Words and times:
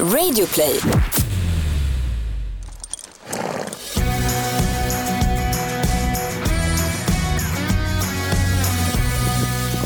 Radioplay. 0.00 0.80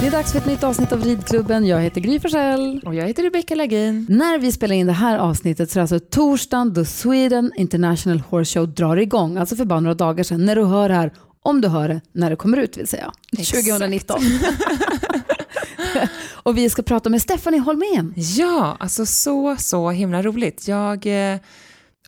Det 0.01 0.07
är 0.07 0.11
dags 0.11 0.33
för 0.33 0.39
ett 0.39 0.47
nytt 0.47 0.65
avsnitt 0.65 0.93
av 0.93 1.05
Ridklubben. 1.05 1.67
Jag 1.67 1.81
heter 1.81 2.01
Gry 2.01 2.21
Forssell. 2.21 2.81
Och 2.87 2.95
jag 2.95 3.07
heter 3.07 3.23
Rebecca 3.23 3.55
Lagin. 3.55 4.07
När 4.09 4.39
vi 4.39 4.53
spelar 4.53 4.75
in 4.75 4.87
det 4.87 4.93
här 4.93 5.19
avsnittet 5.19 5.71
så 5.71 5.79
är 5.79 5.81
det 5.81 5.83
alltså 5.95 6.09
torsdagen 6.11 6.75
då 6.75 6.85
Sweden 6.85 7.53
International 7.57 8.21
Horse 8.21 8.59
Show 8.59 8.69
drar 8.69 8.97
igång. 8.97 9.37
Alltså 9.37 9.57
för 9.57 9.65
bara 9.65 9.81
några 9.81 9.95
dagar 9.95 10.25
sedan. 10.25 10.45
När 10.45 10.57
du 10.57 10.65
hör 10.65 10.89
det 10.89 10.95
här, 10.95 11.13
om 11.43 11.61
du 11.61 11.69
hör 11.69 11.89
det 11.89 12.01
när 12.13 12.31
det 12.31 12.37
kommer 12.37 12.57
ut 12.57 12.77
vill 12.77 12.89
säga. 12.89 13.13
Exakt. 13.39 13.67
2019. 13.69 14.21
och 16.49 16.59
vi 16.59 16.71
ska 16.71 16.83
prata 16.83 17.11
med 17.11 17.23
Stephanie 17.23 17.61
Holmén. 17.61 18.15
Ja, 18.17 18.77
alltså 18.81 19.07
så, 19.07 19.57
så 19.57 19.91
himla 19.91 20.23
roligt. 20.23 20.69
Jag, 20.69 21.07
eh, 21.07 21.39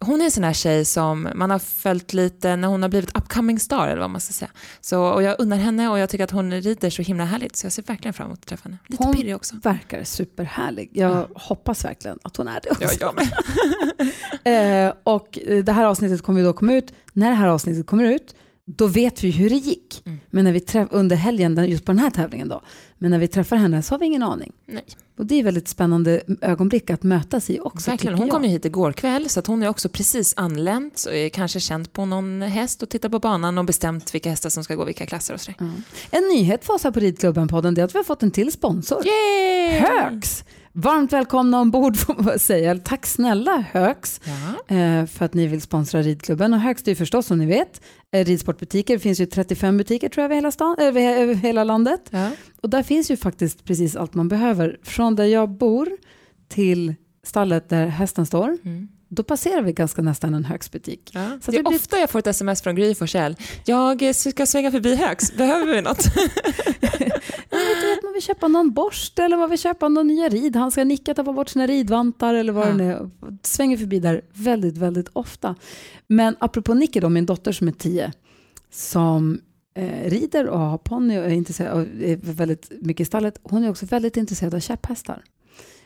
hon 0.01 0.21
är 0.21 0.25
en 0.25 0.31
sån 0.31 0.45
här 0.45 0.53
tjej 0.53 0.85
som 0.85 1.29
man 1.35 1.51
har 1.51 1.59
följt 1.59 2.12
lite 2.12 2.57
när 2.57 2.69
hon 2.69 2.83
har 2.83 2.89
blivit 2.89 3.17
upcoming 3.19 3.61
star 3.61 3.89
eller 3.89 4.01
vad 4.01 4.11
man 4.11 4.21
ska 4.21 4.33
säga. 4.33 4.51
Så, 4.81 5.03
och 5.03 5.23
jag 5.23 5.37
unnar 5.39 5.57
henne 5.57 5.89
och 5.89 5.98
jag 5.98 6.09
tycker 6.11 6.25
att 6.25 6.31
hon 6.31 6.53
rider 6.53 6.91
så 6.91 7.03
himla 7.03 7.25
härligt 7.25 7.57
så 7.57 7.67
jag 7.67 7.73
ser 7.73 7.83
verkligen 7.83 8.12
fram 8.12 8.27
emot 8.27 8.39
att 8.39 8.47
träffa 8.47 8.69
henne. 8.69 8.79
Lite 8.87 9.05
Hon 9.05 9.15
pirrig 9.15 9.37
också. 9.37 9.57
verkar 9.62 10.05
superhärlig. 10.05 10.91
Jag 10.93 11.27
hoppas 11.34 11.84
verkligen 11.84 12.19
att 12.23 12.37
hon 12.37 12.48
är 12.48 12.61
det 12.62 12.70
också. 12.70 12.84
Ja, 12.84 12.91
jag 13.01 13.15
med. 13.15 13.29
Eh, 14.45 14.93
och 15.05 15.39
eh, 15.47 15.65
det 15.65 15.73
här 15.73 15.84
avsnittet 15.84 16.23
kommer 16.23 16.41
ju 16.41 16.47
då 16.47 16.53
komma 16.53 16.75
ut. 16.75 16.93
När 17.12 17.29
det 17.29 17.37
här 17.37 17.48
avsnittet 17.48 17.87
kommer 17.87 18.05
ut, 18.05 18.34
då 18.77 18.87
vet 18.87 19.24
vi 19.24 19.30
hur 19.30 19.51
det 19.51 19.56
gick. 19.56 20.02
Mm. 20.06 20.19
Men 20.30 20.45
när 20.45 20.52
vi 20.52 20.59
träff- 20.59 20.88
under 20.91 21.16
helgen, 21.16 21.69
just 21.70 21.84
på 21.84 21.92
den 21.92 21.98
här 21.98 22.11
tävlingen 22.11 22.48
då, 22.48 22.62
men 22.98 23.11
när 23.11 23.19
vi 23.19 23.28
träffar 23.28 23.56
henne 23.56 23.83
så 23.83 23.95
har 23.95 23.98
vi 23.98 24.06
ingen 24.06 24.23
aning. 24.23 24.52
Nej. 24.66 24.84
Och 25.19 25.27
det 25.27 25.34
är 25.34 25.45
väldigt 25.45 25.69
spännande 25.69 26.23
ögonblick 26.41 26.91
att 26.91 27.02
mötas 27.02 27.51
i 27.51 27.61
också. 27.61 27.91
Verkligen. 27.91 28.19
Hon 28.19 28.27
jag. 28.27 28.34
kom 28.34 28.45
ju 28.45 28.51
hit 28.51 28.64
igår 28.64 28.92
kväll 28.92 29.28
så 29.28 29.41
att 29.41 29.47
hon 29.47 29.62
är 29.62 29.69
också 29.69 29.88
precis 29.88 30.34
anlänt 30.37 31.05
och 31.09 31.14
är 31.14 31.28
kanske 31.28 31.61
känt 31.61 31.92
på 31.92 32.05
någon 32.05 32.42
häst 32.42 32.83
och 32.83 32.89
tittat 32.89 33.12
på 33.12 33.19
banan 33.19 33.58
och 33.58 33.64
bestämt 33.64 34.14
vilka 34.14 34.30
hästar 34.30 34.50
som 34.50 34.64
ska 34.64 34.75
gå 34.75 34.84
vilka 34.84 35.06
klasser 35.06 35.34
och 35.34 35.41
sådär. 35.41 35.73
En 36.11 36.23
nyhet 36.23 36.64
för 36.64 36.75
oss 36.75 36.84
här 36.84 36.91
på 36.91 37.00
Ridklubben-podden 37.00 37.80
är 37.80 37.84
att 37.84 37.95
vi 37.95 37.98
har 37.98 38.05
fått 38.05 38.23
en 38.23 38.30
till 38.30 38.52
sponsor. 38.52 39.06
Yay! 39.06 39.80
Högs! 39.80 40.45
Varmt 40.73 41.13
välkomna 41.13 41.61
ombord 41.61 41.97
får 41.97 42.23
man 42.23 42.39
säga. 42.39 42.79
Tack 42.79 43.07
snälla 43.07 43.65
Högs 43.73 44.21
Ja. 44.25 44.77
eh, 44.77 45.07
för 45.07 45.25
att 45.25 45.35
ni 45.35 45.47
vill 45.47 45.61
sponsra 45.61 46.03
ridklubben. 46.03 46.53
Och 46.55 46.61
Högs 46.61 46.83
det 46.83 46.91
är 46.91 46.95
förstås 46.95 47.27
som 47.27 47.39
ni 47.39 47.47
vet 47.47 47.81
eh, 48.13 48.25
ridsportbutiker. 48.25 48.95
Det 48.95 49.01
finns 49.01 49.21
ju 49.21 49.27
35 49.27 49.77
butiker 49.77 50.09
tror 50.09 50.23
jag 50.23 50.25
över 50.25 50.35
hela, 50.35 50.51
stan, 50.51 50.77
över 50.79 51.35
hela 51.35 51.65
landet. 51.65 52.01
Ja. 52.11 52.31
Och 52.63 52.71
där 52.71 52.83
finns 52.83 53.11
ju 53.11 53.17
faktiskt 53.17 53.65
precis 53.65 53.97
allt 53.97 54.15
man 54.15 54.29
behöver. 54.29 54.79
Från 54.83 55.17
där 55.17 55.25
jag 55.25 55.51
bor 55.51 55.89
till 56.48 56.95
stallet 57.27 57.69
där 57.69 57.87
hästen 57.87 58.27
står. 58.27 58.59
Mm. 58.65 58.89
Då 59.12 59.22
passerar 59.22 59.62
vi 59.62 59.72
ganska 59.72 60.03
nästan 60.03 60.34
en 60.34 60.44
Högsbutik. 60.44 61.11
Ja. 61.14 61.39
Så 61.42 61.50
det 61.50 61.56
är 61.56 61.62
det 61.62 61.69
blir- 61.69 61.78
ofta 61.78 61.98
jag 61.98 62.11
får 62.11 62.19
ett 62.19 62.27
sms 62.27 62.62
från 62.62 62.75
Gry 62.75 62.94
Forssell. 62.94 63.36
Jag 63.64 64.02
eh, 64.02 64.12
ska 64.12 64.47
svänga 64.47 64.70
förbi 64.70 64.94
Högs, 64.94 65.36
behöver 65.36 65.75
vi 65.75 65.83
något? 65.83 66.05
Jag 67.50 67.58
vet, 67.97 68.02
man 68.02 68.12
vill 68.12 68.22
köpa 68.22 68.48
någon 68.48 68.72
borste 68.72 69.22
eller 69.22 69.36
man 69.36 69.50
vill 69.50 69.58
köpa 69.58 69.89
någon 69.89 70.06
nya 70.06 70.28
ridhandskar. 70.28 70.84
Nicka 70.84 71.14
tappar 71.14 71.33
bort 71.33 71.48
sina 71.48 71.67
ridvantar 71.67 72.34
eller 72.34 72.52
vad 72.52 72.69
Ja. 72.69 72.72
det 72.72 72.84
är. 72.84 73.11
Svänger 73.42 73.77
förbi 73.77 73.98
där 73.98 74.20
väldigt, 74.33 74.77
väldigt 74.77 75.08
ofta. 75.12 75.55
Men 76.06 76.36
apropå 76.41 76.74
Nicke 76.74 77.00
då, 77.00 77.08
min 77.08 77.27
dotter 77.27 77.52
som 77.52 77.69
är 77.69 77.72
tio, 77.72 78.12
som 78.72 79.41
eh, 79.74 80.11
rider 80.11 80.47
och 80.47 80.58
har 80.61 80.78
ponny 80.78 81.19
och 81.19 81.24
är, 81.24 81.28
intresserad, 81.28 81.89
är 82.02 82.17
väldigt 82.22 82.72
mycket 82.80 83.00
i 83.00 83.05
stallet. 83.05 83.39
Hon 83.42 83.64
är 83.64 83.70
också 83.70 83.86
väldigt 83.86 84.17
intresserad 84.17 84.55
av 84.55 84.61
käpphästar. 84.61 85.24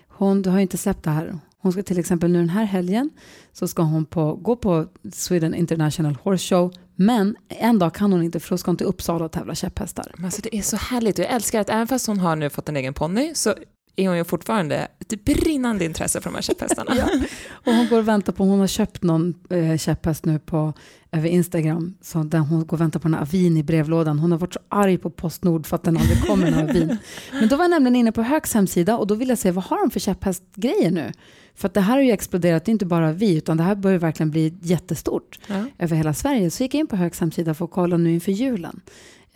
Hon 0.09 0.45
har 0.45 0.59
inte 0.61 0.79
släppt 0.79 1.05
det 1.05 1.11
här. 1.11 1.39
Hon 1.65 1.73
ska 1.73 1.83
till 1.83 1.99
exempel 1.99 2.31
nu 2.31 2.39
den 2.39 2.49
här 2.49 2.65
helgen 2.65 3.11
så 3.53 3.69
ska 3.69 3.83
hon 3.83 4.05
på, 4.05 4.35
gå 4.35 4.57
på 4.57 4.87
Sweden 5.13 5.55
International 5.55 6.19
Horse 6.23 6.55
Show. 6.55 6.73
Men 6.95 7.37
en 7.49 7.79
dag 7.79 7.95
kan 7.95 8.13
hon 8.13 8.23
inte 8.23 8.41
för 8.41 8.51
då 8.51 8.59
ska 8.59 8.69
hon 8.71 8.77
till 8.77 8.87
Uppsala 8.87 9.25
och 9.25 9.33
tävla 9.33 9.55
käpphästar. 9.55 10.13
Men 10.17 10.25
Alltså, 10.25 10.43
det 10.43 10.57
är 10.57 10.63
så 10.63 10.77
härligt 10.77 11.19
och 11.19 11.25
jag 11.25 11.33
älskar 11.33 11.61
att 11.61 11.71
även 11.71 11.87
fast 11.87 12.07
hon 12.07 12.19
har 12.19 12.37
nu 12.37 12.51
fått 12.51 12.69
en 12.69 12.77
egen 12.77 12.95
ponny 12.95 13.35
så 13.35 13.55
är 13.97 14.09
hon 14.09 14.17
ju 14.17 14.25
fortfarande 14.25 14.89
ett 15.01 15.25
brinnande 15.25 15.85
intresse 15.85 16.21
för 16.21 16.31
de 16.31 16.35
här 16.35 16.43
käpphästarna. 16.43 16.93
Ja. 16.97 17.09
Och 17.53 17.73
hon 17.73 17.89
går 17.89 17.99
och 17.99 18.09
väntar 18.09 18.33
på, 18.33 18.45
hon 18.45 18.61
har 18.61 18.67
köpt 18.67 19.03
någon 19.03 19.35
eh, 19.51 19.77
käpphäst 19.79 20.25
nu 20.25 20.39
på, 20.39 20.73
över 21.13 21.29
Instagram, 21.29 21.95
så 22.01 22.23
där 22.23 22.39
hon 22.39 22.67
går 22.67 22.77
och 22.77 22.81
väntar 22.81 23.01
på 23.01 23.09
en 23.09 23.15
avin 23.15 23.57
i 23.57 23.63
brevlådan. 23.63 24.19
Hon 24.19 24.33
har 24.33 24.39
varit 24.39 24.53
så 24.55 24.61
arg 24.69 24.99
på 24.99 25.11
Postnord 25.11 25.67
för 25.67 25.77
att 25.77 25.83
den 25.83 25.97
aldrig 25.97 26.27
kommer 26.27 26.47
en 26.47 26.69
avin. 26.69 26.97
Men 27.33 27.49
då 27.49 27.57
var 27.57 27.65
jag 27.65 27.71
nämligen 27.71 27.97
inne 27.97 28.13
på 28.13 28.23
Högs 28.23 28.55
hemsida 28.55 28.97
och 28.99 29.07
då 29.07 29.15
vill 29.15 29.29
jag 29.29 29.39
se 29.39 29.51
vad 29.51 29.65
har 29.65 29.81
de 29.81 29.91
för 29.91 30.01
käpphästgrejer 30.01 30.91
nu? 30.91 31.13
För 31.57 31.69
att 31.69 31.75
det 31.75 31.81
här 31.81 31.95
har 31.95 32.03
ju 32.03 32.11
exploderat, 32.13 32.65
det 32.65 32.71
är 32.71 32.73
inte 32.73 32.87
bara 32.87 33.13
vi, 33.13 33.37
utan 33.37 33.57
det 33.57 33.63
här 33.63 33.75
börjar 33.75 33.99
verkligen 33.99 34.31
bli 34.31 34.55
jättestort 34.63 35.39
Ja. 35.47 35.65
över 35.79 35.97
hela 35.97 36.15
Sverige. 36.15 36.51
Så 36.51 36.63
gick 36.63 36.75
jag 36.75 36.81
in 36.81 36.87
på 36.87 36.97
Högs 36.97 37.21
hemsida 37.21 37.55
för 37.55 37.65
att 37.65 37.71
kolla 37.71 37.97
nu 37.97 38.15
inför 38.15 38.33
julen. 38.33 38.81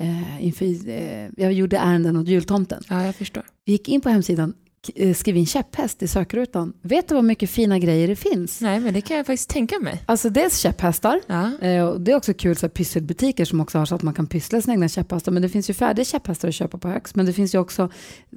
Eh, 0.00 0.46
inför, 0.46 0.88
eh, 0.88 1.28
jag 1.36 1.52
gjorde 1.52 1.76
ärenden 1.76 2.16
åt 2.16 2.28
jultomten. 2.28 2.82
ja, 2.88 3.06
jag 3.06 3.14
förstår. 3.14 3.42
Vi 3.64 3.72
gick 3.72 3.88
in 3.88 4.00
på 4.00 4.08
hemsidan, 4.08 4.54
eh, 4.94 5.14
skrev 5.14 5.36
in 5.36 5.46
käpphäst 5.46 6.02
i 6.02 6.08
sökrutan. 6.08 6.72
Vet 6.82 7.08
du 7.08 7.14
vad 7.14 7.24
mycket 7.24 7.50
fina 7.50 7.78
grejer 7.78 8.08
det 8.08 8.16
finns? 8.16 8.60
Nej, 8.60 8.80
men 8.80 8.94
det 8.94 9.00
kan 9.00 9.16
jag 9.16 9.26
faktiskt 9.26 9.50
tänka 9.50 9.78
mig. 9.78 10.02
Alltså 10.06 10.30
dels 10.30 10.58
käpphästar. 10.58 11.20
Ja. 11.26 11.58
Eh, 11.60 11.84
och 11.84 12.00
det 12.00 12.12
är 12.12 12.16
också 12.16 12.34
kul 12.34 12.56
så 12.56 12.66
här, 12.66 12.70
pysselbutiker 12.70 13.44
som 13.44 13.60
också 13.60 13.78
har 13.78 13.86
så 13.86 13.94
att 13.94 14.02
man 14.02 14.14
kan 14.14 14.26
pyssla 14.26 14.60
sina 14.60 14.74
egna 14.74 14.88
käpphästar. 14.88 15.32
Men 15.32 15.42
det 15.42 15.48
finns 15.48 15.70
ju 15.70 15.74
färdiga 15.74 16.04
käpphästar 16.04 16.48
att 16.48 16.54
köpa 16.54 16.78
på 16.78 16.88
Högs. 16.88 17.14
Men 17.14 17.26
det 17.26 17.32
finns 17.32 17.54
ju 17.54 17.58
också 17.58 17.90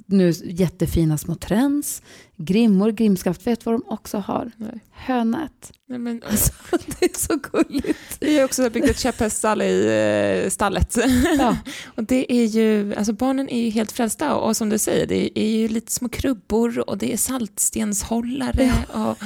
nu 0.06 0.32
jättefina 0.44 1.18
små 1.18 1.34
träns, 1.34 2.02
grimmor, 2.44 2.90
grimskaft. 2.90 3.46
Vet 3.46 3.66
vad 3.66 3.74
de 3.74 3.82
också 3.86 4.18
har? 4.18 4.50
Nej. 4.56 4.80
Hönät. 4.90 5.72
Nej, 5.88 5.98
men, 5.98 6.22
Alltså, 6.30 6.52
det 6.86 7.04
är 7.04 7.18
så 7.18 7.36
gulligt. 7.52 8.16
vi 8.20 8.38
har 8.38 8.44
också 8.44 8.70
byggt 8.70 8.88
ett 8.88 8.98
käpphäststall 8.98 9.62
i 9.62 10.42
eh, 10.44 10.50
stallet. 10.50 10.96
Ja. 11.38 11.56
och 11.96 12.04
det 12.04 12.32
är 12.32 12.44
ju, 12.44 12.94
alltså 12.94 13.12
barnen 13.12 13.48
är 13.48 13.62
ju 13.62 13.70
helt 13.70 13.92
frälsta 13.92 14.34
och, 14.34 14.48
och 14.48 14.56
som 14.56 14.68
du 14.68 14.78
säger, 14.78 15.06
det 15.06 15.38
är 15.38 15.50
ju 15.50 15.68
lite 15.68 15.92
små 15.92 16.08
krubbor 16.08 16.88
och 16.90 16.98
det 16.98 17.12
är 17.12 17.16
saltstenshållare 17.16 18.72
och 18.88 19.18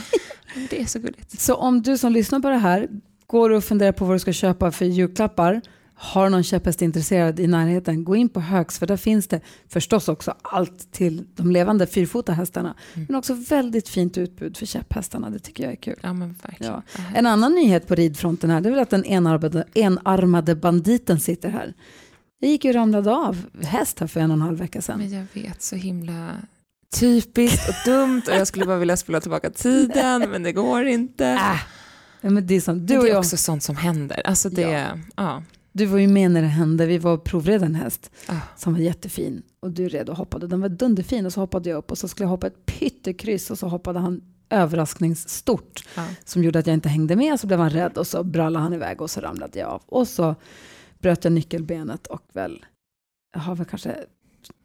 det 0.70 0.80
är 0.80 0.86
så 0.86 0.98
gulligt. 0.98 1.40
Så 1.40 1.54
om 1.54 1.82
du 1.82 1.98
som 1.98 2.12
lyssnar 2.12 2.40
på 2.40 2.48
det 2.48 2.56
här 2.56 2.88
går 3.26 3.50
och 3.50 3.64
funderar 3.64 3.92
på 3.92 4.04
vad 4.04 4.14
du 4.14 4.18
ska 4.18 4.32
köpa 4.32 4.72
för 4.72 4.84
julklappar, 4.84 5.60
har 5.98 6.30
någon 6.30 6.42
käpphäst 6.44 6.82
intresserad 6.82 7.40
i 7.40 7.46
närheten, 7.46 8.04
gå 8.04 8.16
in 8.16 8.28
på 8.28 8.40
Högs 8.40 8.78
för 8.78 8.86
där 8.86 8.96
finns 8.96 9.28
det 9.28 9.40
förstås 9.68 10.08
också 10.08 10.34
allt 10.42 10.92
till 10.92 11.26
de 11.34 11.50
levande 11.50 11.86
fyrfota 11.86 12.32
hästarna. 12.32 12.74
Mm. 12.94 13.06
Men 13.08 13.16
också 13.16 13.34
väldigt 13.34 13.88
fint 13.88 14.18
utbud 14.18 14.56
för 14.56 14.66
käpphästarna, 14.66 15.30
det 15.30 15.38
tycker 15.38 15.64
jag 15.64 15.72
är 15.72 15.76
kul. 15.76 15.98
Ja, 16.02 16.12
men. 16.12 16.34
Ja. 16.58 16.82
En 17.14 17.26
annan 17.26 17.54
nyhet 17.54 17.86
på 17.86 17.94
ridfronten 17.94 18.50
här, 18.50 18.60
det 18.60 18.68
är 18.68 18.70
väl 18.70 18.80
att 18.80 18.90
den 18.90 19.04
enarmade, 19.04 19.64
enarmade 19.74 20.54
banditen 20.54 21.20
sitter 21.20 21.48
här. 21.48 21.74
Jag 22.38 22.50
gick 22.50 22.64
ju 22.64 22.72
ramlade 22.72 23.14
av 23.14 23.36
häst 23.62 24.00
här 24.00 24.06
för 24.06 24.20
en 24.20 24.30
och 24.30 24.36
en 24.36 24.42
halv 24.42 24.58
vecka 24.58 24.82
sedan. 24.82 24.98
Men 24.98 25.12
jag 25.12 25.26
vet, 25.32 25.62
så 25.62 25.76
himla 25.76 26.30
typiskt 26.94 27.68
och 27.68 27.74
dumt 27.84 28.22
och 28.28 28.34
jag 28.34 28.46
skulle 28.46 28.66
bara 28.66 28.78
vilja 28.78 28.96
spola 28.96 29.20
tillbaka 29.20 29.50
tiden 29.50 30.30
men 30.30 30.42
det 30.42 30.52
går 30.52 30.86
inte. 30.86 31.26
Äh, 31.26 32.30
men 32.30 32.46
det 32.46 32.54
är 32.54 32.60
som, 32.60 32.86
du 32.86 32.98
och 32.98 33.04
det 33.04 33.10
är 33.10 33.12
jag, 33.12 33.18
också 33.18 33.36
sånt 33.36 33.62
som 33.62 33.76
händer. 33.76 34.22
Alltså 34.24 34.48
det, 34.48 34.62
Ja. 34.62 34.98
ja. 35.16 35.42
Du 35.76 35.86
var 35.86 35.98
ju 35.98 36.08
med 36.08 36.30
när 36.30 36.42
det 36.42 36.48
hände, 36.48 36.86
vi 36.86 36.98
var 36.98 37.12
och 37.12 37.24
provred 37.24 37.62
en 37.62 37.74
häst. 37.74 38.10
Ah. 38.26 38.34
som 38.56 38.72
var 38.72 38.80
jättefin 38.80 39.42
och 39.60 39.70
du 39.70 39.88
red 39.88 40.08
och 40.08 40.16
hoppade. 40.16 40.46
Den 40.46 40.60
var 40.60 40.68
dunderfin 40.68 41.26
och 41.26 41.32
så 41.32 41.40
hoppade 41.40 41.70
jag 41.70 41.76
upp 41.76 41.90
och 41.90 41.98
så 41.98 42.08
skulle 42.08 42.24
jag 42.24 42.30
hoppa 42.30 42.46
ett 42.46 42.66
pyttekryss 42.66 43.50
och 43.50 43.58
så 43.58 43.68
hoppade 43.68 43.98
han 43.98 44.20
överraskningsstort 44.50 45.84
Ja. 45.96 46.06
som 46.24 46.44
gjorde 46.44 46.58
att 46.58 46.66
jag 46.66 46.74
inte 46.74 46.88
hängde 46.88 47.16
med. 47.16 47.40
Så 47.40 47.46
blev 47.46 47.58
han 47.58 47.70
rädd 47.70 47.98
och 47.98 48.06
så 48.06 48.22
brallade 48.24 48.62
han 48.62 48.72
iväg 48.72 49.00
och 49.02 49.10
så 49.10 49.20
ramlade 49.20 49.58
jag 49.58 49.68
av. 49.68 49.82
Och 49.86 50.08
så 50.08 50.34
bröt 50.98 51.24
jag 51.24 51.32
nyckelbenet 51.32 52.06
och 52.06 52.22
väl, 52.32 52.64
jag 53.34 53.40
har 53.40 53.54
väl 53.54 53.66
kanske 53.66 53.96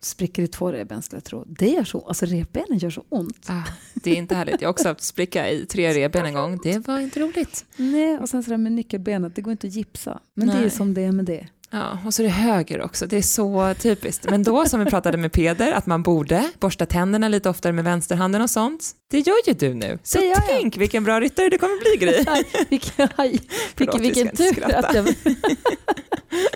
sprickor 0.01 0.45
i 0.45 0.47
två 0.47 0.71
revben 0.71 1.01
skulle 1.01 1.17
jag 1.17 1.23
tro. 1.23 1.43
Det 1.47 1.67
gör 1.67 1.83
så, 1.83 2.05
alltså 2.07 2.25
revbenen 2.25 2.77
gör 2.77 2.89
så 2.89 3.03
ont. 3.09 3.45
Ah, 3.49 3.63
det 3.93 4.11
är 4.11 4.15
inte 4.15 4.35
härligt. 4.35 4.61
Jag 4.61 4.67
har 4.67 4.73
också 4.73 4.87
haft 4.87 5.03
spricka 5.03 5.49
i 5.49 5.65
tre 5.65 5.93
revben 5.93 6.25
en 6.25 6.33
gång. 6.33 6.59
Det 6.63 6.87
var 6.87 6.99
inte 6.99 7.19
roligt. 7.19 7.65
Nej, 7.75 8.17
och 8.17 8.29
sen 8.29 8.43
så 8.43 8.49
där 8.49 8.57
med 8.57 8.71
nyckelbenet, 8.71 9.35
det 9.35 9.41
går 9.41 9.51
inte 9.51 9.67
att 9.67 9.73
gipsa. 9.73 10.19
Men 10.33 10.47
det 10.47 10.53
är 10.53 10.61
Nej. 10.61 10.69
som 10.69 10.93
det 10.93 11.01
är 11.01 11.11
med 11.11 11.25
det. 11.25 11.47
Ja, 11.73 11.97
och 12.05 12.13
så 12.13 12.21
är 12.21 12.23
det 12.23 12.29
höger 12.29 12.81
också. 12.81 13.07
Det 13.07 13.17
är 13.17 13.21
så 13.21 13.73
typiskt. 13.79 14.29
Men 14.29 14.43
då 14.43 14.65
som 14.65 14.79
vi 14.79 14.85
pratade 14.85 15.17
med 15.17 15.31
Peder, 15.31 15.71
att 15.71 15.85
man 15.85 16.03
borde 16.03 16.51
borsta 16.59 16.85
tänderna 16.85 17.27
lite 17.27 17.49
oftare 17.49 17.73
med 17.73 17.83
vänsterhanden 17.83 18.41
och 18.41 18.49
sånt. 18.49 18.91
Det 19.11 19.19
gör 19.19 19.47
ju 19.47 19.53
du 19.53 19.73
nu. 19.73 19.99
Så 20.03 20.19
gör 20.19 20.25
jag. 20.25 20.43
tänk 20.47 20.77
vilken 20.77 21.03
bra 21.03 21.19
ryttare 21.19 21.49
du 21.49 21.57
kommer 21.57 21.97
bli 21.97 22.05
Gry. 22.05 22.23
Aj, 22.27 22.67
vilken, 22.69 23.09
aj, 23.15 23.39
vilken, 23.99 24.35
tur 24.35 24.75
att 24.75 24.95
jag... 24.95 25.15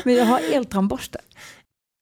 Men 0.04 0.16
jag 0.16 0.26
har 0.26 0.42
eltandborste. 0.54 1.20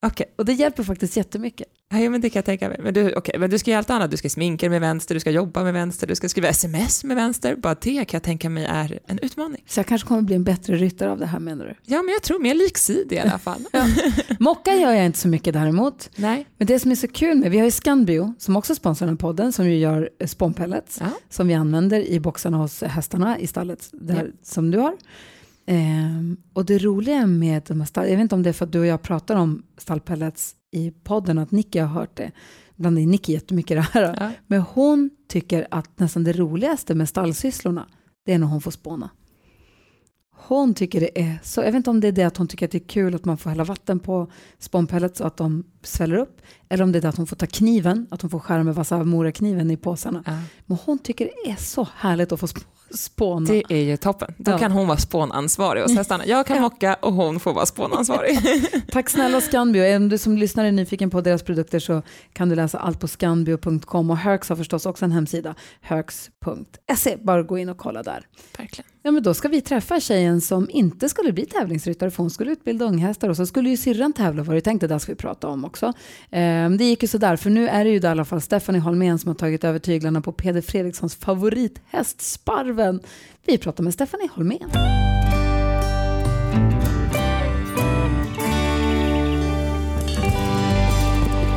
Okej, 0.06 0.34
Och 0.36 0.46
det 0.46 0.54
hjälper 0.54 0.84
faktiskt 0.84 1.18
jättemycket. 1.18 1.68
Ja, 1.90 2.10
men 2.10 2.22
det 2.22 2.30
kan 2.30 2.40
jag 2.40 2.46
tänka 2.46 2.70
mig. 2.70 2.80
Men 2.84 2.94
du, 2.94 3.16
okay, 3.16 3.40
men 3.40 3.50
du 3.50 3.60
ska 3.60 3.72
göra 3.72 3.80
allt 3.80 3.90
annat. 3.90 4.12
Du 4.12 4.18
ska 4.18 4.30
sminka 4.30 4.70
med 4.70 4.82
vänster, 4.82 5.16
du 5.16 5.20
ska 5.20 5.32
jobba 5.32 5.64
med 5.64 5.74
vänster, 5.74 6.08
du 6.08 6.16
ska 6.16 6.30
skriva 6.30 6.48
sms 6.48 7.04
med 7.04 7.16
vänster. 7.16 7.56
Bara 7.56 7.76
det 7.82 8.06
kan 8.06 8.18
jag 8.18 8.24
tänka 8.24 8.50
mig 8.50 8.66
är 8.66 9.00
en 9.08 9.20
utmaning. 9.20 9.64
Så 9.68 9.80
jag 9.80 9.88
kanske 9.88 10.08
kommer 10.08 10.22
bli 10.22 10.36
en 10.36 10.44
bättre 10.44 10.76
ryttare 10.76 11.12
av 11.12 11.20
det 11.20 11.26
här 11.26 11.40
menar 11.40 11.66
du? 11.66 11.94
Ja, 11.94 12.02
men 12.02 12.14
jag 12.14 12.22
tror 12.22 12.40
mer 12.40 12.54
liksidig 12.54 13.16
i 13.16 13.20
alla 13.20 13.40
fall. 13.40 13.62
ja. 13.72 13.88
Mocka 14.40 14.76
gör 14.76 14.92
jag 14.92 15.06
inte 15.06 15.20
så 15.20 15.28
mycket 15.28 15.54
däremot. 15.54 16.10
Nej. 16.16 16.48
Men 16.58 16.68
det 16.68 16.80
som 16.80 16.92
är 16.92 16.96
så 16.96 17.08
kul 17.08 17.38
med, 17.38 17.52
vi 17.52 17.58
har 17.58 17.66
ju 17.66 17.72
Scanbio 17.72 18.34
som 18.40 18.56
också 18.56 18.76
sponsrar 18.76 19.08
den 19.08 19.18
podden 19.18 19.54
som 19.54 19.70
ju 19.70 19.78
gör 19.78 20.10
spånpellets 20.26 20.98
ja. 21.02 21.08
som 21.30 21.48
vi 21.48 21.54
använder 21.54 22.08
i 22.08 22.20
boxarna 22.20 22.58
hos 22.58 22.82
hästarna 22.82 23.40
i 23.40 23.48
stallet 23.48 23.90
där, 23.92 24.26
ja. 24.26 24.32
som 24.44 24.72
du 24.72 24.78
har. 24.78 24.94
Ehm, 25.65 26.38
och 26.54 26.65
det 26.65 26.77
roliga 26.77 27.27
med 27.27 27.63
de 27.68 27.80
här 27.80 27.88
stall, 27.88 28.10
jag 28.10 28.15
vet 28.15 28.21
inte 28.21 28.36
om 28.36 28.44
det 28.44 28.50
är 28.50 28.54
för 28.54 28.65
att 28.65 28.71
du 28.71 28.80
och 28.80 28.86
jag 28.86 29.01
pratar 29.01 29.36
om 29.36 29.63
stallpellets 29.77 30.56
i 30.71 30.92
podden, 30.92 31.38
att 31.38 31.51
Nicky 31.51 31.80
har 31.80 31.88
hört 31.88 32.18
det. 32.18 32.31
Ibland 32.75 33.00
är 33.00 33.06
Nicky 33.06 33.33
jättemycket 33.33 33.77
det 33.77 33.81
här. 33.81 34.15
Ja. 34.19 34.31
Men 34.48 34.62
hon 34.62 35.10
tycker 35.30 35.68
att 35.71 36.00
nästan 36.00 36.24
det 36.24 36.33
roligaste 36.33 36.95
med 36.95 37.10
stallsysslorna, 37.10 37.88
det 38.25 38.33
är 38.33 38.39
när 38.39 38.48
hon 38.48 38.62
får 38.62 38.71
spåna. 38.71 39.10
Hon 40.36 40.74
tycker 40.74 41.00
det 41.00 41.21
är 41.21 41.39
så, 41.44 41.62
jag 41.62 41.65
vet 41.65 41.75
inte 41.75 41.89
om 41.89 42.00
det 42.00 42.07
är 42.07 42.12
det 42.12 42.24
att 42.24 42.38
hon 42.38 42.48
tycker 42.48 42.65
att 42.65 42.71
det 42.71 42.77
är 42.77 42.88
kul 42.88 43.15
att 43.15 43.25
man 43.25 43.38
får 43.38 43.50
hälla 43.50 43.63
vatten 43.63 44.00
på 44.00 44.31
spånpellets 44.60 45.18
så 45.18 45.24
att 45.24 45.38
de 45.38 45.63
sväller 45.81 46.15
upp. 46.15 46.42
Eller 46.69 46.83
om 46.83 46.92
det 46.92 47.00
är 47.00 47.01
det 47.01 47.10
att 47.10 47.18
hon 47.18 47.27
får 47.27 47.36
ta 47.36 47.45
kniven, 47.45 48.07
att 48.12 48.21
hon 48.21 48.31
får 48.31 48.39
skära 48.39 48.63
med 48.63 48.75
vassa 48.75 49.04
morakniven 49.04 49.71
i 49.71 49.77
påsarna. 49.77 50.24
Ja. 50.25 50.39
Men 50.65 50.77
hon 50.86 51.00
tycker 51.00 51.25
det 51.25 51.51
är 51.51 51.56
så 51.56 51.88
härligt 51.95 52.31
att 52.31 52.39
få 52.39 52.48
spåna. 52.48 52.65
Det 53.48 53.63
är 53.69 53.84
ju 53.84 53.98
toppen. 53.98 54.34
Då 54.38 54.51
ja. 54.51 54.57
kan 54.57 54.72
hon 54.72 54.88
vara 54.88 54.98
spånansvarig 54.98 55.81
hos 55.81 55.95
hästarna. 55.95 56.25
Jag 56.25 56.48
kan 56.48 56.62
mocka 56.62 56.98
och 57.01 57.13
hon 57.13 57.40
får 57.40 57.54
vara 57.54 57.66
spånansvarig. 57.66 58.40
Tack 58.92 59.10
snälla 59.10 59.42
Scanbio. 59.42 59.95
Om 59.95 60.10
du 60.10 60.18
som 60.18 60.38
lyssnar 60.38 60.66
är 60.66 60.72
nyfiken 60.72 61.10
på 61.10 61.22
deras 61.22 61.44
produkter 61.44 61.80
så 61.80 62.01
kan 62.34 62.50
du 62.50 62.56
läsa 62.56 62.78
allt 62.78 63.00
på 63.00 63.07
scanbio.com 63.07 64.10
och 64.10 64.18
Herx 64.18 64.50
har 64.50 64.56
förstås 64.56 64.86
också 64.86 65.06
en 65.06 65.12
hemsida, 65.12 65.56
herx.se. 65.81 67.18
Bara 67.18 67.44
gå 67.44 67.57
in 67.57 67.69
och 67.69 67.78
kolla 67.78 68.04
där. 68.04 68.28
Verkligen. 68.57 68.94
Ja, 69.06 69.12
men 69.12 69.24
då 69.24 69.34
ska 69.34 69.48
vi 69.48 69.62
träffa 69.62 70.00
tjejen 70.00 70.42
som 70.42 70.69
inte 70.69 71.10
skulle 71.10 71.34
bli 71.34 71.46
tävlingsryttare 71.46 72.12
för 72.12 72.24
hon 72.24 72.30
skulle 72.30 72.51
utbilda 72.51 72.86
unghästar 72.86 73.30
och 73.30 73.38
så 73.38 73.46
skulle 73.46 73.69
ju 73.69 73.78
syrran 73.78 74.13
tävla 74.13 74.44
var 74.44 74.56
det 74.56 74.62
tänkt, 74.62 74.89
det 74.89 75.00
ska 75.00 75.12
vi 75.12 75.16
prata 75.16 75.48
om 75.48 75.66
också. 75.66 75.94
Ehm, 76.31 76.78
det 76.78 76.84
gick 76.84 77.01
ju 77.01 77.07
sådär 77.07 77.36
för 77.36 77.50
nu 77.50 77.68
är 77.68 77.84
det 77.86 77.89
ju 77.92 78.00
i 78.00 78.06
alla 78.06 78.25
fall 78.25 78.42
Stephanie 78.42 78.81
Holmén 78.81 79.19
som 79.19 79.28
har 79.28 79.36
tagit 79.36 79.63
över 79.63 79.80
tyglarna 79.80 80.22
på 80.22 80.31
Peder 80.31 80.62
Fredrikssons 80.62 81.16
favorithäst 81.16 82.22
Sparven. 82.22 82.83
Vi 83.46 83.58
pratar 83.58 83.84
med 83.84 83.94
Stephanie 83.94 84.30
Holmén. 84.36 84.70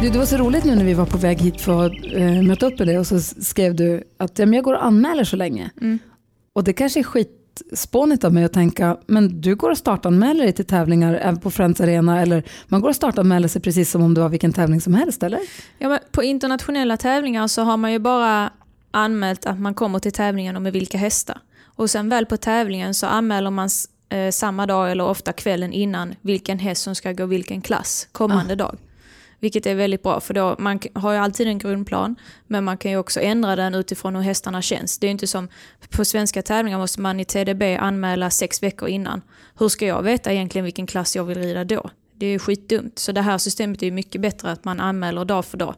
Du, 0.02 0.10
det 0.10 0.18
var 0.18 0.26
så 0.26 0.36
roligt 0.36 0.64
nu 0.64 0.74
när 0.74 0.84
vi 0.84 0.94
var 0.94 1.06
på 1.06 1.18
väg 1.18 1.40
hit 1.40 1.60
för 1.60 1.86
att 1.86 1.92
äh, 2.12 2.42
möta 2.42 2.66
upp 2.66 2.78
med 2.78 2.88
dig 2.88 2.98
och 2.98 3.06
så 3.06 3.20
skrev 3.20 3.74
du 3.74 4.02
att 4.18 4.38
ja, 4.38 4.46
men 4.46 4.52
jag 4.52 4.64
går 4.64 4.74
och 4.74 4.84
anmäler 4.84 5.24
så 5.24 5.36
länge. 5.36 5.70
Mm. 5.80 5.98
Och 6.52 6.64
det 6.64 6.72
kanske 6.72 7.00
är 7.00 7.04
skitspånigt 7.04 8.24
av 8.24 8.34
mig 8.34 8.44
att 8.44 8.52
tänka, 8.52 8.96
men 9.06 9.40
du 9.40 9.56
går 9.56 9.70
och 9.70 9.78
startanmäler 9.78 10.44
dig 10.44 10.52
till 10.52 10.64
tävlingar 10.64 11.14
även 11.14 11.40
på 11.40 11.50
Friends 11.50 11.80
Arena 11.80 12.22
eller 12.22 12.42
man 12.66 12.80
går 12.80 12.88
och 12.88 12.96
startanmäler 12.96 13.48
sig 13.48 13.62
precis 13.62 13.90
som 13.90 14.02
om 14.02 14.14
det 14.14 14.20
var 14.20 14.28
vilken 14.28 14.52
tävling 14.52 14.80
som 14.80 14.94
helst 14.94 15.22
eller? 15.22 15.40
Ja, 15.78 15.88
men 15.88 15.98
på 16.10 16.22
internationella 16.22 16.96
tävlingar 16.96 17.46
så 17.48 17.62
har 17.62 17.76
man 17.76 17.92
ju 17.92 17.98
bara 17.98 18.50
anmält 18.90 19.46
att 19.46 19.60
man 19.60 19.74
kommer 19.74 19.98
till 19.98 20.12
tävlingen 20.12 20.56
och 20.56 20.62
med 20.62 20.72
vilka 20.72 20.98
hästar. 20.98 21.40
Och 21.64 21.90
sen 21.90 22.08
väl 22.08 22.26
på 22.26 22.36
tävlingen 22.36 22.94
så 22.94 23.06
anmäler 23.06 23.50
man 23.50 23.68
eh, 24.08 24.30
samma 24.30 24.66
dag 24.66 24.90
eller 24.90 25.04
ofta 25.04 25.32
kvällen 25.32 25.72
innan 25.72 26.14
vilken 26.20 26.58
häst 26.58 26.82
som 26.82 26.94
ska 26.94 27.12
gå 27.12 27.26
vilken 27.26 27.60
klass 27.60 28.08
kommande 28.12 28.52
ah. 28.52 28.56
dag. 28.56 28.78
Vilket 29.40 29.66
är 29.66 29.74
väldigt 29.74 30.02
bra 30.02 30.20
för 30.20 30.34
då, 30.34 30.56
man 30.58 30.80
har 30.94 31.12
ju 31.12 31.18
alltid 31.18 31.46
en 31.46 31.58
grundplan 31.58 32.16
men 32.46 32.64
man 32.64 32.78
kan 32.78 32.90
ju 32.90 32.96
också 32.96 33.20
ändra 33.20 33.56
den 33.56 33.74
utifrån 33.74 34.16
hur 34.16 34.22
hästarna 34.22 34.62
känns. 34.62 34.98
Det 34.98 35.06
är 35.06 35.10
inte 35.10 35.26
som 35.26 35.48
på 35.90 36.04
svenska 36.04 36.42
tävlingar 36.42 36.78
måste 36.78 37.00
man 37.00 37.20
i 37.20 37.24
TDB 37.24 37.62
anmäla 37.80 38.30
sex 38.30 38.62
veckor 38.62 38.88
innan. 38.88 39.22
Hur 39.58 39.68
ska 39.68 39.86
jag 39.86 40.02
veta 40.02 40.32
egentligen 40.32 40.64
vilken 40.64 40.86
klass 40.86 41.16
jag 41.16 41.24
vill 41.24 41.38
rida 41.38 41.64
då? 41.64 41.90
Det 42.14 42.26
är 42.26 42.30
ju 42.30 42.38
skitdumt. 42.38 42.98
Så 42.98 43.12
det 43.12 43.22
här 43.22 43.38
systemet 43.38 43.82
är 43.82 43.86
ju 43.86 43.92
mycket 43.92 44.20
bättre 44.20 44.50
att 44.50 44.64
man 44.64 44.80
anmäler 44.80 45.24
dag 45.24 45.44
för 45.44 45.58
dag. 45.58 45.74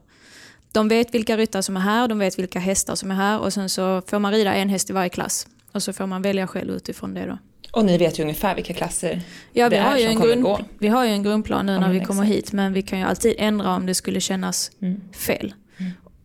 De 0.72 0.88
vet 0.88 1.14
vilka 1.14 1.36
ryttare 1.36 1.62
som 1.62 1.76
är 1.76 1.80
här, 1.80 2.08
de 2.08 2.18
vet 2.18 2.38
vilka 2.38 2.58
hästar 2.58 2.94
som 2.94 3.10
är 3.10 3.14
här 3.14 3.40
och 3.40 3.52
sen 3.52 3.68
så 3.68 4.02
får 4.06 4.18
man 4.18 4.32
rida 4.32 4.54
en 4.54 4.68
häst 4.68 4.90
i 4.90 4.92
varje 4.92 5.08
klass. 5.08 5.46
Och 5.72 5.82
så 5.82 5.92
får 5.92 6.06
man 6.06 6.22
välja 6.22 6.46
själv 6.46 6.70
utifrån 6.70 7.14
det 7.14 7.26
då. 7.26 7.38
Och 7.72 7.84
ni 7.84 7.98
vet 7.98 8.18
ju 8.18 8.22
ungefär 8.22 8.54
vilka 8.54 8.74
klasser 8.74 9.20
ja, 9.52 9.68
vi 9.68 9.76
det 9.76 9.82
har 9.82 9.92
är 9.92 9.98
ju 9.98 10.02
som 10.02 10.10
en 10.10 10.16
kommer 10.16 10.32
grund, 10.32 10.42
gå. 10.42 10.60
Vi 10.78 10.88
har 10.88 11.04
ju 11.04 11.10
en 11.10 11.22
grundplan 11.22 11.66
nu 11.66 11.78
när 11.78 11.92
vi 11.92 12.00
kommer 12.00 12.22
exakt. 12.22 12.38
hit 12.38 12.52
men 12.52 12.72
vi 12.72 12.82
kan 12.82 12.98
ju 12.98 13.04
alltid 13.04 13.34
ändra 13.38 13.74
om 13.74 13.86
det 13.86 13.94
skulle 13.94 14.20
kännas 14.20 14.70
mm. 14.82 15.00
fel. 15.12 15.54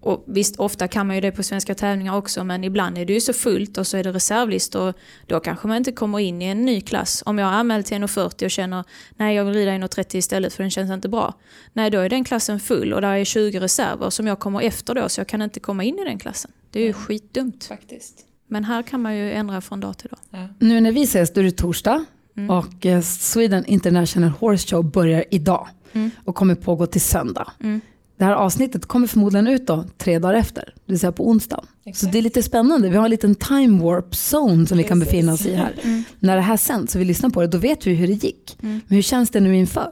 Och 0.03 0.23
visst, 0.27 0.55
ofta 0.55 0.88
kan 0.88 1.07
man 1.07 1.15
ju 1.15 1.21
det 1.21 1.31
på 1.31 1.44
svenska 1.44 1.75
tävlingar 1.75 2.17
också 2.17 2.44
men 2.44 2.63
ibland 2.63 2.97
är 2.97 3.05
det 3.05 3.13
ju 3.13 3.21
så 3.21 3.33
fullt 3.33 3.77
och 3.77 3.88
så 3.88 3.97
är 3.97 4.03
det 4.03 4.11
reservlistor 4.11 4.89
och 4.89 4.95
då 5.27 5.39
kanske 5.39 5.67
man 5.67 5.77
inte 5.77 5.91
kommer 5.91 6.19
in 6.19 6.41
i 6.41 6.45
en 6.45 6.65
ny 6.65 6.81
klass. 6.81 7.23
Om 7.25 7.38
jag 7.38 7.45
har 7.45 7.53
anmält 7.53 7.85
till 7.85 7.97
1,40 7.97 8.45
och 8.45 8.51
känner 8.51 8.83
nej 9.17 9.35
jag 9.35 9.45
vill 9.45 9.53
rida 9.53 9.71
1,30 9.71 10.15
istället 10.15 10.53
för 10.53 10.63
den 10.63 10.71
känns 10.71 10.91
inte 10.91 11.09
bra. 11.09 11.33
Nej 11.73 11.89
då 11.89 12.00
är 12.00 12.09
den 12.09 12.23
klassen 12.23 12.59
full 12.59 12.94
och 12.94 13.01
där 13.01 13.13
är 13.13 13.23
20 13.23 13.59
reserver 13.59 14.09
som 14.09 14.27
jag 14.27 14.39
kommer 14.39 14.61
efter 14.61 14.95
då 14.95 15.09
så 15.09 15.19
jag 15.19 15.27
kan 15.27 15.41
inte 15.41 15.59
komma 15.59 15.83
in 15.83 16.00
i 16.00 16.03
den 16.05 16.19
klassen. 16.19 16.51
Det 16.71 16.79
är 16.79 16.83
ju 16.83 16.89
mm. 16.89 17.01
skitdumt. 17.01 17.63
Faktiskt. 17.63 18.25
Men 18.47 18.63
här 18.63 18.83
kan 18.83 19.01
man 19.01 19.15
ju 19.15 19.31
ändra 19.31 19.61
från 19.61 19.79
dag 19.79 19.97
till 19.97 20.09
dag. 20.09 20.19
Ja. 20.29 20.47
Nu 20.59 20.81
när 20.81 20.91
vi 20.91 21.03
ses, 21.03 21.33
då 21.33 21.41
är 21.41 21.45
det 21.45 21.51
torsdag 21.51 22.05
mm. 22.38 22.50
och 22.50 22.85
eh, 22.85 23.01
Sweden 23.01 23.65
International 23.65 24.29
Horse 24.29 24.67
Show 24.67 24.91
börjar 24.91 25.23
idag 25.31 25.67
mm. 25.94 26.11
och 26.25 26.35
kommer 26.35 26.55
pågå 26.55 26.85
till 26.85 27.01
söndag. 27.01 27.51
Mm. 27.59 27.81
Det 28.18 28.24
här 28.24 28.33
avsnittet 28.33 28.86
kommer 28.86 29.07
förmodligen 29.07 29.48
ut 29.48 29.68
då 29.68 29.86
tre 29.98 30.19
dagar 30.19 30.33
efter, 30.33 30.74
det 30.75 30.92
vill 30.92 31.00
säga 31.00 31.12
på 31.12 31.27
onsdag. 31.27 31.63
Så 31.94 32.06
det 32.06 32.18
är 32.18 32.21
lite 32.21 32.44
spännande. 32.44 32.89
Vi 32.89 32.98
har 32.98 33.06
en 33.06 33.12
liten 33.12 33.36
time 33.36 33.83
warp 33.83 34.12
zone 34.12 34.68
som 34.68 34.77
vi 34.77 34.83
kan 34.83 35.00
befinna 35.00 35.33
oss 35.33 35.45
i 35.45 35.54
här. 35.54 35.74
Mm. 35.81 36.04
När 36.19 36.36
det 36.36 36.42
här 36.42 36.57
sänds 36.57 36.95
och 36.95 37.01
vi 37.01 37.06
lyssnar 37.06 37.30
på 37.30 37.42
det, 37.42 37.48
då 37.48 37.57
vet 37.57 37.88
vi 37.88 37.94
hur 37.94 38.07
det 38.07 38.13
gick. 38.13 38.57
Mm. 38.63 38.81
Men 38.88 38.95
hur 38.95 39.01
känns 39.01 39.30
det 39.30 39.39
nu 39.39 39.56
inför? 39.56 39.92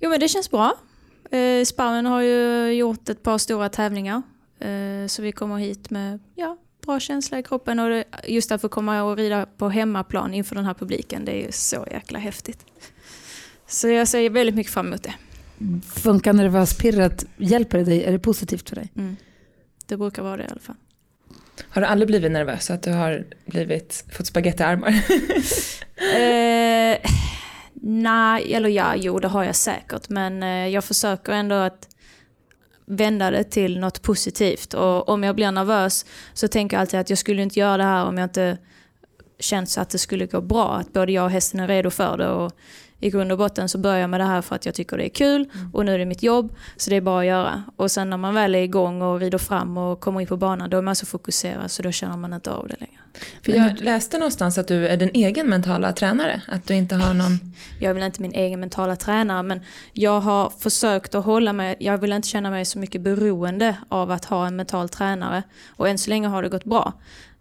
Jo 0.00 0.10
men 0.10 0.20
det 0.20 0.28
känns 0.28 0.50
bra. 0.50 0.74
Eh, 1.30 1.64
Sparven 1.64 2.06
har 2.06 2.20
ju 2.20 2.70
gjort 2.70 3.08
ett 3.08 3.22
par 3.22 3.38
stora 3.38 3.68
tävlingar. 3.68 4.22
Eh, 4.58 5.06
så 5.06 5.22
vi 5.22 5.32
kommer 5.32 5.56
hit 5.56 5.90
med 5.90 6.18
ja, 6.34 6.56
bra 6.86 7.00
känsla 7.00 7.38
i 7.38 7.42
kroppen 7.42 7.78
och 7.78 7.88
det, 7.88 8.04
just 8.28 8.52
att 8.52 8.60
få 8.60 8.68
komma 8.68 9.02
och 9.02 9.16
rida 9.16 9.46
på 9.46 9.68
hemmaplan 9.68 10.34
inför 10.34 10.54
den 10.54 10.64
här 10.64 10.74
publiken, 10.74 11.24
det 11.24 11.32
är 11.32 11.46
ju 11.46 11.52
så 11.52 11.86
jäkla 11.90 12.18
häftigt. 12.18 12.66
Så 13.66 13.88
jag 13.88 14.08
ser 14.08 14.30
väldigt 14.30 14.54
mycket 14.54 14.72
fram 14.72 14.86
emot 14.86 15.02
det. 15.02 15.14
Funkar 15.94 16.32
nervöspirret, 16.32 17.24
hjälper 17.36 17.78
det 17.78 17.84
dig? 17.84 18.04
Är 18.04 18.12
det 18.12 18.18
positivt 18.18 18.68
för 18.68 18.76
dig? 18.76 18.92
Mm. 18.96 19.16
Det 19.86 19.96
brukar 19.96 20.22
vara 20.22 20.36
det 20.36 20.42
i 20.42 20.46
alla 20.50 20.60
fall. 20.60 20.76
Har 21.68 21.82
du 21.82 21.86
aldrig 21.86 22.06
blivit 22.06 22.32
nervös 22.32 22.64
så 22.64 22.72
att 22.72 22.82
du 22.82 22.92
har 22.92 23.26
blivit, 23.46 24.04
fått 24.12 24.26
spagettiarmar? 24.26 24.88
eh, 26.16 26.98
nej, 27.82 28.54
eller 28.54 28.68
ja, 28.68 28.94
jo 28.96 29.18
det 29.18 29.28
har 29.28 29.44
jag 29.44 29.56
säkert. 29.56 30.08
Men 30.08 30.42
eh, 30.42 30.68
jag 30.68 30.84
försöker 30.84 31.32
ändå 31.32 31.54
att 31.54 31.88
vända 32.86 33.30
det 33.30 33.44
till 33.44 33.80
något 33.80 34.02
positivt. 34.02 34.74
Och 34.74 35.08
om 35.08 35.22
jag 35.22 35.34
blir 35.34 35.50
nervös 35.50 36.06
så 36.32 36.48
tänker 36.48 36.76
jag 36.76 36.80
alltid 36.80 37.00
att 37.00 37.10
jag 37.10 37.18
skulle 37.18 37.42
inte 37.42 37.60
göra 37.60 37.76
det 37.76 37.84
här 37.84 38.04
om 38.04 38.18
jag 38.18 38.24
inte 38.24 38.58
känt 39.38 39.78
att 39.78 39.90
det 39.90 39.98
skulle 39.98 40.26
gå 40.26 40.40
bra. 40.40 40.76
Att 40.76 40.92
både 40.92 41.12
jag 41.12 41.24
och 41.24 41.30
hästen 41.30 41.60
är 41.60 41.68
redo 41.68 41.90
för 41.90 42.18
det. 42.18 42.28
Och 42.28 42.52
i 43.00 43.10
grund 43.10 43.32
och 43.32 43.38
botten 43.38 43.68
så 43.68 43.78
börjar 43.78 43.98
jag 43.98 44.10
med 44.10 44.20
det 44.20 44.24
här 44.24 44.42
för 44.42 44.54
att 44.54 44.66
jag 44.66 44.74
tycker 44.74 44.96
det 44.96 45.04
är 45.04 45.08
kul 45.08 45.50
mm. 45.54 45.74
och 45.74 45.84
nu 45.84 45.94
är 45.94 45.98
det 45.98 46.04
mitt 46.04 46.22
jobb 46.22 46.54
så 46.76 46.90
det 46.90 46.96
är 46.96 47.00
bara 47.00 47.20
att 47.20 47.26
göra. 47.26 47.62
Och 47.76 47.90
sen 47.90 48.10
när 48.10 48.16
man 48.16 48.34
väl 48.34 48.54
är 48.54 48.62
igång 48.62 49.02
och 49.02 49.20
rider 49.20 49.38
fram 49.38 49.76
och 49.76 50.00
kommer 50.00 50.20
in 50.20 50.26
på 50.26 50.36
banan 50.36 50.70
då 50.70 50.78
är 50.78 50.82
man 50.82 50.96
så 50.96 51.06
fokuserad 51.06 51.70
så 51.70 51.82
då 51.82 51.92
känner 51.92 52.16
man 52.16 52.32
inte 52.32 52.50
av 52.50 52.68
det 52.68 52.76
längre. 52.80 53.00
För 53.42 53.52
jag 53.52 53.80
läste 53.80 54.18
någonstans 54.18 54.58
att 54.58 54.68
du 54.68 54.88
är 54.88 54.96
din 54.96 55.10
egen 55.14 55.48
mentala 55.48 55.92
tränare, 55.92 56.42
att 56.48 56.66
du 56.66 56.74
inte 56.74 56.94
har 56.94 57.14
någon... 57.14 57.38
Jag 57.80 57.90
är 57.90 57.94
väl 57.94 58.02
inte 58.02 58.22
min 58.22 58.34
egen 58.34 58.60
mentala 58.60 58.96
tränare 58.96 59.42
men 59.42 59.60
jag 59.92 60.20
har 60.20 60.52
försökt 60.58 61.14
att 61.14 61.24
hålla 61.24 61.52
mig, 61.52 61.76
jag 61.80 61.98
vill 61.98 62.12
inte 62.12 62.28
känna 62.28 62.50
mig 62.50 62.64
så 62.64 62.78
mycket 62.78 63.00
beroende 63.00 63.76
av 63.88 64.10
att 64.10 64.24
ha 64.24 64.46
en 64.46 64.56
mental 64.56 64.88
tränare 64.88 65.42
och 65.68 65.88
än 65.88 65.98
så 65.98 66.10
länge 66.10 66.28
har 66.28 66.42
det 66.42 66.48
gått 66.48 66.64
bra. 66.64 66.92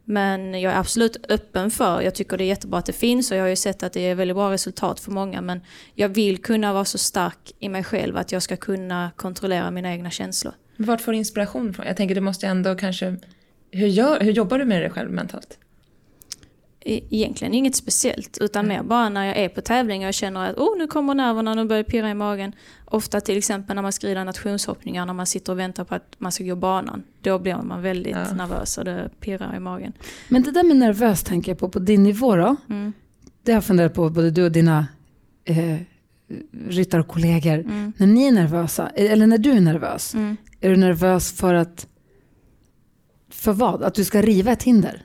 Men 0.05 0.61
jag 0.61 0.73
är 0.73 0.79
absolut 0.79 1.25
öppen 1.29 1.71
för, 1.71 2.01
jag 2.01 2.15
tycker 2.15 2.37
det 2.37 2.43
är 2.43 2.45
jättebra 2.45 2.79
att 2.79 2.85
det 2.85 2.93
finns 2.93 3.31
och 3.31 3.37
jag 3.37 3.43
har 3.43 3.49
ju 3.49 3.55
sett 3.55 3.83
att 3.83 3.93
det 3.93 4.01
är 4.01 4.15
väldigt 4.15 4.35
bra 4.35 4.51
resultat 4.51 4.99
för 4.99 5.11
många 5.11 5.41
men 5.41 5.61
jag 5.93 6.09
vill 6.09 6.37
kunna 6.37 6.73
vara 6.73 6.85
så 6.85 6.97
stark 6.97 7.51
i 7.59 7.69
mig 7.69 7.83
själv 7.83 8.17
att 8.17 8.31
jag 8.31 8.41
ska 8.43 8.57
kunna 8.57 9.11
kontrollera 9.15 9.71
mina 9.71 9.91
egna 9.91 10.09
känslor. 10.09 10.53
Vart 10.77 11.01
får 11.01 11.11
du 11.11 11.17
inspiration 11.17 11.73
från? 11.73 11.85
Jag 11.85 11.97
tänker 11.97 12.15
du 12.15 12.21
måste 12.21 12.47
ändå 12.47 12.75
kanske, 12.75 13.17
hur, 13.71 13.87
gör, 13.87 14.19
hur 14.19 14.31
jobbar 14.31 14.59
du 14.59 14.65
med 14.65 14.81
dig 14.81 14.89
själv 14.89 15.11
mentalt? 15.11 15.59
Egentligen 16.85 17.53
inget 17.53 17.75
speciellt 17.75 18.37
utan 18.41 18.67
mer 18.67 18.83
bara 18.83 19.09
när 19.09 19.25
jag 19.25 19.37
är 19.37 19.49
på 19.49 19.61
tävling 19.61 20.01
och 20.01 20.07
jag 20.07 20.13
känner 20.13 20.49
att 20.49 20.57
oh, 20.57 20.77
nu 20.77 20.87
kommer 20.87 21.13
nerverna, 21.15 21.53
nu 21.53 21.65
börjar 21.65 21.83
pirra 21.83 22.09
i 22.09 22.13
magen. 22.13 22.53
Ofta 22.85 23.21
till 23.21 23.37
exempel 23.37 23.75
när 23.75 23.81
man 23.83 23.91
ska 23.91 24.07
rida 24.07 24.23
nationshoppningar, 24.23 25.05
när 25.05 25.13
man 25.13 25.25
sitter 25.25 25.53
och 25.53 25.59
väntar 25.59 25.83
på 25.83 25.95
att 25.95 26.15
man 26.17 26.31
ska 26.31 26.43
gå 26.43 26.55
banan. 26.55 27.03
Då 27.21 27.39
blir 27.39 27.55
man 27.55 27.81
väldigt 27.81 28.15
ja. 28.15 28.33
nervös 28.33 28.77
och 28.77 28.85
det 28.85 29.09
pirrar 29.19 29.55
i 29.55 29.59
magen. 29.59 29.93
Men 30.29 30.43
det 30.43 30.51
där 30.51 30.63
med 30.63 30.77
nervös 30.77 31.23
tänker 31.23 31.51
jag 31.51 31.59
på, 31.59 31.69
på 31.69 31.79
din 31.79 32.03
nivå 32.03 32.35
då. 32.35 32.55
Mm. 32.69 32.93
Det 33.43 33.51
har 33.51 33.57
jag 33.57 33.65
funderat 33.65 33.93
på 33.93 34.09
både 34.09 34.31
du 34.31 34.43
och 34.45 34.51
dina 34.51 34.87
eh, 35.45 35.77
ryttarkollegor, 36.69 37.59
Mm. 37.59 37.93
när 37.97 38.07
ni 38.07 38.27
är 38.27 38.31
nervösa, 38.31 38.89
eller 38.89 39.27
när 39.27 39.37
du 39.37 39.51
är 39.51 39.61
nervös, 39.61 40.13
Mm. 40.15 40.37
är 40.61 40.69
du 40.69 40.75
nervös 40.77 41.31
för 41.31 41.53
att, 41.53 41.87
för 43.29 43.53
vad? 43.53 43.83
Att 43.83 43.95
du 43.95 44.03
ska 44.03 44.21
riva 44.21 44.51
ett 44.51 44.63
hinder? 44.63 45.01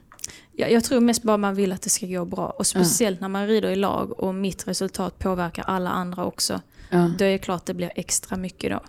Jag, 0.61 0.73
jag 0.73 0.85
tror 0.85 1.01
mest 1.01 1.23
bara 1.23 1.37
man 1.37 1.55
vill 1.55 1.73
att 1.73 1.83
det 1.83 1.91
ska 1.91 2.07
gå 2.07 2.25
bra. 2.25 2.47
Och 2.47 2.67
speciellt 2.67 3.21
när 3.21 3.29
man 3.29 3.47
rider 3.47 3.71
i 3.71 3.77
lag 3.77 4.21
och 4.21 4.35
mitt 4.35 4.69
resultat 4.69 5.19
påverkar 5.19 5.63
alla 5.67 5.91
andra 5.91 6.25
också. 6.25 6.61
Ja. 6.91 7.11
Då 7.19 7.25
är 7.25 7.31
det 7.33 7.39
klart 7.39 7.67
det 7.67 7.75
blir 7.75 7.93
extra 7.95 8.37
mycket 8.37 8.71
då. 8.73 8.81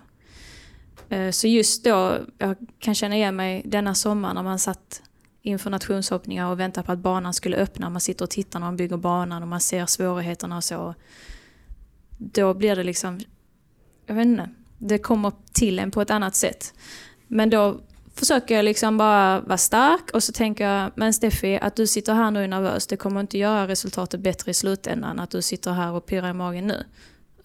Eh, 1.16 1.30
Så 1.30 1.46
just 1.46 1.84
då, 1.84 2.18
jag 2.38 2.56
kan 2.78 2.94
känna 2.94 3.16
igen 3.16 3.36
mig 3.36 3.62
denna 3.64 3.94
sommar 3.94 4.34
när 4.34 4.42
man 4.42 4.58
satt 4.58 5.02
inför 5.42 5.70
nationshoppningar 5.70 6.50
och 6.50 6.60
väntade 6.60 6.86
på 6.86 6.92
att 6.92 6.98
banan 6.98 7.34
skulle 7.34 7.56
öppna. 7.56 7.90
Man 7.90 8.00
sitter 8.00 8.24
och 8.24 8.30
tittar 8.30 8.60
när 8.60 8.66
man 8.66 8.76
bygger 8.76 8.96
banan 8.96 9.42
och 9.42 9.48
man 9.48 9.60
ser 9.60 9.86
svårigheterna 9.86 10.56
och 10.56 10.64
så. 10.64 10.94
Då 12.18 12.54
blir 12.54 12.76
det 12.76 12.84
liksom, 12.84 13.20
jag 14.06 14.14
vet 14.14 14.26
inte, 14.26 14.50
det 14.78 14.98
kommer 14.98 15.32
till 15.52 15.78
en 15.78 15.90
på 15.90 16.00
ett 16.02 16.10
annat 16.10 16.34
sätt. 16.34 16.74
Men 17.26 17.50
då 17.50 17.80
försöker 18.14 18.54
jag 18.56 18.64
liksom 18.64 18.98
bara 18.98 19.40
vara 19.40 19.58
stark 19.58 20.10
och 20.12 20.22
så 20.22 20.32
tänker 20.32 20.68
jag, 20.68 20.90
men 20.94 21.12
Steffi, 21.12 21.58
att 21.62 21.76
du 21.76 21.86
sitter 21.86 22.14
här 22.14 22.30
nu 22.30 22.38
och 22.38 22.44
är 22.44 22.48
nervös, 22.48 22.86
det 22.86 22.96
kommer 22.96 23.20
inte 23.20 23.38
göra 23.38 23.68
resultatet 23.68 24.20
bättre 24.20 24.50
i 24.50 24.54
slutändan 24.54 25.20
att 25.20 25.30
du 25.30 25.42
sitter 25.42 25.72
här 25.72 25.92
och 25.92 26.06
pirrar 26.06 26.30
i 26.30 26.32
magen 26.32 26.66
nu. 26.66 26.84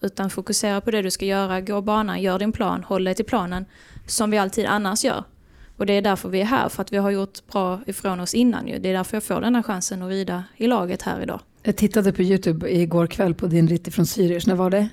Utan 0.00 0.30
fokusera 0.30 0.80
på 0.80 0.90
det 0.90 1.02
du 1.02 1.10
ska 1.10 1.24
göra, 1.24 1.60
gå 1.60 1.80
banan, 1.80 2.22
gör 2.22 2.38
din 2.38 2.52
plan, 2.52 2.84
håll 2.84 3.04
dig 3.04 3.14
till 3.14 3.24
planen, 3.24 3.64
som 4.06 4.30
vi 4.30 4.38
alltid 4.38 4.66
annars 4.66 5.04
gör. 5.04 5.24
Och 5.76 5.86
det 5.86 5.92
är 5.92 6.02
därför 6.02 6.28
vi 6.28 6.40
är 6.40 6.44
här, 6.44 6.68
för 6.68 6.82
att 6.82 6.92
vi 6.92 6.96
har 6.96 7.10
gjort 7.10 7.46
bra 7.52 7.80
ifrån 7.86 8.20
oss 8.20 8.34
innan 8.34 8.68
ju. 8.68 8.78
Det 8.78 8.88
är 8.88 8.92
därför 8.92 9.16
jag 9.16 9.24
får 9.24 9.40
den 9.40 9.54
här 9.54 9.62
chansen 9.62 10.02
att 10.02 10.08
rida 10.08 10.44
i 10.56 10.66
laget 10.66 11.02
här 11.02 11.22
idag. 11.22 11.40
Jag 11.62 11.76
tittade 11.76 12.12
på 12.12 12.22
YouTube 12.22 12.70
igår 12.70 13.06
kväll 13.06 13.34
på 13.34 13.46
din 13.46 13.68
ritt 13.68 13.94
från 13.94 14.04
Zürich, 14.04 14.48
när 14.48 14.54
var 14.54 14.70
det? 14.70 14.88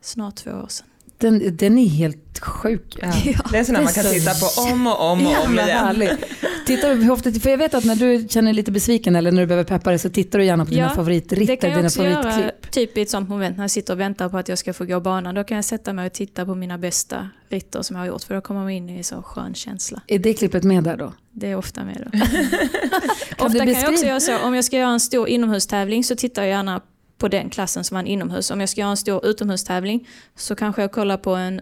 Snart 0.00 0.36
två 0.36 0.50
år 0.50 0.66
sedan. 0.68 0.86
Den, 1.18 1.56
den 1.56 1.78
är 1.78 1.88
helt 1.88 2.38
sjuk. 2.40 2.98
Ja. 3.02 3.12
Det 3.52 3.58
är 3.58 3.64
sådana 3.64 3.84
man 3.84 3.92
kan 3.92 4.04
Det 4.04 4.10
är 4.10 4.14
titta 4.14 4.34
så 4.34 4.62
på 4.62 4.72
om 4.72 4.86
och 4.86 5.00
om 5.12 5.26
och 5.26 5.44
om 5.46 5.58
igen. 5.58 6.18
Tittar 6.66 6.94
du 6.94 7.10
ofta, 7.10 7.32
för 7.32 7.50
jag 7.50 7.58
vet 7.58 7.74
att 7.74 7.84
när 7.84 7.96
du 7.96 8.26
känner 8.28 8.48
dig 8.48 8.54
lite 8.54 8.72
besviken 8.72 9.16
eller 9.16 9.32
när 9.32 9.40
du 9.40 9.46
behöver 9.46 9.64
peppa 9.64 9.90
dig 9.90 9.98
så 9.98 10.10
tittar 10.10 10.38
du 10.38 10.44
gärna 10.44 10.64
på 10.64 10.70
dina 10.70 10.82
Ja, 10.82 10.88
Det 10.88 10.94
favoritritter, 10.94 11.56
kan 11.56 11.70
jag 11.70 11.78
dina 11.78 11.86
också 11.86 12.04
göra 12.04 12.22
favoritklipp. 12.22 12.70
typ 12.70 12.98
i 12.98 13.02
ett 13.02 13.10
sånt 13.10 13.28
moment 13.28 13.56
när 13.56 13.64
jag 13.64 13.70
sitter 13.70 13.92
och 13.94 14.00
väntar 14.00 14.28
på 14.28 14.38
att 14.38 14.48
jag 14.48 14.58
ska 14.58 14.72
få 14.72 14.84
gå 14.84 15.00
banan. 15.00 15.34
Då 15.34 15.44
kan 15.44 15.54
jag 15.56 15.64
sätta 15.64 15.92
mig 15.92 16.06
och 16.06 16.12
titta 16.12 16.46
på 16.46 16.54
mina 16.54 16.78
bästa 16.78 17.28
ritter 17.48 17.82
som 17.82 17.96
jag 17.96 18.00
har 18.02 18.06
gjort 18.06 18.22
för 18.22 18.34
då 18.34 18.40
kommer 18.40 18.60
man 18.60 18.70
in 18.70 18.90
i 18.90 18.96
en 18.96 19.04
så 19.04 19.22
skön 19.22 19.54
känsla. 19.54 20.00
Är 20.06 20.18
det 20.18 20.34
klippet 20.34 20.64
med 20.64 20.84
där 20.84 20.96
då? 20.96 21.12
Det 21.32 21.50
är 21.50 21.56
ofta 21.56 21.84
med 21.84 22.08
då. 22.12 22.18
Ofta 23.46 23.58
kan 23.58 23.72
jag 23.72 23.92
också 23.92 24.06
göra 24.06 24.20
så, 24.20 24.38
om 24.38 24.54
jag 24.54 24.64
ska 24.64 24.76
göra 24.76 24.90
en 24.90 25.00
stor 25.00 25.28
inomhustävling 25.28 26.04
så 26.04 26.16
tittar 26.16 26.42
jag 26.42 26.48
gärna 26.48 26.80
på 27.18 27.28
den 27.28 27.50
klassen 27.50 27.84
som 27.84 27.94
man 27.94 28.06
inomhus. 28.06 28.50
Om 28.50 28.60
jag 28.60 28.68
ska 28.68 28.80
göra 28.80 28.90
en 28.90 28.96
stor 28.96 29.26
utomhustävling 29.26 30.08
så 30.34 30.56
kanske 30.56 30.82
jag 30.82 30.92
kollar 30.92 31.16
på 31.16 31.34
en, 31.34 31.60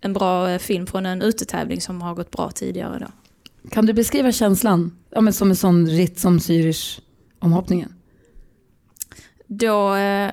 en 0.00 0.12
bra 0.12 0.50
eh, 0.50 0.58
film 0.58 0.86
från 0.86 1.06
en 1.06 1.22
utetävling 1.22 1.80
som 1.80 2.02
har 2.02 2.14
gått 2.14 2.30
bra 2.30 2.50
tidigare 2.50 2.98
då. 2.98 3.06
Kan 3.70 3.86
du 3.86 3.92
beskriva 3.92 4.32
känslan 4.32 4.98
ja, 5.10 5.20
men 5.20 5.32
som 5.32 5.50
en 5.50 5.56
sån 5.56 5.86
ritt 5.86 6.18
som 6.18 6.38
Zürich 6.38 7.00
omhoppningen? 7.38 7.94
Då, 9.46 9.94
eh, 9.94 10.30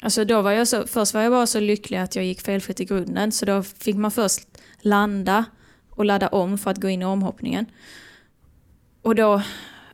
alltså 0.00 0.24
då 0.24 0.42
var 0.42 0.52
jag 0.52 0.68
så, 0.68 0.86
först 0.86 1.14
var 1.14 1.20
jag 1.20 1.32
bara 1.32 1.46
så 1.46 1.60
lycklig 1.60 1.98
att 1.98 2.16
jag 2.16 2.24
gick 2.24 2.40
felfritt 2.40 2.80
i 2.80 2.84
grunden. 2.84 3.32
Så 3.32 3.46
då 3.46 3.62
fick 3.62 3.96
man 3.96 4.10
först 4.10 4.40
landa 4.80 5.44
och 5.90 6.04
ladda 6.04 6.28
om 6.28 6.58
för 6.58 6.70
att 6.70 6.80
gå 6.80 6.88
in 6.88 7.02
i 7.02 7.04
omhoppningen. 7.04 7.66
Och 9.02 9.14
då, 9.14 9.42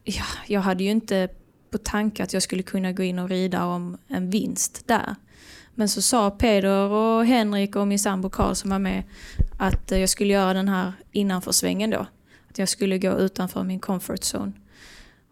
ja, 0.04 0.25
jag 0.47 0.61
hade 0.61 0.85
ju 0.85 0.90
inte 0.90 1.28
på 1.75 1.78
tanke 1.78 2.23
att 2.23 2.33
jag 2.33 2.43
skulle 2.43 2.62
kunna 2.62 2.93
gå 2.93 3.02
in 3.02 3.19
och 3.19 3.28
rida 3.28 3.64
om 3.64 3.99
en 4.09 4.31
vinst 4.31 4.83
där. 4.87 5.14
Men 5.75 5.88
så 5.88 6.02
sa 6.02 6.31
Peder 6.31 6.90
och 6.90 7.26
Henrik 7.26 7.76
och 7.76 7.88
min 7.88 7.99
sambo 7.99 8.31
Karl 8.31 8.54
som 8.54 8.71
var 8.71 8.78
med 8.78 9.02
att 9.59 9.93
eh, 9.93 9.99
jag 9.99 10.09
skulle 10.09 10.33
göra 10.33 10.54
den 10.54 10.69
här 10.69 10.93
innanförsvängen 11.12 11.90
då. 11.90 12.07
Att 12.50 12.59
jag 12.59 12.69
skulle 12.69 12.99
gå 12.99 13.19
utanför 13.19 13.62
min 13.62 13.81
comfort 13.81 14.21
zone. 14.21 14.52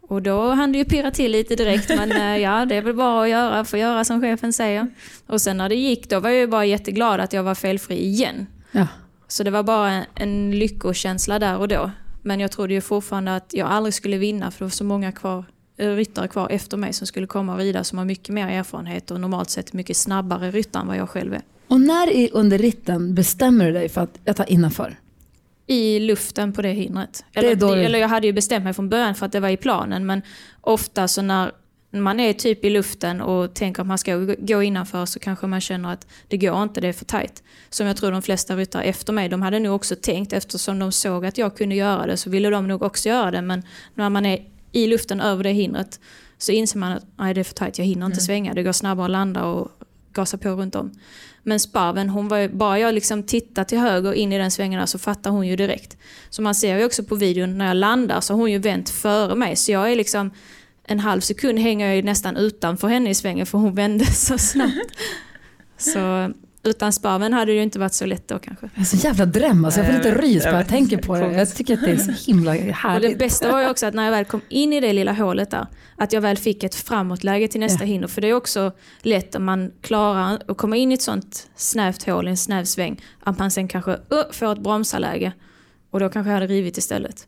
Och 0.00 0.22
då 0.22 0.50
hann 0.50 0.72
det 0.72 0.78
ju 0.78 0.84
pirra 0.84 1.10
till 1.10 1.32
lite 1.32 1.56
direkt, 1.56 1.88
men 1.88 2.12
eh, 2.12 2.36
ja, 2.42 2.64
det 2.64 2.74
är 2.76 2.82
väl 2.82 2.94
bara 2.94 3.22
att 3.22 3.28
göra, 3.28 3.64
få 3.64 3.76
göra 3.76 4.04
som 4.04 4.20
chefen 4.20 4.52
säger. 4.52 4.88
Och 5.26 5.40
sen 5.40 5.56
när 5.56 5.68
det 5.68 5.74
gick, 5.74 6.08
då 6.10 6.20
var 6.20 6.30
jag 6.30 6.38
ju 6.38 6.46
bara 6.46 6.64
jätteglad 6.64 7.20
att 7.20 7.32
jag 7.32 7.42
var 7.42 7.54
felfri 7.54 8.04
igen. 8.04 8.46
Ja. 8.72 8.86
Så 9.28 9.42
det 9.42 9.50
var 9.50 9.62
bara 9.62 10.04
en, 10.14 10.58
lyckokänsla 10.58 11.38
där 11.38 11.58
och 11.58 11.68
då. 11.68 11.90
Men 12.22 12.40
jag 12.40 12.50
trodde 12.50 12.74
ju 12.74 12.80
fortfarande 12.80 13.36
att 13.36 13.54
jag 13.54 13.68
aldrig 13.68 13.94
skulle 13.94 14.18
vinna, 14.18 14.50
för 14.50 14.58
det 14.58 14.64
var 14.64 14.70
så 14.70 14.84
många 14.84 15.12
kvar, 15.12 15.44
ryttare 15.90 16.28
kvar 16.28 16.48
efter 16.50 16.76
mig 16.76 16.92
som 16.92 17.06
skulle 17.06 17.26
komma 17.26 17.52
och 17.52 17.58
rida 17.58 17.84
som 17.84 17.98
har 17.98 18.04
mycket 18.04 18.28
mer 18.34 18.48
erfarenhet 18.48 19.10
och 19.10 19.20
normalt 19.20 19.50
sett 19.50 19.72
mycket 19.72 19.96
snabbare 19.96 20.50
ryttare 20.50 20.80
än 20.80 20.86
vad 20.88 20.96
jag 20.96 21.08
själv 21.08 21.34
är. 21.34 21.42
Och 21.68 21.80
när 21.80 22.10
i, 22.10 22.30
under 22.32 22.58
ritten 22.58 23.14
bestämmer 23.14 23.66
du 23.66 23.72
dig 23.72 23.88
för 23.88 24.00
att 24.00 24.18
jag 24.24 24.36
tar 24.36 24.52
innanför? 24.52 24.98
I 25.66 25.98
luften 26.00 26.52
på 26.52 26.62
det 26.62 26.68
hindret. 26.72 27.24
Det 27.32 27.38
Eller, 27.40 27.56
du- 27.56 27.82
eller 27.82 27.98
jag 27.98 28.08
hade 28.08 28.26
ju 28.26 28.32
bestämt 28.32 28.64
mig 28.64 28.72
från 28.72 28.88
början 28.88 29.14
för 29.14 29.26
att 29.26 29.32
det 29.32 29.40
var 29.40 29.48
i 29.48 29.56
planen, 29.56 30.06
men 30.06 30.22
ofta 30.60 31.08
så 31.08 31.22
när 31.22 31.52
man 31.90 32.20
är 32.20 32.32
typ 32.32 32.64
i 32.64 32.70
luften 32.70 33.20
och 33.20 33.54
tänker 33.54 33.82
att 33.82 33.88
man 33.88 33.98
ska 33.98 34.16
gå- 34.16 34.34
gå 34.38 34.62
innanför 34.62 35.06
så 35.06 35.18
kanske 35.18 35.46
man 35.46 35.60
känner 35.60 35.92
att 35.92 36.06
det 36.28 36.36
går 36.36 36.62
inte, 36.62 36.80
det 36.80 36.88
är 36.88 36.92
för 36.92 37.04
tajt. 37.04 37.42
Som 37.70 37.86
jag 37.86 37.96
tror 37.96 38.10
de 38.12 38.22
flesta 38.22 38.56
ryttare 38.56 38.82
efter 38.82 39.12
mig, 39.12 39.28
de 39.28 39.42
hade 39.42 39.58
nog 39.58 39.74
också 39.74 39.96
tänkt 39.96 40.32
eftersom 40.32 40.78
de 40.78 40.92
såg 40.92 41.26
att 41.26 41.38
jag 41.38 41.56
kunde 41.56 41.74
göra 41.74 42.06
det 42.06 42.16
så 42.16 42.30
ville 42.30 42.50
de 42.50 42.68
nog 42.68 42.82
också 42.82 43.08
göra 43.08 43.30
det. 43.30 43.42
Men 43.42 43.62
när 43.94 44.10
man 44.10 44.26
är 44.26 44.38
i 44.72 44.86
luften 44.86 45.20
över 45.20 45.44
det 45.44 45.50
hindret 45.50 46.00
så 46.38 46.52
inser 46.52 46.78
man 46.78 46.92
att 46.92 47.06
nej, 47.18 47.34
det 47.34 47.40
är 47.40 47.44
för 47.44 47.54
tajt, 47.54 47.78
jag 47.78 47.84
hinner 47.84 48.06
inte 48.06 48.20
svänga, 48.20 48.54
det 48.54 48.62
går 48.62 48.72
snabbare 48.72 49.04
att 49.04 49.10
landa 49.10 49.44
och 49.44 49.68
gasa 50.12 50.38
på 50.38 50.48
runt 50.48 50.74
om. 50.74 50.92
Men 51.42 51.60
sparven, 51.60 52.08
hon 52.08 52.28
var 52.28 52.38
ju, 52.38 52.48
bara 52.48 52.78
jag 52.78 52.94
liksom 52.94 53.22
tittar 53.22 53.64
till 53.64 53.78
höger 53.78 54.12
in 54.12 54.32
i 54.32 54.38
den 54.38 54.50
svängen 54.50 54.80
där 54.80 54.86
så 54.86 54.98
fattar 54.98 55.30
hon 55.30 55.46
ju 55.46 55.56
direkt. 55.56 55.96
Så 56.30 56.42
man 56.42 56.54
ser 56.54 56.78
ju 56.78 56.84
också 56.84 57.04
på 57.04 57.14
videon 57.14 57.58
när 57.58 57.66
jag 57.66 57.76
landar 57.76 58.20
så 58.20 58.32
har 58.32 58.38
hon 58.38 58.52
ju 58.52 58.58
vänt 58.58 58.90
före 58.90 59.34
mig. 59.34 59.56
Så 59.56 59.72
jag 59.72 59.92
är 59.92 59.96
liksom 59.96 60.30
en 60.84 61.00
halv 61.00 61.20
sekund 61.20 61.58
hänger 61.58 61.86
jag 61.86 61.96
ju 61.96 62.02
nästan 62.02 62.36
utanför 62.36 62.88
henne 62.88 63.10
i 63.10 63.14
svängen 63.14 63.46
för 63.46 63.58
hon 63.58 63.74
vände 63.74 64.06
så 64.06 64.38
snabbt. 64.38 64.92
Så 65.76 66.32
utan 66.64 66.92
sparven 66.92 67.32
hade 67.32 67.52
det 67.52 67.56
ju 67.56 67.62
inte 67.62 67.78
varit 67.78 67.94
så 67.94 68.06
lätt 68.06 68.28
då 68.28 68.38
kanske. 68.38 68.70
Jag 68.74 68.80
är 68.80 68.84
så 68.84 68.96
jävla 68.96 69.26
dröm, 69.26 69.64
alltså 69.64 69.80
jag 69.80 69.86
får 69.86 69.94
lite 69.94 70.14
rys 70.14 70.44
bara 70.44 70.56
jag 70.56 70.68
tänker 70.68 70.96
på 70.96 71.14
det. 71.16 71.32
Jag 71.32 71.54
tycker 71.54 71.74
att 71.74 71.80
det 71.80 71.90
är 71.90 71.96
så 71.96 72.30
himla 72.30 72.50
Och 72.50 72.56
det 72.56 72.72
härligt. 72.72 73.18
bästa 73.18 73.52
var 73.52 73.60
ju 73.60 73.70
också 73.70 73.86
att 73.86 73.94
när 73.94 74.04
jag 74.04 74.10
väl 74.10 74.24
kom 74.24 74.40
in 74.48 74.72
i 74.72 74.80
det 74.80 74.92
lilla 74.92 75.12
hålet 75.12 75.50
där, 75.50 75.66
att 75.96 76.12
jag 76.12 76.20
väl 76.20 76.36
fick 76.36 76.64
ett 76.64 76.74
framåtläge 76.74 77.48
till 77.48 77.60
nästa 77.60 77.84
Ja. 77.84 77.88
hinder. 77.88 78.08
För 78.08 78.20
det 78.20 78.28
är 78.28 78.34
också 78.34 78.72
lätt 79.02 79.34
om 79.34 79.44
man 79.44 79.70
klarar 79.80 80.42
att 80.48 80.56
komma 80.56 80.76
in 80.76 80.90
i 80.90 80.94
ett 80.94 81.02
sånt 81.02 81.50
snävt 81.56 82.02
hål, 82.06 82.26
i 82.28 82.30
en 82.30 82.36
snäv 82.36 82.64
sväng, 82.64 83.00
att 83.22 83.38
man 83.38 83.50
sen 83.50 83.68
kanske 83.68 83.90
uh, 83.90 84.22
får 84.32 84.52
ett 84.52 84.58
bromsarläge. 84.62 85.32
Och 85.90 86.00
då 86.00 86.08
kanske 86.08 86.30
jag 86.30 86.34
hade 86.40 86.46
rivit 86.46 86.78
istället. 86.78 87.26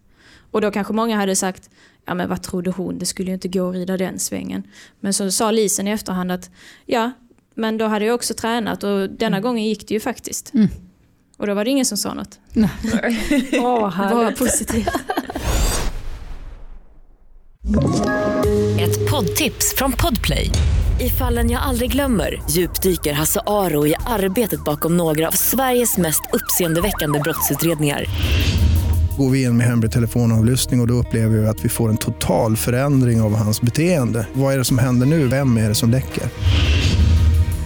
Och 0.51 0.61
då 0.61 0.71
kanske 0.71 0.93
många 0.93 1.17
hade 1.17 1.37
sagt, 1.37 1.71
ja 2.07 2.15
men 2.15 2.29
vad 2.29 2.43
trodde 2.43 2.71
hon, 2.71 2.99
det 2.99 3.07
skulle 3.07 3.29
ju 3.29 3.35
inte 3.35 3.49
gå 3.49 3.69
att 3.69 3.75
rida 3.75 3.97
den 3.97 4.19
svängen. 4.19 4.63
Men 5.01 5.13
så 5.15 5.31
sa 5.31 5.51
Lisen 5.51 5.89
i 5.89 5.91
efterhand 5.91 6.33
att, 6.33 6.51
ja, 6.87 7.11
men 7.55 7.79
då 7.79 7.87
hade 7.87 8.05
jag 8.05 8.15
också 8.15 8.35
tränat 8.35 8.85
och 8.85 9.11
denna 9.11 9.41
gången 9.41 9.65
gick 9.65 9.89
det 9.89 9.95
ju 9.95 10.01
faktiskt. 10.01 10.55
Mm. 10.55 10.69
Och 11.37 11.47
då 11.47 11.55
var 11.55 11.65
det 11.65 11.71
ingen 11.71 11.85
som 11.87 11.99
sa 11.99 12.15
något. 12.15 12.39
Åh, 13.53 13.81
Bara 13.81 13.91
härligt. 13.91 14.39
positivt. 14.39 14.89
Ett 18.81 19.11
poddtips 19.11 19.75
från 19.77 19.93
Podplay. 19.93 20.51
I 21.01 21.09
fallen 21.11 21.51
jag 21.51 21.63
aldrig 21.63 21.93
glömmer 21.93 22.43
djupdyker 22.51 23.13
Hasse 23.13 23.41
Aro 23.47 23.87
i 23.87 23.95
arbetet 24.07 24.65
bakom 24.65 24.97
några 24.97 25.29
av 25.29 25.33
Sveriges 25.33 25.99
mest 25.99 26.23
uppseendeväckande 26.33 27.19
brottsutredningar. 27.21 28.05
Går 29.19 29.31
vi 29.31 29.43
in 29.43 29.57
med 29.57 29.67
hemlig 29.67 29.93
telefonavlyssning 29.93 30.81
och, 30.81 30.85
och 30.85 30.89
då 30.89 30.95
upplever 30.95 31.39
vi 31.39 31.47
att 31.47 31.65
vi 31.65 31.69
får 31.69 31.89
en 31.89 31.97
total 31.97 32.57
förändring 32.57 33.21
av 33.21 33.35
hans 33.37 33.61
beteende. 33.61 34.27
Vad 34.33 34.55
är 34.55 34.59
det 34.59 34.65
som 34.65 34.79
händer 34.79 35.07
nu? 35.07 35.29
Vem 35.29 35.57
är 35.57 35.69
det 35.69 35.75
som 35.75 35.91
läcker? 35.91 36.25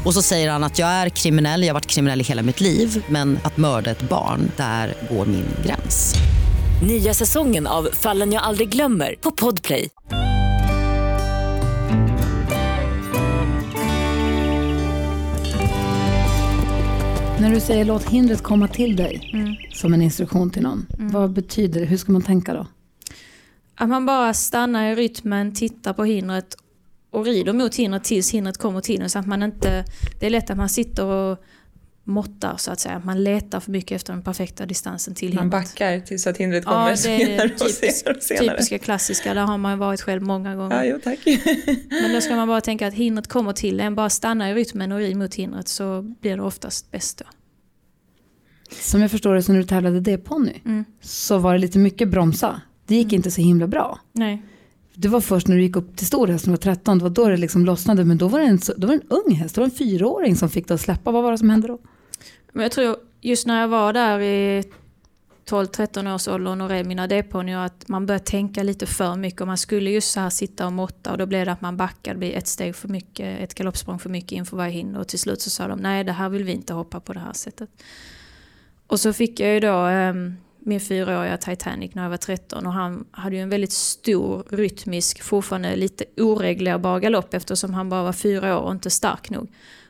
Och 0.04 0.14
så 0.14 0.22
säger 0.22 0.50
han 0.50 0.64
att 0.64 0.78
jag 0.78 0.88
är 0.88 1.08
kriminell, 1.08 1.62
jag 1.62 1.68
har 1.68 1.74
varit 1.74 1.86
kriminell 1.86 2.20
i 2.20 2.24
hela 2.24 2.42
mitt 2.42 2.60
liv 2.60 3.04
men 3.08 3.38
att 3.42 3.56
mörda 3.56 3.90
ett 3.90 4.02
barn, 4.08 4.50
där 4.56 4.94
går 5.10 5.26
min 5.26 5.44
gräns. 5.64 6.14
Nya 6.88 7.14
säsongen 7.14 7.66
av 7.66 7.88
Fallen 7.92 8.32
jag 8.32 8.42
aldrig 8.42 8.68
glömmer 8.68 9.14
på 9.20 9.30
Podplay. 9.30 9.88
När 17.40 17.50
du 17.50 17.60
säger 17.60 17.84
låt 17.84 18.04
hindret 18.04 18.42
komma 18.42 18.68
till 18.68 18.96
dig 18.96 19.30
Mm. 19.32 19.54
som 19.72 19.94
en 19.94 20.02
instruktion 20.02 20.50
till 20.50 20.62
någon, 20.62 20.86
vad 20.98 21.30
betyder 21.32 21.80
det? 21.80 21.86
Hur 21.86 21.96
ska 21.96 22.12
man 22.12 22.22
tänka 22.22 22.54
då? 22.54 22.66
Att 23.74 23.88
man 23.88 24.06
bara 24.06 24.34
stannar 24.34 24.90
i 24.90 24.94
rytmen, 24.94 25.54
tittar 25.54 25.92
på 25.92 26.04
hindret 26.04 26.56
och 27.10 27.24
rider 27.24 27.52
mot 27.52 27.74
hindret 27.74 28.04
tills 28.04 28.30
hindret 28.30 28.58
kommer 28.58 28.80
till 28.80 29.02
en. 29.02 29.10
Så 29.10 29.18
att 29.18 29.26
man 29.26 29.42
inte, 29.42 29.84
det 30.20 30.26
är 30.26 30.30
lätt 30.30 30.50
att 30.50 30.56
man 30.56 30.68
sitter 30.68 31.04
och 31.04 31.38
måttar 32.04 32.56
så 32.56 32.70
att 32.70 32.80
säga. 32.80 33.02
Man 33.04 33.24
letar 33.24 33.60
för 33.60 33.70
mycket 33.70 33.96
efter 33.96 34.12
den 34.12 34.22
perfekta 34.22 34.66
distansen 34.66 35.14
till 35.14 35.34
Man 35.34 35.42
hindret. 35.44 35.62
backar 35.62 36.00
tills 36.00 36.26
att 36.26 36.36
hindret 36.36 36.62
Ja, 36.66 36.70
kommer 36.72 36.84
det 36.86 36.92
är 36.92 36.96
senare 36.96 37.50
och 37.54 37.60
senare 37.70 38.16
och 38.16 38.22
senare. 38.22 38.48
Typiska 38.56 38.78
klassiska, 38.78 39.34
där 39.34 39.42
har 39.42 39.58
man 39.58 39.78
varit 39.78 40.00
själv 40.00 40.22
många 40.22 40.54
gånger. 40.56 40.76
Ja, 40.76 40.84
jo 40.84 40.98
tack. 41.04 41.18
Men 42.02 42.12
då 42.14 42.20
ska 42.20 42.36
man 42.36 42.48
bara 42.48 42.60
tänka 42.60 42.86
att 42.86 42.94
hindret 42.94 43.26
kommer 43.28 43.52
till 43.52 43.80
en, 43.80 43.94
bara 43.94 44.10
stanna 44.10 44.50
i 44.50 44.54
rytmen 44.54 44.92
och 44.92 44.98
ri 44.98 45.14
mot 45.14 45.34
hindret 45.34 45.68
så 45.68 46.02
blir 46.20 46.36
det 46.36 46.42
oftast 46.42 46.90
bäst 46.90 47.18
då. 47.18 47.24
Som 48.80 49.00
jag 49.02 49.10
förstår 49.10 49.34
det, 49.34 49.42
så 49.42 49.52
när 49.52 49.58
du 49.58 49.66
tävlade 49.66 50.00
D-ponny 50.00 50.60
Mm. 50.64 50.84
så 51.00 51.38
var 51.38 51.52
det 51.52 51.58
lite 51.58 51.78
mycket 51.78 52.08
bromsa. 52.08 52.60
Det 52.86 52.94
gick 52.94 53.12
inte 53.12 53.30
så 53.30 53.40
himla 53.40 53.66
bra. 53.66 53.98
Nej. 54.12 54.42
Det 55.00 55.08
var 55.08 55.20
först 55.20 55.48
när 55.48 55.56
du 55.56 55.62
gick 55.62 55.76
upp 55.76 55.96
till 55.96 56.06
stor 56.06 56.26
häst, 56.26 56.46
när 56.46 56.52
du 56.52 56.56
var 56.56 56.74
13, 56.74 56.98
det 56.98 57.04
var 57.04 57.10
då 57.10 57.28
det 57.28 57.36
liksom 57.36 57.64
lossnade. 57.64 58.04
Men 58.04 58.18
då 58.18 58.28
var 58.28 58.38
det 58.38 58.44
en, 58.44 58.58
då 58.76 58.86
var 58.86 58.94
det 58.94 59.02
en 59.02 59.08
ung 59.08 59.34
häst, 59.34 59.54
det 59.54 59.60
var 59.60 59.66
en 59.66 59.70
fyraåring 59.74 60.36
som 60.36 60.50
fick 60.50 60.68
det 60.68 60.74
att 60.74 60.80
släppa. 60.80 61.10
Vad 61.10 61.22
var 61.22 61.32
det 61.32 61.38
som 61.38 61.50
hände 61.50 61.68
då? 61.68 61.78
Men 62.52 62.62
jag 62.62 62.72
tror 62.72 62.96
just 63.20 63.46
när 63.46 63.60
jag 63.60 63.68
var 63.68 63.92
där 63.92 64.20
i 64.20 64.64
12-13 65.48 66.14
års 66.14 66.28
åldern 66.28 66.60
och 66.60 66.68
red 66.68 66.86
mina 66.86 67.06
D-ponnyer 67.06 67.58
att 67.58 67.88
man 67.88 68.06
började 68.06 68.24
tänka 68.24 68.62
lite 68.62 68.86
för 68.86 69.16
mycket 69.16 69.40
och 69.40 69.46
man 69.46 69.58
skulle 69.58 69.90
just 69.90 70.12
så 70.12 70.20
här 70.20 70.30
sitta 70.30 70.66
och 70.66 70.72
måtta 70.72 71.12
och 71.12 71.18
då 71.18 71.26
blev 71.26 71.46
det 71.46 71.52
att 71.52 71.60
man 71.60 71.76
backade, 71.76 72.14
det 72.14 72.18
blev 72.18 72.36
ett 72.36 72.46
steg 72.46 72.76
för 72.76 72.88
mycket, 72.88 73.40
ett 73.40 73.54
galoppsprång 73.54 73.98
för 73.98 74.10
mycket 74.10 74.32
inför 74.32 74.56
varje 74.56 74.72
hinder 74.72 75.00
och 75.00 75.08
till 75.08 75.18
slut 75.18 75.40
så 75.40 75.50
sa 75.50 75.68
de 75.68 75.78
nej 75.78 76.04
det 76.04 76.12
här 76.12 76.28
vill 76.28 76.44
vi 76.44 76.52
inte 76.52 76.72
hoppa 76.72 77.00
på 77.00 77.12
det 77.12 77.20
här 77.20 77.32
sättet. 77.32 77.68
Och 78.86 79.00
så 79.00 79.12
fick 79.12 79.40
jag 79.40 79.54
ju 79.54 79.60
då 79.60 79.76
ehm, 79.76 80.36
min 80.60 80.80
fyraåriga 80.80 81.36
Titanic 81.36 81.94
när 81.94 82.02
jag 82.02 82.10
var 82.10 82.16
13 82.16 82.66
och 82.66 82.72
han 82.72 83.04
hade 83.10 83.36
ju 83.36 83.42
en 83.42 83.48
väldigt 83.48 83.72
stor 83.72 84.44
rytmisk, 84.50 85.22
fortfarande 85.22 85.76
lite 85.76 86.04
oreglerbar 86.16 87.00
galopp 87.00 87.34
eftersom 87.34 87.74
han 87.74 87.88
bara 87.88 88.02
var 88.02 88.12
fyra 88.12 88.58
år 88.58 88.62
och 88.62 88.72
inte 88.72 88.90
stark 88.90 89.30
nog. 89.30 89.48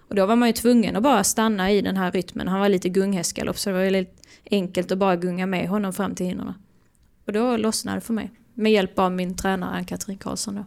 Och 0.08 0.14
då 0.14 0.26
var 0.26 0.36
man 0.36 0.48
ju 0.48 0.52
tvungen 0.52 0.96
att 0.96 1.02
bara 1.02 1.24
stanna 1.24 1.70
i 1.72 1.80
den 1.80 1.96
här 1.96 2.12
rytmen. 2.12 2.48
Han 2.48 2.60
var 2.60 2.68
lite 2.68 2.88
gunghästgalopp 2.88 3.58
så 3.58 3.70
det 3.70 3.76
var 3.76 3.82
väldigt 3.82 4.28
enkelt 4.50 4.92
att 4.92 4.98
bara 4.98 5.16
gunga 5.16 5.46
med 5.46 5.68
honom 5.68 5.92
fram 5.92 6.14
till 6.14 6.26
hindren. 6.26 6.54
Och 7.26 7.32
då 7.32 7.56
lossnade 7.56 7.96
det 7.96 8.00
för 8.00 8.14
mig. 8.14 8.30
Med 8.54 8.72
hjälp 8.72 8.98
av 8.98 9.12
min 9.12 9.36
tränare 9.36 9.70
Ann-Katrin 9.70 10.18
Karlsson 10.18 10.54
då. 10.54 10.64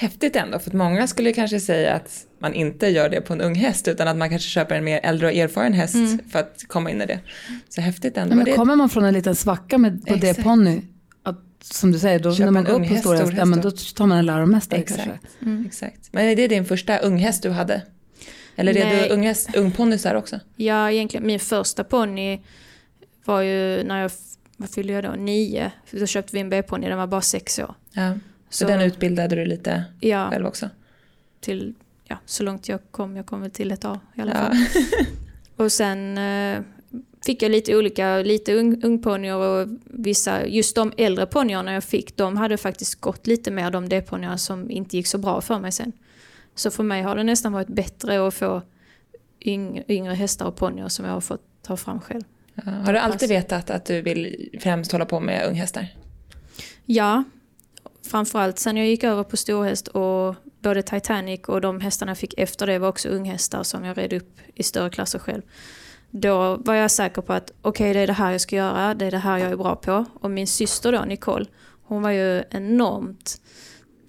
Häftigt 0.00 0.36
ändå, 0.36 0.58
för 0.58 0.70
att 0.70 0.74
många 0.74 1.06
skulle 1.06 1.32
kanske 1.32 1.60
säga 1.60 1.94
att 1.94 2.26
man 2.38 2.54
inte 2.54 2.86
gör 2.88 3.08
det 3.08 3.20
på 3.20 3.32
en 3.32 3.40
ung 3.40 3.54
häst 3.54 3.88
utan 3.88 4.08
att 4.08 4.16
man 4.16 4.28
kanske 4.30 4.48
köper 4.48 4.74
en 4.74 4.84
mer 4.84 5.00
äldre 5.02 5.26
och 5.26 5.32
erfaren 5.32 5.72
häst 5.72 5.96
för 6.32 6.38
att 6.38 6.64
komma 6.68 6.90
in 6.90 7.02
i 7.02 7.06
det. 7.06 7.20
Så 7.68 7.80
häftigt 7.80 8.16
ändå. 8.16 8.28
Nej, 8.28 8.36
men 8.36 8.44
det- 8.44 8.52
kommer 8.52 8.76
man 8.76 8.88
från 8.88 9.04
en 9.04 9.14
liten 9.14 9.34
svacka 9.34 9.78
med, 9.78 10.06
på 10.06 10.14
Exakt. 10.14 10.36
D-ponny, 10.38 10.80
att, 11.22 11.36
som 11.60 11.92
du 11.92 11.98
säger, 11.98 12.18
då, 12.18 12.34
Köpa 12.34 12.44
när 12.44 12.52
man 12.52 12.66
upp 12.66 12.76
på 12.78 12.82
häst, 12.84 13.00
stor 13.00 13.14
häst, 13.14 13.32
ja, 13.36 13.44
men 13.44 13.60
då 13.60 13.70
tar 13.70 14.06
man 14.06 14.18
en 14.18 14.26
läromästare 14.26 14.82
kanske. 14.82 15.02
Exakt. 15.02 15.24
Exakt. 15.66 16.08
Men 16.12 16.26
är 16.28 16.36
det 16.36 16.48
din 16.48 16.64
första 16.64 16.98
unghäst 16.98 17.42
du 17.42 17.50
hade? 17.50 17.82
Eller 18.56 18.76
är 18.76 18.84
Nej. 18.84 19.08
du 19.08 19.14
unghäst, 19.14 19.56
ungponnysar 19.56 20.14
också? 20.14 20.40
Ja, 20.56 20.90
egentligen 20.90 21.26
min 21.26 21.40
första 21.40 21.84
ponny 21.84 22.40
var 23.24 23.40
ju 23.40 23.82
när 23.84 24.02
jag, 24.02 24.10
vad 24.56 24.70
fyllde 24.70 24.92
jag 24.92 25.04
då, 25.04 25.10
nio. 25.10 25.72
Då 25.90 26.06
köpte 26.06 26.36
vi 26.36 26.40
en 26.40 26.50
B-ponny, 26.50 26.88
den 26.88 26.98
var 26.98 27.06
bara 27.06 27.20
sex 27.20 27.58
år. 27.58 27.74
Ja. 27.92 28.12
Så, 28.50 28.64
Så- 28.64 28.66
den 28.70 28.80
utbildade 28.80 29.36
du 29.36 29.44
lite 29.44 29.84
Ja, 30.00 30.30
själv 30.30 30.46
också? 30.46 30.70
till, 31.40 31.74
ja, 32.04 32.16
så 32.26 32.42
långt 32.42 32.68
jag 32.68 32.80
kom. 32.90 33.16
Jag 33.16 33.26
kom 33.26 33.40
väl 33.40 33.50
till 33.50 33.72
ett 33.72 33.84
år 33.84 33.98
i 34.14 34.20
alla 34.20 34.30
Ja. 34.30 34.36
fall. 34.36 34.56
Och 35.64 35.72
sen 35.72 36.18
eh, 36.18 36.60
fick 37.24 37.42
jag 37.42 37.50
lite 37.50 37.76
olika, 37.76 38.16
lite 38.18 38.54
ung, 38.54 38.82
ungponnyer 38.84 39.36
och 39.36 39.68
vissa, 39.84 40.46
just 40.46 40.76
de 40.76 40.92
äldre 40.96 41.26
ponnyerna 41.26 41.72
jag 41.72 41.84
fick, 41.84 42.16
de 42.16 42.36
hade 42.36 42.56
faktiskt 42.56 43.00
gått 43.00 43.26
lite 43.26 43.50
mer 43.50 43.70
de 43.70 43.88
D-ponnyerna 43.88 44.38
som 44.38 44.70
inte 44.70 44.96
gick 44.96 45.06
så 45.06 45.18
bra 45.18 45.40
för 45.40 45.58
mig 45.58 45.72
sen. 45.72 45.92
Så 46.54 46.70
för 46.70 46.82
mig 46.82 47.02
har 47.02 47.16
det 47.16 47.24
nästan 47.24 47.52
varit 47.52 47.68
bättre 47.68 48.26
att 48.26 48.34
få 48.34 48.62
yng, 49.40 49.82
yngre 49.88 50.14
hästar 50.14 50.46
och 50.46 50.56
ponnyer 50.56 50.88
som 50.88 51.04
jag 51.04 51.12
har 51.12 51.20
fått 51.20 51.42
ta 51.62 51.76
fram 51.76 52.00
själv. 52.00 52.22
Ja. 52.54 52.62
Har 52.72 52.92
du 52.92 52.98
alltid 52.98 53.28
vetat 53.28 53.70
att 53.70 53.84
du 53.84 54.02
vill 54.02 54.48
främst 54.60 54.92
hålla 54.92 55.04
på 55.04 55.20
med 55.20 55.46
unghästar? 55.48 55.86
Ja, 56.86 57.24
framförallt 58.08 58.58
sen 58.58 58.76
jag 58.76 58.86
gick 58.86 59.04
över 59.04 59.22
på 59.22 59.36
storhäst 59.36 59.88
och 59.88 60.36
både 60.62 60.82
Titanic 60.82 61.40
och 61.46 61.60
de 61.60 61.80
hästarna 61.80 62.10
jag 62.10 62.18
fick 62.18 62.34
efter 62.38 62.66
det 62.66 62.78
var 62.78 62.88
också 62.88 63.08
unghästar 63.08 63.62
som 63.62 63.84
jag 63.84 63.98
red 63.98 64.12
upp 64.12 64.38
i 64.54 64.62
större 64.62 64.90
klasser 64.90 65.18
själv. 65.18 65.42
Då 66.10 66.56
var 66.56 66.74
jag 66.74 66.90
säker 66.90 67.22
på 67.22 67.32
att 67.32 67.52
okej 67.62 67.94
det 67.94 68.00
är 68.00 68.06
det 68.06 68.12
här 68.12 68.32
jag 68.32 68.40
ska 68.40 68.56
göra, 68.56 68.94
det 68.94 69.06
är 69.06 69.10
det 69.10 69.18
här 69.18 69.38
jag 69.38 69.50
är 69.50 69.56
bra 69.56 69.76
på. 69.76 70.04
Och 70.20 70.30
min 70.30 70.46
syster 70.46 70.92
då, 70.92 71.04
Nicole, 71.04 71.46
hon 71.82 72.02
var 72.02 72.10
ju 72.10 72.42
enormt 72.50 73.40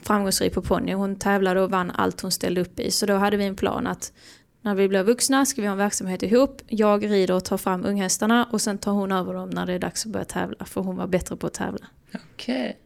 framgångsrik 0.02 0.54
på 0.54 0.62
ponny. 0.62 0.94
Hon 0.94 1.16
tävlade 1.16 1.62
och 1.62 1.72
vann 1.72 1.92
allt 1.92 2.22
hon 2.22 2.32
ställde 2.32 2.62
upp 2.62 2.80
i. 2.80 2.92
Så 2.92 3.06
då 3.06 3.16
hade 3.16 3.38
vi 3.38 3.46
en 3.46 3.56
plan 3.56 3.88
att 3.88 4.14
när 4.62 4.76
vi 4.76 4.88
blir 4.88 5.04
vuxna 5.04 5.46
ska 5.46 5.62
vi 5.62 5.68
ha 5.68 5.72
en 5.72 5.78
verksamhet 5.78 6.24
ihop. 6.24 6.62
Jag 6.68 7.12
rider 7.12 7.34
och 7.34 7.46
tar 7.46 7.58
fram 7.58 7.86
unghästarna 7.86 8.50
och 8.52 8.62
sen 8.62 8.78
tar 8.78 8.92
hon 8.92 9.12
över 9.12 9.34
dem 9.34 9.50
när 9.50 9.66
det 9.66 9.74
är 9.74 9.80
dags 9.80 10.06
att 10.06 10.12
börja 10.12 10.26
tävla. 10.26 10.66
För 10.66 10.82
hon 10.82 10.96
var 10.98 11.08
bättre 11.08 11.36
på 11.36 11.48
att 11.48 11.54
tävla. 11.54 11.88
Okej. 12.34 12.78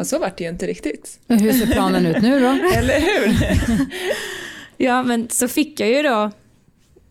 Och 0.00 0.06
så 0.06 0.18
vart 0.18 0.38
det 0.38 0.44
ju 0.44 0.50
inte 0.50 0.66
riktigt. 0.66 1.20
Men 1.26 1.38
hur 1.38 1.52
ser 1.52 1.66
planen 1.66 2.06
ut 2.06 2.22
nu 2.22 2.40
då? 2.40 2.46
Eller 2.74 3.00
hur? 3.00 3.36
Ja, 4.78 5.02
men 5.02 5.28
så 5.28 5.48
fick 5.48 5.80
jag 5.80 5.88
ju 5.88 6.02
då 6.02 6.30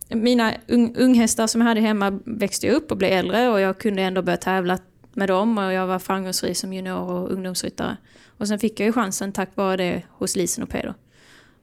mina 0.09 0.53
ung, 0.67 0.95
unghästar 0.95 1.47
som 1.47 1.61
jag 1.61 1.67
hade 1.67 1.81
hemma 1.81 2.19
växte 2.25 2.69
upp 2.69 2.91
och 2.91 2.97
blev 2.97 3.11
äldre 3.11 3.49
och 3.49 3.59
jag 3.59 3.79
kunde 3.79 4.01
ändå 4.01 4.21
börja 4.21 4.37
tävla 4.37 4.79
med 5.13 5.29
dem 5.29 5.57
och 5.57 5.73
jag 5.73 5.87
var 5.87 5.99
framgångsrik 5.99 6.57
som 6.57 6.73
junior 6.73 6.97
och 6.97 7.31
ungdomsryttare. 7.31 7.97
Och 8.37 8.47
sen 8.47 8.59
fick 8.59 8.79
jag 8.79 8.85
ju 8.85 8.93
chansen 8.93 9.31
tack 9.31 9.49
vare 9.55 9.77
det 9.77 10.01
hos 10.09 10.35
Lisen 10.35 10.63
och 10.63 10.69
Peder. 10.69 10.93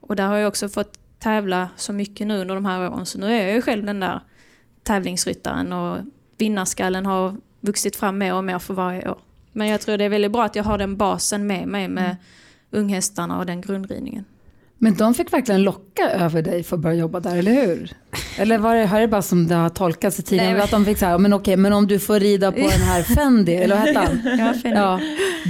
Och 0.00 0.16
där 0.16 0.26
har 0.26 0.36
jag 0.36 0.48
också 0.48 0.68
fått 0.68 0.98
tävla 1.18 1.68
så 1.76 1.92
mycket 1.92 2.26
nu 2.26 2.40
under 2.40 2.54
de 2.54 2.64
här 2.64 2.90
åren 2.90 3.06
så 3.06 3.18
nu 3.18 3.26
är 3.26 3.42
jag 3.42 3.54
ju 3.54 3.62
själv 3.62 3.84
den 3.84 4.00
där 4.00 4.20
tävlingsryttaren 4.82 5.72
och 5.72 5.98
vinnarskallen 6.38 7.06
har 7.06 7.36
vuxit 7.60 7.96
fram 7.96 8.18
mer 8.18 8.34
och 8.34 8.44
mer 8.44 8.58
för 8.58 8.74
varje 8.74 9.10
år. 9.10 9.18
Men 9.52 9.68
jag 9.68 9.80
tror 9.80 9.96
det 9.96 10.04
är 10.04 10.08
väldigt 10.08 10.32
bra 10.32 10.44
att 10.44 10.56
jag 10.56 10.64
har 10.64 10.78
den 10.78 10.96
basen 10.96 11.46
med 11.46 11.68
mig 11.68 11.88
med 11.88 12.16
unghästarna 12.70 13.38
och 13.38 13.46
den 13.46 13.60
grundridningen. 13.60 14.24
Men 14.78 14.94
de 14.94 15.14
fick 15.14 15.32
verkligen 15.32 15.62
locka 15.62 16.10
över 16.10 16.42
dig 16.42 16.62
för 16.62 16.76
att 16.76 16.82
börja 16.82 16.96
jobba 16.96 17.20
där, 17.20 17.36
eller 17.36 17.52
hur? 17.66 17.92
Eller 18.38 18.58
var 18.58 18.74
det, 18.76 18.84
här 18.86 19.00
är 19.00 19.06
bara 19.06 19.22
som 19.22 19.48
det 19.48 19.54
har 19.54 19.68
tolkats 19.68 20.32
i 20.32 20.36
men- 20.36 20.60
att 20.60 20.70
de 20.70 20.84
fick 20.84 20.98
så 20.98 21.06
här, 21.06 21.18
men 21.18 21.32
okej, 21.32 21.56
men 21.56 21.72
om 21.72 21.86
du 21.86 21.98
får 21.98 22.20
rida 22.20 22.52
på 22.52 22.58
den 22.58 22.68
här 22.70 23.02
Fendi, 23.14 23.54
eller 23.54 23.76
vad 23.76 23.86
hette 23.86 23.98
han? 23.98 24.38
Ja, 24.38 24.52
Fendi. 24.62 24.78
Ja, 24.78 25.00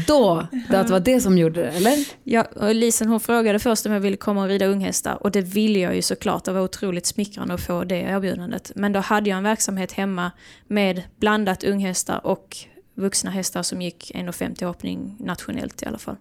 då, 0.06 0.46
det 0.70 0.90
var 0.90 1.00
det 1.00 1.20
som 1.20 1.38
gjorde 1.38 1.62
det, 1.62 1.68
eller? 1.68 1.96
Ja, 2.24 2.46
och 2.56 2.74
Lisen 2.74 3.08
hon 3.08 3.20
frågade 3.20 3.58
först 3.58 3.86
om 3.86 3.92
jag 3.92 4.00
ville 4.00 4.16
komma 4.16 4.42
och 4.42 4.48
rida 4.48 4.66
unghästar 4.66 5.22
och 5.22 5.30
det 5.30 5.40
ville 5.40 5.78
jag 5.78 5.94
ju 5.96 6.02
såklart. 6.02 6.44
Det 6.44 6.52
var 6.52 6.60
otroligt 6.60 7.06
smickrande 7.06 7.54
att 7.54 7.60
få 7.60 7.84
det 7.84 8.00
erbjudandet. 8.00 8.72
Men 8.74 8.92
då 8.92 9.00
hade 9.00 9.30
jag 9.30 9.36
en 9.36 9.44
verksamhet 9.44 9.92
hemma 9.92 10.30
med 10.68 11.02
blandat 11.20 11.64
unghästar 11.64 12.26
och 12.26 12.56
vuxna 12.94 13.30
hästar 13.30 13.62
som 13.62 13.82
gick 13.82 14.12
1,50 14.14 14.64
hoppning 14.64 15.16
nationellt 15.18 15.82
i 15.82 15.86
alla 15.86 15.98
fall. 15.98 16.16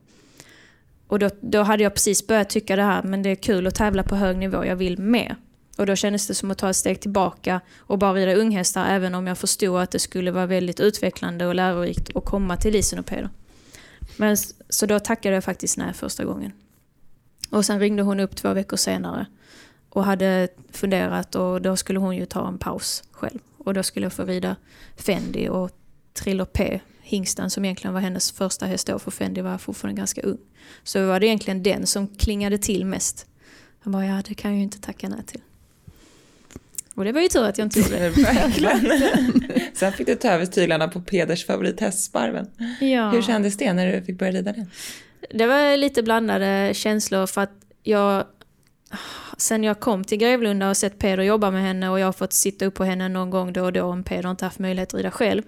Och 1.08 1.20
då, 1.20 1.30
då 1.42 1.62
hade 1.62 1.84
jag 1.84 1.94
precis 1.94 2.28
börjat 2.28 2.50
tycka 2.50 2.76
det 2.76 2.84
här, 2.84 3.04
men 3.04 3.24
det 3.24 3.30
är 3.30 3.36
kul 3.36 3.68
att 3.68 3.76
tävla 3.76 4.04
på 4.04 4.16
hög 4.16 4.38
nivå, 4.38 4.66
jag 4.66 4.76
vill 4.76 5.00
mer. 5.00 5.36
Och 5.78 5.86
då 5.86 5.96
kändes 5.96 6.28
det 6.28 6.34
som 6.34 6.52
att 6.52 6.58
ta 6.58 6.70
ett 6.70 6.76
steg 6.76 7.00
tillbaka 7.00 7.62
och 7.78 7.98
bara 7.98 8.14
rida 8.14 8.34
unghästar, 8.34 8.86
även 8.86 9.16
om 9.16 9.28
jag 9.28 9.38
förstod 9.38 9.82
att 9.82 9.92
det 9.92 10.00
skulle 10.00 10.32
vara 10.32 10.46
väldigt 10.46 10.80
utvecklande 10.80 11.46
och 11.46 11.56
lärorikt 11.56 12.16
att 12.16 12.26
komma 12.26 12.58
till 12.58 12.74
Lisen 12.74 13.00
och 13.00 13.06
Peder. 13.06 13.30
Men, 14.18 14.38
så 14.70 14.86
då 14.86 15.00
tackade 15.00 15.36
jag 15.36 15.44
faktiskt 15.44 15.78
nej 15.78 15.94
första 15.94 16.26
gången. 16.26 16.52
Och 17.50 17.66
sen 17.66 17.80
ringde 17.80 18.04
hon 18.04 18.20
upp 18.20 18.36
två 18.36 18.54
veckor 18.54 18.78
senare 18.78 19.26
och 19.90 20.04
hade 20.04 20.48
funderat 20.72 21.36
och 21.36 21.62
då 21.62 21.78
skulle 21.78 22.00
hon 22.00 22.16
ju 22.16 22.26
ta 22.26 22.48
en 22.48 22.58
paus 22.58 23.04
själv. 23.12 23.40
Och 23.58 23.74
då 23.74 23.84
skulle 23.84 24.06
jag 24.06 24.14
få 24.14 24.26
rida 24.26 24.56
Fendi 24.96 25.50
och 25.50 25.72
Triller 26.14 26.46
P, 26.46 26.80
hingsten 27.02 27.50
som 27.50 27.66
egentligen 27.66 27.94
var 27.94 28.02
hennes 28.02 28.32
första 28.32 28.66
häst 28.66 28.88
då, 28.88 29.00
för 29.00 29.12
Fendi 29.12 29.42
var 29.42 29.58
fortfarande 29.58 30.00
ganska 30.00 30.22
ung. 30.22 30.38
Så 30.84 31.08
var 31.08 31.20
det 31.20 31.28
egentligen 31.28 31.64
den 31.64 31.88
som 31.88 32.08
klingade 32.08 32.58
till 32.58 32.86
mest. 32.86 33.26
Jag 33.84 33.94
bara, 33.94 34.06
ja 34.06 34.22
det 34.28 34.34
kan 34.34 34.52
jag 34.52 34.58
ju 34.58 34.64
inte 34.64 34.82
tacka 34.82 35.10
nej 35.10 35.24
till. 35.26 35.42
Och 36.96 37.06
det 37.06 37.12
var 37.12 37.22
ju 37.22 37.28
tur 37.28 37.44
att 37.44 37.58
jag 37.58 37.66
inte 37.66 37.80
gjorde 37.80 38.00
det. 38.00 39.72
Sen 39.74 39.94
fick 39.94 40.08
du 40.08 40.16
ta 40.16 40.28
över 40.28 40.46
tyglarna 40.46 40.88
på 40.88 41.02
Peders 41.02 41.46
favorithäst 41.46 42.04
Sparven. 42.04 42.48
Ja. 42.80 43.10
Hur 43.10 43.22
kändes 43.22 43.58
det 43.58 43.74
när 43.74 43.92
du 43.92 44.02
fick 44.02 44.20
börja 44.20 44.32
rida 44.32 44.52
den? 44.52 44.72
Det 45.30 45.46
var 45.46 45.78
lite 45.78 46.04
blandade 46.04 46.72
känslor 46.74 47.28
för 47.28 47.42
att 47.42 47.52
jag 47.84 48.26
Sen 49.42 49.64
jag 49.64 49.80
kom 49.80 50.04
till 50.04 50.18
Grevlunda 50.18 50.70
och 50.70 50.78
sett 50.78 51.00
Peder 51.00 51.24
jobba 51.24 51.52
med 51.52 51.62
henne 51.62 51.90
och 51.90 52.00
jag 52.00 52.08
har 52.08 52.14
fått 52.14 52.34
sitta 52.34 52.66
upp 52.66 52.74
på 52.74 52.84
henne 52.84 53.10
någon 53.10 53.30
gång 53.30 53.54
då 53.54 53.64
och 53.64 53.74
då 53.74 53.84
om 53.84 54.04
Peder 54.04 54.32
inte 54.32 54.46
haft 54.46 54.60
möjlighet 54.60 54.90
att 54.90 54.94
rida 54.94 55.12
själv. 55.12 55.42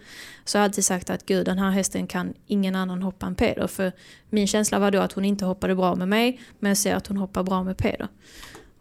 Så 0.45 0.57
har 0.57 0.61
jag 0.63 0.69
alltid 0.69 0.85
sagt 0.85 1.09
att 1.09 1.25
gud 1.25 1.45
den 1.45 1.59
här 1.59 1.69
hästen 1.69 2.07
kan 2.07 2.33
ingen 2.47 2.75
annan 2.75 3.03
hoppa 3.03 3.25
än 3.25 3.35
Peder. 3.35 3.67
För 3.67 3.91
min 4.29 4.47
känsla 4.47 4.79
var 4.79 4.91
då 4.91 4.99
att 4.99 5.11
hon 5.11 5.25
inte 5.25 5.45
hoppade 5.45 5.75
bra 5.75 5.95
med 5.95 6.07
mig 6.07 6.41
men 6.59 6.69
jag 6.69 6.77
ser 6.77 6.95
att 6.95 7.07
hon 7.07 7.17
hoppar 7.17 7.43
bra 7.43 7.63
med 7.63 7.77
Peder. 7.77 8.07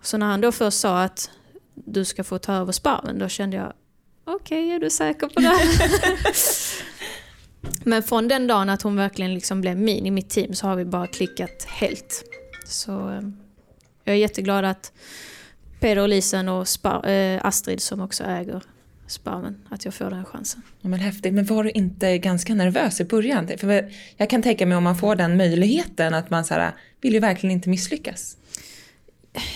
Så 0.02 0.16
när 0.16 0.26
han 0.26 0.40
då 0.40 0.52
först 0.52 0.80
sa 0.80 1.02
att 1.02 1.30
du 1.74 2.04
ska 2.04 2.24
få 2.24 2.38
ta 2.38 2.52
över 2.52 2.72
sparven 2.72 3.18
då 3.18 3.28
kände 3.28 3.56
jag 3.56 3.72
okej 4.24 4.70
är 4.70 4.78
du 4.78 4.90
säker 4.90 5.28
på 5.28 5.40
det? 5.40 5.52
Men 7.84 8.02
från 8.02 8.28
den 8.28 8.46
dagen 8.46 8.68
att 8.68 8.82
hon 8.82 8.96
verkligen 8.96 9.34
liksom 9.34 9.60
blev 9.60 9.76
min 9.76 10.06
i 10.06 10.10
mitt 10.10 10.30
team 10.30 10.54
så 10.54 10.66
har 10.66 10.76
vi 10.76 10.84
bara 10.84 11.06
klickat 11.06 11.64
helt. 11.68 12.24
Så 12.66 12.92
ehm, 12.92 13.41
jag 14.04 14.14
är 14.14 14.18
jätteglad 14.18 14.64
att 14.64 14.92
Peder 15.80 16.02
och 16.02 16.08
Lisen 16.08 16.48
och 16.48 16.68
Spar, 16.68 17.08
eh, 17.08 17.40
Astrid 17.46 17.80
som 17.80 18.00
också 18.00 18.24
äger 18.24 18.62
Sparven, 19.06 19.56
att 19.68 19.84
jag 19.84 19.94
får 19.94 20.10
den 20.10 20.24
chansen. 20.24 20.62
Ja, 20.80 20.88
men 20.88 21.00
häftigt, 21.00 21.34
men 21.34 21.44
var 21.44 21.64
du 21.64 21.70
inte 21.70 22.18
ganska 22.18 22.54
nervös 22.54 23.00
i 23.00 23.04
början? 23.04 23.48
För 23.58 23.90
jag 24.16 24.30
kan 24.30 24.42
tänka 24.42 24.66
mig 24.66 24.76
om 24.76 24.84
man 24.84 24.96
får 24.96 25.16
den 25.16 25.36
möjligheten 25.36 26.14
att 26.14 26.30
man 26.30 26.44
så 26.44 26.54
här, 26.54 26.72
vill 27.00 27.12
ju 27.14 27.20
verkligen 27.20 27.50
inte 27.52 27.68
misslyckas. 27.68 28.36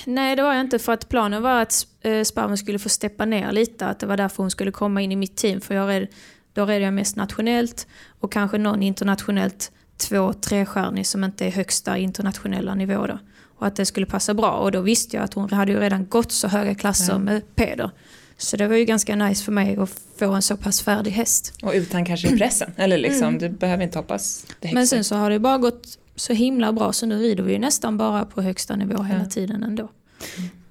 Nej, 0.05 0.37
det 0.37 0.43
var 0.43 0.55
jag 0.55 0.61
inte 0.61 0.79
för 0.79 0.93
att 0.93 1.09
planen 1.09 1.43
var 1.43 1.63
att 1.63 1.87
eh, 2.01 2.23
Sparven 2.23 2.59
skulle 2.59 2.79
få 2.79 2.89
steppa 2.89 3.25
ner 3.25 3.53
lite, 3.53 3.87
att 3.87 3.99
det 3.99 4.07
var 4.07 4.17
därför 4.17 4.43
hon 4.43 4.51
skulle 4.51 4.73
komma 4.73 5.01
in 5.01 5.13
i 5.13 5.17
mitt 5.17 5.37
team, 5.37 5.61
för 5.61 5.75
jag 5.75 5.89
red, 5.89 6.07
då 6.53 6.67
red 6.67 6.83
jag 6.83 6.95
mest 6.95 7.17
nationellt 7.17 7.87
och 8.21 8.33
kanske 8.33 8.59
någon 8.59 8.83
internationellt 8.83 9.73
två 9.97 10.33
trestjärnig 10.33 11.07
som 11.07 11.25
inte 11.25 11.47
är 11.47 11.51
högsta 11.51 11.99
internationella 11.99 12.75
nivå 12.75 13.07
då. 13.07 13.19
Och 13.59 13.66
att 13.66 13.77
det 13.77 13.87
skulle 13.87 14.07
passa 14.07 14.35
bra 14.35 14.51
och 14.51 14.73
då 14.73 14.81
visste 14.81 15.16
jag 15.16 15.25
att 15.25 15.35
hon 15.35 15.51
hade 15.51 15.73
ju 15.73 15.81
redan 15.81 16.07
gått 16.07 16.33
så 16.33 16.49
höga 16.49 16.75
klasser 16.75 17.12
ja. 17.12 17.19
med 17.19 17.55
Peder. 17.55 17.90
Så 18.38 18.57
det 18.57 18.69
var 18.69 18.77
ju 18.77 18.85
ganska 18.85 19.16
nice 19.16 19.45
för 19.45 19.53
mig 19.53 19.77
att 19.77 19.90
få 20.19 20.33
en 20.33 20.42
så 20.42 20.57
pass 20.57 20.81
färdig 20.81 21.11
häst. 21.11 21.53
Och 21.62 21.73
utan 21.75 22.05
kanske 22.05 22.37
pressen, 22.38 22.73
eller 22.77 22.99
liksom, 22.99 23.29
mm. 23.29 23.38
du 23.38 23.49
behöver 23.49 23.85
inte 23.85 23.99
hoppas 23.99 24.47
det 24.61 24.73
Men 24.73 24.87
sen 24.87 25.05
så 25.05 25.14
har 25.14 25.31
det 25.31 25.38
bara 25.38 25.59
gått 25.59 25.99
så 26.16 26.33
himla 26.33 26.73
bra 26.73 26.92
så 26.92 27.07
nu 27.07 27.19
rider 27.19 27.42
vi 27.42 27.53
ju 27.53 27.59
nästan 27.59 27.97
bara 27.97 28.25
på 28.25 28.42
högsta 28.42 28.77
nivå 28.77 29.03
hela 29.03 29.21
ja. 29.21 29.27
tiden 29.27 29.62
ändå. 29.62 29.88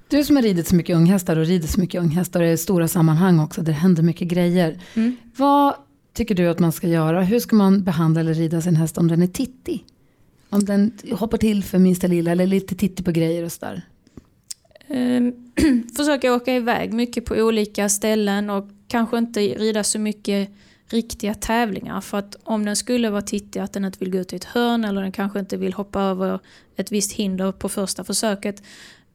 Du 0.08 0.24
som 0.24 0.36
har 0.36 0.44
ridit 0.44 0.68
så 0.68 0.76
mycket 0.76 0.96
unghästar 0.96 1.38
och 1.38 1.46
rider 1.46 1.68
så 1.68 1.80
mycket 1.80 2.02
unghästar 2.02 2.44
i 2.44 2.58
stora 2.58 2.88
sammanhang 2.88 3.40
också, 3.40 3.62
där 3.62 3.72
det 3.72 3.78
händer 3.78 4.04
mycket 4.04 4.28
grejer. 4.28 4.80
Mm. 4.94 5.16
Vad 5.38 5.76
tycker 6.14 6.36
du 6.36 6.48
att 6.48 6.60
man 6.60 6.72
ska 6.72 6.88
göra? 6.88 7.22
Hur 7.22 7.40
ska 7.40 7.56
man 7.56 7.84
behandla 7.84 8.22
eller 8.22 8.34
rida 8.34 8.62
sin 8.62 8.76
häst 8.76 8.98
om 8.98 9.08
den 9.08 9.22
är 9.22 9.28
tittig? 9.28 9.86
Om 10.56 10.66
den 10.66 10.92
hoppar 11.12 11.38
till 11.38 11.64
för 11.64 11.80
minsta 11.80 12.08
lilla 12.08 12.32
eller 12.32 12.48
lite 12.48 12.76
tittig 12.76 13.06
på 13.06 13.12
grejer 13.12 13.44
och 13.44 13.52
sådär. 13.52 13.82
Ehm, 14.88 15.34
Försöka 15.98 16.34
åka 16.34 16.56
iväg 16.56 16.94
mycket 16.94 17.26
på 17.26 17.36
olika 17.36 17.90
ställen 17.90 18.50
och 18.50 18.66
kanske 18.88 19.18
inte 19.18 19.40
rida 19.40 19.84
så 19.84 20.00
mycket 20.00 20.50
riktiga 20.90 21.34
tävlingar. 21.34 22.02
För 22.02 22.18
att 22.18 22.36
om 22.44 22.66
den 22.66 22.76
skulle 22.76 23.10
vara 23.10 23.22
tittig, 23.22 23.60
att 23.60 23.74
den 23.74 23.86
inte 23.86 24.00
vill 24.00 24.12
gå 24.12 24.18
ut 24.18 24.34
i 24.34 24.36
ett 24.36 24.44
hörn 24.44 24.86
eller 24.86 25.02
den 25.02 25.12
kanske 25.12 25.40
inte 25.40 25.58
vill 25.58 25.74
hoppa 25.74 26.02
över 26.02 26.40
ett 26.76 26.92
visst 26.92 27.12
hinder 27.12 27.52
på 27.52 27.70
första 27.70 28.04
försöket. 28.04 28.64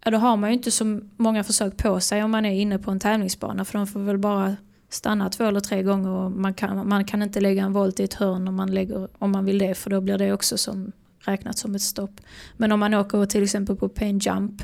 Ja, 0.05 0.11
då 0.11 0.19
har 0.19 0.37
man 0.37 0.51
ju 0.51 0.57
inte 0.57 0.71
så 0.71 1.01
många 1.17 1.45
försök 1.45 1.77
på 1.77 2.01
sig 2.01 2.25
om 2.25 2.31
man 2.31 2.45
är 2.45 2.61
inne 2.61 2.79
på 2.79 2.91
en 2.91 3.01
tävlingsbana. 3.01 3.65
För 3.65 3.79
de 3.79 3.87
får 3.87 4.01
väl 4.01 4.19
bara 4.19 4.57
stanna 4.89 5.29
två 5.29 5.45
eller 5.45 5.61
tre 5.61 5.83
gånger 5.83 6.11
och 6.11 6.31
man 6.31 6.55
kan, 6.55 6.89
man 6.89 7.05
kan 7.05 7.23
inte 7.23 7.41
lägga 7.41 7.63
en 7.63 7.73
volt 7.73 8.01
i 8.01 8.05
ett 8.05 8.15
hörn 8.15 8.49
om 8.49 8.55
man, 8.55 8.75
lägger, 8.75 9.09
om 9.19 9.31
man 9.31 9.45
vill 9.45 9.59
det. 9.59 9.75
För 9.75 9.91
då 9.91 10.01
blir 10.01 10.19
det 10.19 10.33
också 10.33 10.59
som, 10.59 10.93
räknat 11.21 11.59
som 11.59 11.75
ett 11.75 11.83
stopp. 11.83 12.21
Men 12.57 12.73
om 12.73 12.81
man 12.81 12.95
åker 12.95 13.27
till 13.27 13.43
exempel 13.43 13.77
på 13.77 13.89
pain 13.89 14.19
jump 14.19 14.63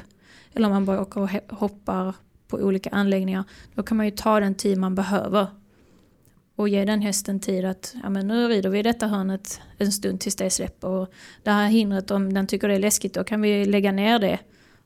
eller 0.54 0.66
om 0.66 0.72
man 0.72 0.84
bara 0.84 1.00
åker 1.00 1.20
och 1.20 1.58
hoppar 1.58 2.14
på 2.48 2.56
olika 2.56 2.90
anläggningar. 2.90 3.44
Då 3.74 3.82
kan 3.82 3.96
man 3.96 4.06
ju 4.06 4.12
ta 4.12 4.40
den 4.40 4.54
tid 4.54 4.78
man 4.78 4.94
behöver. 4.94 5.46
Och 6.56 6.68
ge 6.68 6.84
den 6.84 7.02
hästen 7.02 7.40
tid 7.40 7.64
att 7.64 7.94
ja, 8.02 8.10
men 8.10 8.26
nu 8.26 8.48
rider 8.48 8.70
vi 8.70 8.78
i 8.78 8.82
detta 8.82 9.06
hörnet 9.06 9.60
en 9.78 9.92
stund 9.92 10.20
tills 10.20 10.36
det 10.36 10.50
släpper. 10.50 10.88
Och 10.88 11.12
det 11.42 11.50
här 11.50 11.68
hindret, 11.68 12.10
om 12.10 12.32
den 12.32 12.46
tycker 12.46 12.68
det 12.68 12.74
är 12.74 12.78
läskigt, 12.78 13.14
då 13.14 13.24
kan 13.24 13.40
vi 13.40 13.64
lägga 13.64 13.92
ner 13.92 14.18
det 14.18 14.38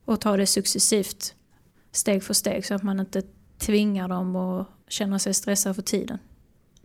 och 0.05 0.21
ta 0.21 0.37
det 0.37 0.47
successivt. 0.47 1.35
Steg 1.93 2.23
för 2.23 2.35
steg 2.35 2.67
så 2.67 2.75
att 2.75 2.83
man 2.83 3.01
inte 3.01 3.23
tvingar 3.59 4.09
dem 4.09 4.37
och 4.37 4.67
känner 4.89 5.19
sig 5.19 5.35
stressade 5.35 5.75
för 5.75 5.83
tiden. 5.83 6.19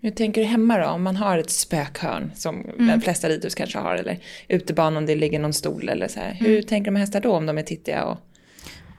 Hur 0.05 0.11
tänker 0.11 0.41
du 0.41 0.47
hemma 0.47 0.77
då? 0.77 0.85
Om 0.85 1.03
man 1.03 1.15
har 1.15 1.37
ett 1.37 1.49
spökhörn 1.49 2.31
som 2.35 2.55
mm. 2.55 2.87
de 2.87 3.01
flesta 3.01 3.29
ridhus 3.29 3.55
kanske 3.55 3.79
har 3.79 3.95
eller 3.95 4.19
utebanan 4.47 4.97
om 4.97 5.05
det 5.05 5.15
ligger 5.15 5.39
någon 5.39 5.53
stol 5.53 5.89
eller 5.89 6.07
så 6.07 6.19
här. 6.19 6.33
Hur 6.33 6.51
mm. 6.51 6.63
tänker 6.63 6.91
de 6.91 6.99
hästar 6.99 7.21
då 7.21 7.31
om 7.31 7.45
de 7.45 7.57
är 7.57 7.63
tittiga? 7.63 8.05
Och... 8.05 8.17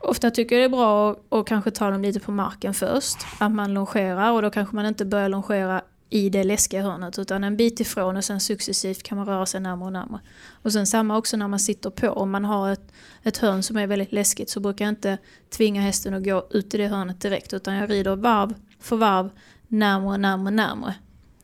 Ofta 0.00 0.30
tycker 0.30 0.56
jag 0.56 0.62
det 0.62 0.64
är 0.64 0.78
bra 0.78 1.16
att 1.28 1.46
kanske 1.46 1.70
ta 1.70 1.90
dem 1.90 2.02
lite 2.02 2.20
på 2.20 2.32
marken 2.32 2.74
först. 2.74 3.16
Att 3.38 3.52
man 3.52 3.74
longerar 3.74 4.32
och 4.32 4.42
då 4.42 4.50
kanske 4.50 4.76
man 4.76 4.86
inte 4.86 5.04
börjar 5.04 5.28
longera 5.28 5.82
i 6.10 6.30
det 6.30 6.44
läskiga 6.44 6.82
hörnet 6.82 7.18
utan 7.18 7.44
en 7.44 7.56
bit 7.56 7.80
ifrån 7.80 8.16
och 8.16 8.24
sen 8.24 8.40
successivt 8.40 9.02
kan 9.02 9.18
man 9.18 9.26
röra 9.26 9.46
sig 9.46 9.60
närmare 9.60 9.86
och 9.86 9.92
närmare. 9.92 10.20
Och 10.62 10.72
sen 10.72 10.86
samma 10.86 11.16
också 11.16 11.36
när 11.36 11.48
man 11.48 11.60
sitter 11.60 11.90
på. 11.90 12.08
Om 12.08 12.30
man 12.30 12.44
har 12.44 12.72
ett, 12.72 12.92
ett 13.22 13.36
hörn 13.36 13.62
som 13.62 13.76
är 13.76 13.86
väldigt 13.86 14.12
läskigt 14.12 14.50
så 14.50 14.60
brukar 14.60 14.84
jag 14.84 14.92
inte 14.92 15.18
tvinga 15.50 15.80
hästen 15.82 16.14
att 16.14 16.24
gå 16.24 16.46
ut 16.50 16.74
i 16.74 16.78
det 16.78 16.86
hörnet 16.86 17.20
direkt 17.20 17.52
utan 17.52 17.74
jag 17.74 17.90
rider 17.90 18.16
varv 18.16 18.54
för 18.80 18.96
varv 18.96 19.30
närmare, 19.68 20.18
närmare, 20.18 20.54
närmare. 20.54 20.94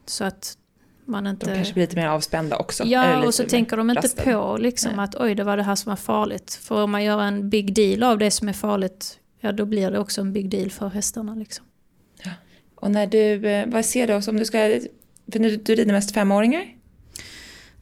Så 0.06 0.24
att 0.24 0.56
man 1.04 1.26
inte... 1.26 1.46
De 1.46 1.54
kanske 1.54 1.74
blir 1.74 1.82
lite 1.82 1.96
mer 1.96 2.08
avspända 2.08 2.56
också. 2.56 2.85
Ja, 2.85 3.26
och 3.26 3.35
så 3.35 3.44
tänker 3.44 3.76
de 3.76 3.90
inte 3.90 4.02
rastad. 4.02 4.22
på 4.22 4.56
liksom 4.56 4.98
att 4.98 5.14
oj, 5.14 5.35
det 5.35 5.44
var 5.44 5.56
det 5.56 5.62
här 5.62 5.74
som 5.74 5.90
var 5.90 5.96
farligt. 5.96 6.54
För 6.62 6.82
om 6.82 6.90
man 6.90 7.04
gör 7.04 7.20
en 7.20 7.50
big 7.50 7.74
deal 7.74 8.02
av 8.02 8.18
det 8.18 8.30
som 8.30 8.48
är 8.48 8.52
farligt, 8.52 9.18
ja 9.40 9.52
då 9.52 9.64
blir 9.64 9.90
det 9.90 9.98
också 9.98 10.20
en 10.20 10.32
big 10.32 10.50
deal 10.50 10.70
för 10.70 10.88
hästarna. 10.88 11.35
Liksom. 11.35 11.64
Ja. 12.22 12.30
Och 12.74 12.90
när 12.90 13.06
du, 13.06 13.48
eh, 13.48 13.66
vad 13.66 13.85
ser 13.85 14.06
du 14.06 14.30
om 14.30 14.37
du 14.37 14.44
ska, 14.44 14.58
för 15.32 15.38
du, 15.38 15.56
du 15.56 15.74
rider 15.74 15.92
mest 15.92 16.14
femåringar? 16.14 16.64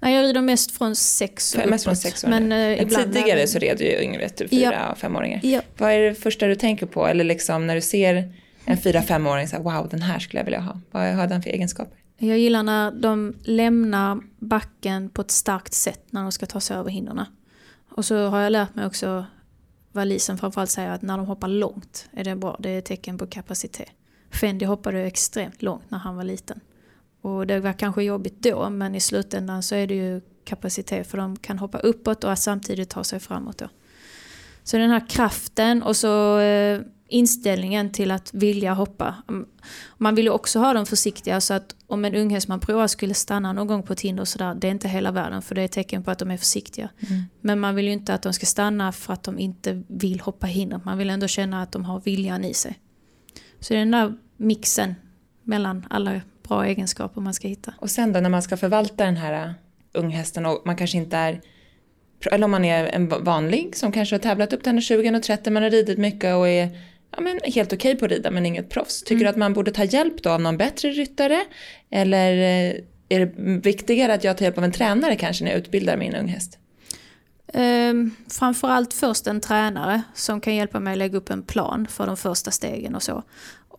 Nej, 0.03 0.15
jag 0.15 0.23
rider 0.23 0.41
mest 0.41 0.79
från 0.79 0.97
sex 0.97 1.55
och 1.55 1.71
Mest 1.71 1.85
från 1.85 1.97
sex 1.97 2.25
år. 2.25 2.29
Men, 2.29 2.53
eh, 2.53 2.83
ibland 2.83 3.13
tidigare 3.13 3.47
så 3.47 3.59
red 3.59 3.79
du 3.79 3.85
ju 3.85 4.03
yngre, 4.03 4.29
typ 4.29 4.51
fyra 4.51 4.73
ja. 4.73 4.93
och 4.93 4.99
femåringar. 4.99 5.41
Ja. 5.43 5.61
Vad 5.79 5.93
är 5.93 6.01
det 6.01 6.15
första 6.15 6.47
du 6.47 6.55
tänker 6.55 6.87
på? 6.87 7.07
Eller 7.07 7.25
liksom 7.25 7.67
när 7.67 7.75
du 7.75 7.81
ser 7.81 8.33
en 8.71 8.79
fyra, 8.79 9.03
femåring, 9.03 9.49
så 9.49 9.57
här, 9.57 9.63
wow 9.63 9.89
den 9.89 10.03
här 10.03 10.19
skulle 10.19 10.41
jag 10.41 10.45
vilja 10.45 10.61
ha. 10.61 10.81
Vad 10.91 11.15
har 11.15 11.27
den 11.27 11.43
för 11.43 11.51
egenskaper? 11.51 11.99
Jag 12.19 12.39
gillar 12.39 12.63
när 12.63 12.91
de 12.91 13.35
lämnar 13.43 14.21
backen 14.39 15.11
på 15.11 15.23
ett 15.23 15.31
starkt 15.31 15.75
sätt 15.75 16.05
när 16.11 16.23
de 16.23 16.33
ska 16.33 16.47
ta 16.47 16.61
sig 16.61 16.77
över 16.77 16.91
hindren. 16.91 17.25
Och 17.91 18.05
så 18.05 18.29
har 18.29 18.41
jag 18.41 18.53
lärt 18.53 18.75
mig 18.75 18.87
också 18.87 19.25
vad 19.93 20.07
Lisen 20.07 20.39
framförallt 20.39 20.71
säger 20.71 20.91
att 20.91 21.03
när 21.03 21.17
de 21.17 21.27
hoppar 21.27 21.49
långt 21.49 22.09
är 22.13 22.25
det 22.25 22.37
bra. 22.37 22.57
Det 22.59 22.71
är 22.71 22.79
ett 22.79 22.85
tecken 22.85 23.19
på 23.19 23.27
kapacitet. 23.27 23.89
Fendi 24.31 24.65
hoppade 24.65 25.03
extremt 25.03 25.63
långt 25.63 25.91
när 25.91 25.99
han 25.99 26.17
var 26.17 26.25
liten. 26.25 26.61
Och 27.21 27.47
det 27.47 27.61
var 27.61 27.73
kanske 27.73 28.03
jobbigt 28.03 28.43
då 28.43 28.71
men 28.71 28.95
i 28.95 29.01
slutändan 29.01 29.63
så 29.63 29.75
är 29.75 29.87
det 29.87 29.95
ju 29.95 30.21
kapacitet 30.45 31.07
för 31.07 31.19
de 31.19 31.37
kan 31.37 31.59
hoppa 31.59 31.79
uppåt 31.79 32.25
och 32.25 32.39
samtidigt 32.39 32.91
ta 32.91 33.05
sig 33.05 33.21
framåt 33.21 33.59
då. 33.59 33.69
Så 34.63 34.77
den 34.77 34.91
här 34.91 35.09
kraften 35.09 35.83
och 35.83 35.97
så 35.97 36.39
eh, 36.39 36.81
inställningen 37.11 37.93
till 37.93 38.11
att 38.11 38.35
vilja 38.35 38.75
hoppa. 38.75 39.15
Man 39.99 40.15
vill 40.15 40.25
ju 40.25 40.31
också 40.31 40.59
ha 40.59 40.73
dem 40.73 40.87
försiktiga 40.87 41.41
så 41.41 41.55
att 41.55 41.77
om 41.87 42.05
en 42.05 42.15
unghäst 42.15 42.49
man 42.49 42.61
provar 42.61 42.87
skulle 42.87 43.15
stanna 43.15 43.53
någon 43.53 43.67
gång 43.67 43.83
på 43.83 43.93
ett 43.93 44.01
hinder 44.01 44.21
och 44.21 44.29
sådär, 44.29 44.55
det 44.55 44.67
är 44.67 44.71
inte 44.71 44.89
hela 44.89 45.11
världen 45.11 45.43
för 45.43 45.55
det 45.55 45.61
är 45.61 45.65
ett 45.65 45.73
tecken 45.73 46.03
på 46.03 46.11
att 46.11 46.19
de 46.19 46.31
är 46.31 46.37
försiktiga. 46.37 46.91
Mm. 47.09 47.23
Men 47.41 47.61
man 47.61 47.75
vill 47.75 47.87
ju 47.87 47.93
inte 47.93 48.15
att 48.15 48.23
de 48.23 48.33
ska 48.33 48.47
stanna 48.47 48.93
för 48.93 49.13
att 49.13 49.23
de 49.23 49.39
inte 49.39 49.83
vill 49.89 50.21
hoppa 50.21 50.47
hinder. 50.47 50.81
Man 50.85 50.99
vill 50.99 51.11
ändå 51.11 51.29
känna 51.29 51.63
att 51.63 51.73
de 51.73 51.85
har 51.85 52.01
viljan 52.01 52.45
i 52.45 52.55
sig. 52.55 52.79
Så 53.61 53.75
det 53.75 53.79
är 53.79 53.79
den 53.79 53.91
där 53.91 54.15
mixen 54.37 54.95
mellan 55.43 55.87
alla 55.91 56.21
bra 56.49 56.67
egenskaper 56.67 57.21
man 57.21 57.35
ska 57.35 57.49
hitta. 57.49 57.75
Och 57.79 57.91
sen 57.91 58.13
då 58.13 58.21
när 58.21 58.31
man 58.31 58.43
ska 58.43 58.57
förvalta 58.57 59.05
den 59.05 59.17
här 59.17 59.47
äh, 59.47 59.53
unghästen 59.93 60.47
och 60.47 60.63
man 60.65 60.77
kanske 60.77 60.99
inte 60.99 61.17
är 61.17 61.41
eller 62.33 62.45
om 62.45 62.51
man 62.51 62.65
är 62.65 62.85
en 62.85 63.09
vanlig 63.09 63.77
som 63.77 63.93
kanske 63.93 64.15
har 64.15 64.21
tävlat 64.21 64.53
upp 64.53 64.63
till 64.63 64.81
20 64.81 65.17
och 65.17 65.23
30 65.23 65.51
men 65.51 65.63
har 65.63 65.71
ridit 65.71 65.99
mycket 65.99 66.35
och 66.35 66.49
är 66.49 66.79
ja, 67.11 67.21
men 67.21 67.41
helt 67.45 67.73
okej 67.73 67.93
okay 67.93 67.99
på 67.99 68.05
att 68.05 68.11
rida 68.11 68.31
men 68.31 68.47
inget 68.47 68.69
proffs. 68.69 69.03
Tycker 69.03 69.15
mm. 69.15 69.25
du 69.25 69.29
att 69.29 69.37
man 69.37 69.53
borde 69.53 69.71
ta 69.71 69.85
hjälp 69.85 70.23
då 70.23 70.31
av 70.31 70.41
någon 70.41 70.57
bättre 70.57 70.89
ryttare? 70.91 71.45
Eller 71.91 72.33
eh, 72.33 72.75
är 73.09 73.21
det 73.21 73.33
viktigare 73.61 74.15
att 74.15 74.25
jag 74.25 74.39
tar 74.39 74.45
hjälp 74.45 74.59
av 74.59 74.65
en 74.65 74.73
tränare 74.73 75.17
kanske 75.17 75.45
när 75.45 75.51
jag 75.51 75.59
utbildar 75.59 75.97
min 75.97 76.15
unghäst? 76.15 76.59
Um, 77.55 78.15
framförallt 78.31 78.95
först 78.95 79.27
en 79.27 79.41
tränare 79.41 80.03
som 80.15 80.41
kan 80.41 80.55
hjälpa 80.55 80.81
mig 80.81 80.93
att 80.93 80.99
lägga 80.99 81.19
upp 81.19 81.31
en 81.31 81.43
plan 81.43 81.87
för 81.91 82.07
de 82.07 82.17
första 82.17 82.51
stegen 82.51 82.95
och 82.95 83.03
så. 83.03 83.23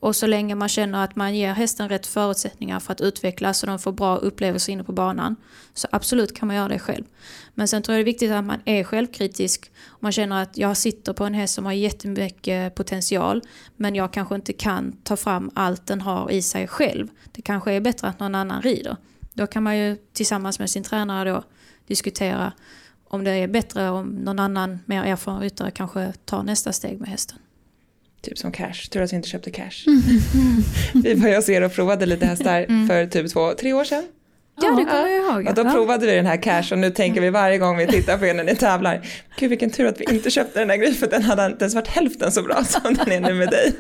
Och 0.02 0.16
så 0.16 0.28
länge 0.28 0.56
man 0.56 0.70
känner 0.70 1.04
att 1.04 1.16
man 1.16 1.36
ger 1.36 1.54
hästen 1.54 1.90
rätt 1.90 2.08
förutsättningar 2.08 2.80
för 2.80 2.92
att 2.92 3.02
utvecklas 3.02 3.64
och 3.64 3.70
de 3.70 3.80
får 3.80 3.92
bra 3.92 4.18
upplevelser 4.18 4.74
inne 4.74 4.84
på 4.84 4.92
banan. 4.92 5.36
Så 5.74 5.88
absolut 5.92 6.38
kan 6.38 6.48
man 6.48 6.56
göra 6.56 6.68
det 6.68 6.80
själv. 6.80 7.04
Men 7.54 7.68
sen 7.68 7.82
tror 7.82 7.94
jag 7.94 8.00
det 8.00 8.04
är 8.04 8.14
viktigt 8.14 8.32
att 8.32 8.46
man 8.46 8.60
är 8.66 8.84
självkritisk. 8.84 9.72
Man 10.00 10.12
känner 10.12 10.44
att 10.44 10.58
jag 10.58 10.78
sitter 10.78 11.14
på 11.14 11.26
en 11.26 11.34
häst 11.34 11.54
som 11.54 11.66
har 11.66 11.74
jättemycket 11.74 12.76
potential. 12.76 13.42
Men 13.76 13.96
jag 13.96 14.14
kanske 14.14 14.36
inte 14.36 14.54
kan 14.54 14.92
ta 15.04 15.18
fram 15.18 15.52
allt 15.54 15.88
den 15.88 16.02
har 16.02 16.32
i 16.32 16.42
sig 16.42 16.68
själv. 16.68 17.08
Det 17.32 17.42
kanske 17.42 17.74
är 17.74 17.82
bättre 17.82 18.08
att 18.08 18.20
någon 18.20 18.36
annan 18.36 18.62
rider. 18.62 18.98
Då 19.34 19.48
kan 19.48 19.64
man 19.64 19.78
ju 19.78 19.98
tillsammans 20.14 20.60
med 20.60 20.70
sin 20.70 20.84
tränare 20.84 21.30
då 21.30 21.44
diskutera 21.88 22.54
om 23.08 23.24
det 23.24 23.32
är 23.32 23.48
bättre 23.48 23.90
om 23.90 24.08
någon 24.08 24.40
annan 24.40 24.80
mer 24.86 25.04
erfaren 25.04 25.40
ryttare 25.40 25.72
kanske 25.72 26.14
tar 26.26 26.44
nästa 26.44 26.74
steg 26.74 27.00
med 27.00 27.10
hästen. 27.10 27.38
Typ 28.22 28.38
som 28.38 28.52
cash, 28.52 28.90
tur 28.92 29.02
att 29.02 29.12
vi 29.12 29.16
inte 29.16 29.30
köpte 29.30 29.52
cash. 29.52 29.86
vi 30.94 31.14
var 31.14 31.30
jag 31.30 31.44
ser 31.44 31.62
och 31.62 31.74
provade 31.74 32.06
lite 32.06 32.26
hästar 32.26 32.62
mm. 32.70 32.88
för 32.88 33.06
typ 33.06 33.32
två, 33.32 33.54
tre 33.54 33.74
år 33.74 33.84
sedan. 33.84 34.04
Ja, 34.62 34.70
det 34.70 34.86
kommer 34.86 35.08
jag 35.08 35.18
ihåg. 35.18 35.48
Och 35.48 35.54
då 35.54 35.72
provade 35.72 36.06
vi 36.06 36.16
den 36.16 36.26
här 36.26 36.38
cash 36.38 36.64
och 36.72 36.78
nu 36.78 36.90
tänker 36.90 37.22
vi 37.22 37.30
varje 37.30 37.58
gång 37.58 37.78
vi 37.78 37.88
tittar 37.88 38.18
på 38.18 38.26
er 38.26 38.34
när 38.34 38.44
ni 38.44 38.56
tävlar. 38.56 39.08
Gud 39.36 39.50
vilken 39.50 39.70
tur 39.70 39.86
att 39.86 40.00
vi 40.00 40.06
inte 40.16 40.32
köpte 40.32 40.60
den 40.60 40.70
här 40.70 40.78
grejen 40.78 40.96
för 40.96 41.08
den 41.08 41.24
hade 41.24 41.46
inte 41.46 41.64
ens 41.64 41.76
varit 41.76 41.88
hälften 41.88 42.32
så 42.32 42.44
bra 42.44 42.64
som 42.64 42.94
den 42.94 43.12
är 43.12 43.20
nu 43.20 43.34
med 43.34 43.50
dig. 43.50 43.74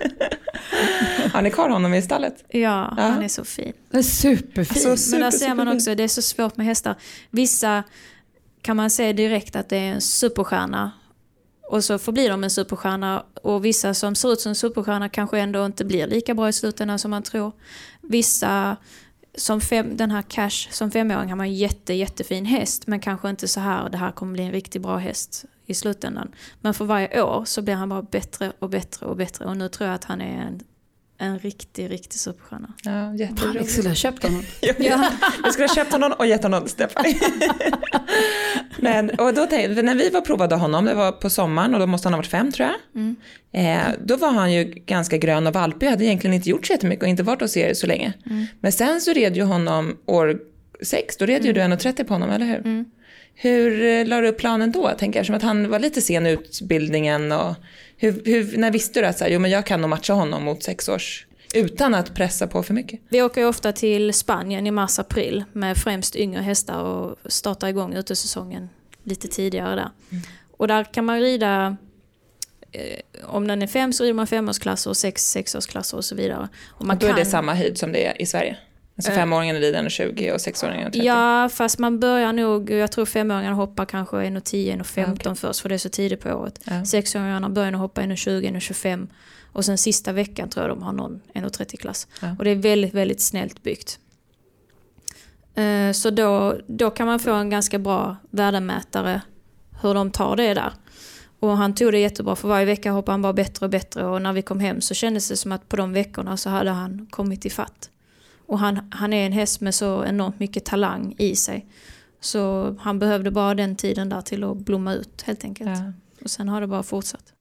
Har 1.33 1.41
ni 1.41 1.51
kvar 1.51 1.69
honom 1.69 1.93
i 1.93 2.01
stallet? 2.01 2.43
Ja, 2.47 2.59
ja. 2.97 3.03
han 3.03 3.23
är 3.23 3.27
så 3.27 3.45
fin. 3.45 3.73
Det 3.91 3.97
är 3.97 4.01
superfin. 4.01 4.91
Alltså, 4.91 4.97
super, 4.97 5.19
Men 5.19 5.31
där 5.31 5.37
ser 5.37 5.55
man 5.55 5.67
också, 5.67 5.95
det 5.95 6.03
är 6.03 6.07
så 6.07 6.21
svårt 6.21 6.57
med 6.57 6.65
hästar. 6.65 6.95
Vissa 7.29 7.83
kan 8.61 8.77
man 8.77 8.89
se 8.89 9.13
direkt 9.13 9.55
att 9.55 9.69
det 9.69 9.77
är 9.77 9.91
en 9.93 10.01
superstjärna 10.01 10.91
och 11.71 11.83
så 11.83 11.97
förblir 11.97 12.29
de 12.29 12.43
en 12.43 12.49
superstjärna 12.49 13.23
och 13.41 13.65
vissa 13.65 13.93
som 13.93 14.15
ser 14.15 14.33
ut 14.33 14.41
som 14.41 14.55
superstjärna 14.55 15.09
kanske 15.09 15.39
ändå 15.39 15.65
inte 15.65 15.85
blir 15.85 16.07
lika 16.07 16.33
bra 16.33 16.49
i 16.49 16.53
slutändan 16.53 16.99
som 16.99 17.11
man 17.11 17.23
tror. 17.23 17.51
Vissa, 18.01 18.77
som 19.35 19.61
fem, 19.61 19.97
den 19.97 20.11
här 20.11 20.21
Cash, 20.21 20.71
som 20.71 20.91
femåring 20.91 21.29
har 21.29 21.35
man 21.35 21.45
en 21.45 21.55
jätte, 21.55 21.93
jättefin 21.93 22.45
häst 22.45 22.87
men 22.87 22.99
kanske 22.99 23.29
inte 23.29 23.47
så 23.47 23.59
här, 23.59 23.89
det 23.89 23.97
här 23.97 24.11
kommer 24.11 24.33
bli 24.33 24.43
en 24.43 24.51
riktigt 24.51 24.81
bra 24.81 24.97
häst 24.97 25.45
i 25.65 25.73
slutändan. 25.73 26.31
Men 26.61 26.73
för 26.73 26.85
varje 26.85 27.21
år 27.21 27.43
så 27.45 27.61
blir 27.61 27.75
han 27.75 27.89
bara 27.89 28.01
bättre 28.01 28.53
och 28.59 28.69
bättre 28.69 29.05
och 29.05 29.17
bättre 29.17 29.45
och 29.45 29.57
nu 29.57 29.69
tror 29.69 29.87
jag 29.87 29.95
att 29.95 30.03
han 30.03 30.21
är 30.21 30.41
en 30.41 30.59
en 31.21 31.39
riktig, 31.39 31.91
riktig 31.91 32.19
superstjärna. 32.19 32.73
Ja, 32.83 33.13
Jag 33.55 33.69
skulle 33.69 33.89
ha 33.89 33.95
köpt 33.95 34.23
honom. 34.23 34.43
ja. 34.61 35.11
Jag 35.43 35.53
skulle 35.53 35.67
ha 35.67 35.75
köpt 35.75 35.91
honom 35.91 36.13
och 36.17 36.25
gett 36.27 36.43
honom 36.43 36.67
Stefan. 36.67 37.05
Men, 38.77 39.09
och 39.09 39.33
då 39.33 39.45
tänkte, 39.45 39.81
när 39.81 39.95
vi 39.95 40.09
var 40.09 40.21
provade 40.21 40.55
honom, 40.55 40.85
det 40.85 40.93
var 40.93 41.11
på 41.11 41.29
sommaren 41.29 41.73
och 41.73 41.79
då 41.79 41.87
måste 41.87 42.05
han 42.05 42.13
ha 42.13 42.17
varit 42.17 42.27
fem 42.27 42.51
tror 42.51 42.69
jag. 42.69 43.01
Mm. 43.01 43.15
Eh, 43.51 43.93
då 44.05 44.15
var 44.15 44.31
han 44.31 44.53
ju 44.53 44.63
ganska 44.63 45.17
grön 45.17 45.47
och 45.47 45.53
valpig, 45.53 45.87
hade 45.87 46.05
egentligen 46.05 46.33
inte 46.33 46.49
gjort 46.49 46.67
så 46.67 46.73
jättemycket 46.73 47.03
och 47.03 47.09
inte 47.09 47.23
varit 47.23 47.41
hos 47.41 47.57
er 47.57 47.73
så 47.73 47.87
länge. 47.87 48.13
Mm. 48.25 48.45
Men 48.59 48.71
sen 48.71 49.01
så 49.01 49.13
red 49.13 49.37
ju 49.37 49.43
honom 49.43 49.97
år 50.05 50.39
sex, 50.81 51.17
då 51.17 51.25
red 51.25 51.45
ju 51.45 51.51
mm. 51.51 51.69
du 51.69 51.75
1,30 51.75 52.03
på 52.03 52.13
honom, 52.13 52.29
eller 52.29 52.45
hur? 52.45 52.57
Mm. 52.57 52.85
Hur 53.35 53.85
eh, 53.85 54.05
la 54.05 54.21
du 54.21 54.27
upp 54.27 54.37
planen 54.37 54.71
då? 54.71 54.91
Tänker 54.97 55.19
jag, 55.19 55.25
som 55.25 55.35
att 55.35 55.41
han 55.41 55.69
var 55.69 55.79
lite 55.79 56.01
sen 56.01 56.27
i 56.27 56.31
utbildningen 56.31 57.31
och 57.31 57.55
hur, 58.01 58.21
hur, 58.25 58.57
när 58.57 58.71
visste 58.71 59.01
du 59.01 59.07
att 59.07 59.17
så 59.17 59.23
här, 59.23 59.31
jo, 59.31 59.39
men 59.39 59.51
jag 59.51 59.65
kan 59.65 59.81
nog 59.81 59.89
matcha 59.89 60.13
honom 60.13 60.43
mot 60.43 60.63
sex 60.63 60.89
års 60.89 61.27
utan 61.53 61.95
att 61.95 62.15
pressa 62.15 62.47
på 62.47 62.63
för 62.63 62.73
mycket? 62.73 62.99
Vi 63.09 63.21
åker 63.21 63.47
ofta 63.47 63.71
till 63.71 64.13
Spanien 64.13 64.67
i 64.67 64.71
mars-april 64.71 65.43
med 65.53 65.77
främst 65.77 66.15
yngre 66.15 66.41
hästar 66.41 66.83
och 66.83 67.31
startar 67.31 67.67
igång 67.67 67.93
utesäsongen 67.93 68.69
lite 69.03 69.27
tidigare 69.27 69.75
där. 69.75 69.89
Mm. 70.09 70.23
Och 70.57 70.67
där 70.67 70.83
kan 70.93 71.05
man 71.05 71.19
rida, 71.19 71.77
eh, 72.71 73.25
om 73.25 73.47
den 73.47 73.61
är 73.61 73.67
fem 73.67 73.93
så 73.93 74.03
rider 74.03 74.13
man 74.13 74.27
femårsklasser 74.27 74.89
och 74.89 74.97
sex 74.97 75.31
sexårsklasser 75.31 75.97
och 75.97 76.05
så 76.05 76.15
vidare. 76.15 76.49
Och, 76.67 76.85
man 76.85 76.95
och 76.95 77.01
då 77.01 77.07
kan... 77.07 77.15
är 77.15 77.19
det 77.19 77.29
samma 77.29 77.53
höjd 77.53 77.77
som 77.77 77.91
det 77.91 78.05
är 78.05 78.21
i 78.21 78.25
Sverige? 78.25 78.57
Alltså 78.95 79.11
eh. 79.11 79.15
femåringen 79.15 79.55
rider 79.55 79.83
1,20 79.83 80.33
och 80.33 80.41
sexåringen 80.41 80.91
30? 80.91 81.05
Ja, 81.05 81.49
fast 81.49 81.79
man 81.79 81.99
börjar 81.99 82.33
nog, 82.33 82.71
jag 82.71 82.91
tror 82.91 83.05
femåringarna 83.05 83.55
hoppar 83.55 83.85
kanske 83.85 84.15
1,10, 84.15 84.77
1,15 84.77 85.13
okay. 85.13 85.35
först 85.35 85.59
för 85.59 85.69
det 85.69 85.75
är 85.75 85.79
så 85.79 85.89
tidigt 85.89 86.19
på 86.19 86.29
året. 86.29 86.59
Ja. 86.63 86.85
Sexåringarna 86.85 87.49
börjar 87.49 87.71
nog 87.71 87.81
hoppa 87.81 88.01
1,20, 88.01 88.41
1,25 88.41 89.07
och 89.53 89.65
sen 89.65 89.77
sista 89.77 90.13
veckan 90.13 90.49
tror 90.49 90.67
jag 90.67 90.77
de 90.77 90.83
har 90.83 90.93
någon 90.93 91.21
1,30 91.33 91.77
klass. 91.77 92.07
Ja. 92.21 92.35
Och 92.39 92.45
det 92.45 92.51
är 92.51 92.55
väldigt, 92.55 92.93
väldigt 92.93 93.21
snällt 93.21 93.63
byggt. 93.63 93.99
Eh, 95.55 95.91
så 95.91 96.09
då, 96.09 96.59
då 96.67 96.89
kan 96.89 97.07
man 97.07 97.19
få 97.19 97.31
en 97.31 97.49
ganska 97.49 97.79
bra 97.79 98.17
värdemätare 98.29 99.21
hur 99.81 99.93
de 99.93 100.11
tar 100.11 100.35
det 100.35 100.53
där. 100.53 100.73
Och 101.39 101.57
han 101.57 101.75
tog 101.75 101.91
det 101.91 101.99
jättebra, 101.99 102.35
för 102.35 102.47
varje 102.47 102.65
vecka 102.65 102.91
hoppade 102.91 103.13
han 103.13 103.21
bara 103.21 103.33
bättre 103.33 103.65
och 103.65 103.69
bättre 103.69 104.05
och 104.05 104.21
när 104.21 104.33
vi 104.33 104.41
kom 104.41 104.59
hem 104.59 104.81
så 104.81 104.93
kändes 104.93 105.29
det 105.29 105.37
som 105.37 105.51
att 105.51 105.69
på 105.69 105.75
de 105.75 105.93
veckorna 105.93 106.37
så 106.37 106.49
hade 106.49 106.69
han 106.69 107.07
kommit 107.09 107.45
i 107.45 107.49
fatt. 107.49 107.89
Och 108.51 108.59
han, 108.59 108.79
han 108.91 109.13
är 109.13 109.25
en 109.25 109.31
häst 109.31 109.61
med 109.61 109.75
så 109.75 110.05
enormt 110.05 110.39
mycket 110.39 110.65
talang 110.65 111.15
i 111.17 111.35
sig. 111.35 111.65
Så 112.19 112.75
han 112.79 112.99
behövde 112.99 113.31
bara 113.31 113.55
den 113.55 113.75
tiden 113.75 114.09
där 114.09 114.21
till 114.21 114.43
att 114.43 114.57
blomma 114.57 114.93
ut 114.93 115.21
helt 115.21 115.43
enkelt. 115.43 115.69
Ja. 115.69 115.93
Och 116.23 116.29
sen 116.29 116.49
har 116.49 116.61
det 116.61 116.67
bara 116.67 116.83
fortsatt. 116.83 117.33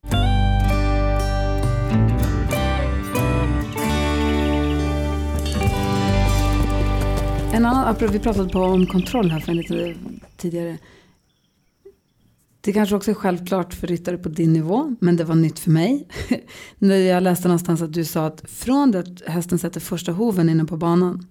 En 7.52 7.66
annan, 7.66 7.96
vi 8.12 8.18
pratade 8.18 8.48
på 8.48 8.58
om 8.58 8.86
kontroll 8.86 9.30
här 9.30 9.40
för 9.40 9.52
lite 9.52 9.94
tidigare. 10.36 10.78
Det 12.60 12.72
kanske 12.72 12.96
också 12.96 13.10
är 13.10 13.14
självklart 13.14 13.74
för 13.74 13.86
ryttare 13.86 14.18
på 14.18 14.28
din 14.28 14.52
nivå, 14.52 14.96
men 15.00 15.16
det 15.16 15.24
var 15.24 15.34
nytt 15.34 15.58
för 15.58 15.70
mig. 15.70 16.08
När 16.78 16.96
jag 16.96 17.22
läste 17.22 17.48
någonstans 17.48 17.82
att 17.82 17.92
du 17.92 18.04
sa 18.04 18.26
att 18.26 18.50
från 18.50 18.90
det 18.90 18.98
att 18.98 19.22
hästen 19.26 19.58
sätter 19.58 19.80
första 19.80 20.12
hoven 20.12 20.48
inne 20.48 20.64
på 20.64 20.76
banan, 20.76 21.26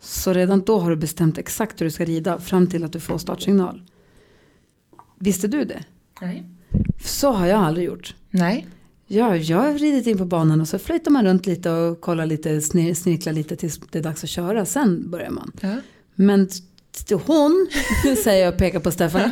så 0.00 0.32
redan 0.32 0.60
då 0.60 0.78
har 0.78 0.90
du 0.90 0.96
bestämt 0.96 1.38
exakt 1.38 1.80
hur 1.80 1.84
du 1.84 1.90
ska 1.90 2.04
rida 2.04 2.38
fram 2.38 2.66
till 2.66 2.84
att 2.84 2.92
du 2.92 3.00
får 3.00 3.18
startsignal. 3.18 3.82
Visste 5.18 5.48
du 5.48 5.64
det? 5.64 5.84
Nej. 6.20 6.44
Så 7.04 7.32
har 7.32 7.46
jag 7.46 7.60
aldrig 7.60 7.86
gjort. 7.86 8.14
Nej. 8.30 8.66
Ja, 9.06 9.36
jag 9.36 9.58
har 9.58 9.72
ridit 9.72 10.06
in 10.06 10.18
på 10.18 10.24
banan 10.24 10.60
och 10.60 10.68
så 10.68 10.78
flyttar 10.78 11.10
man 11.10 11.24
runt 11.24 11.46
lite 11.46 11.70
och 11.70 12.00
kollar 12.00 12.26
lite, 12.26 12.60
snirklar 12.60 13.32
lite 13.32 13.56
tills 13.56 13.80
det 13.90 13.98
är 13.98 14.02
dags 14.02 14.24
att 14.24 14.30
köra. 14.30 14.64
Sen 14.64 15.10
börjar 15.10 15.30
man. 15.30 15.52
Ja. 15.60 15.76
Men 16.14 16.48
hon, 17.26 17.68
säger 18.24 18.44
jag 18.44 18.54
och 18.54 18.58
pekar 18.58 18.80
på 18.80 18.90
Stefan, 18.90 19.30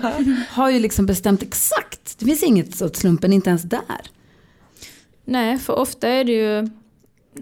har 0.51 0.71
ju 0.71 0.79
liksom 0.79 1.07
bestämt 1.07 1.43
exakt. 1.43 2.19
Det 2.19 2.25
finns 2.25 2.43
inget 2.43 2.83
åt 2.83 2.97
slumpen, 2.97 3.33
inte 3.33 3.51
ens 3.51 3.63
där. 3.63 4.11
Nej, 5.25 5.59
för 5.59 5.79
ofta 5.79 6.09
är 6.09 6.25
det 6.25 6.33
ju 6.33 6.71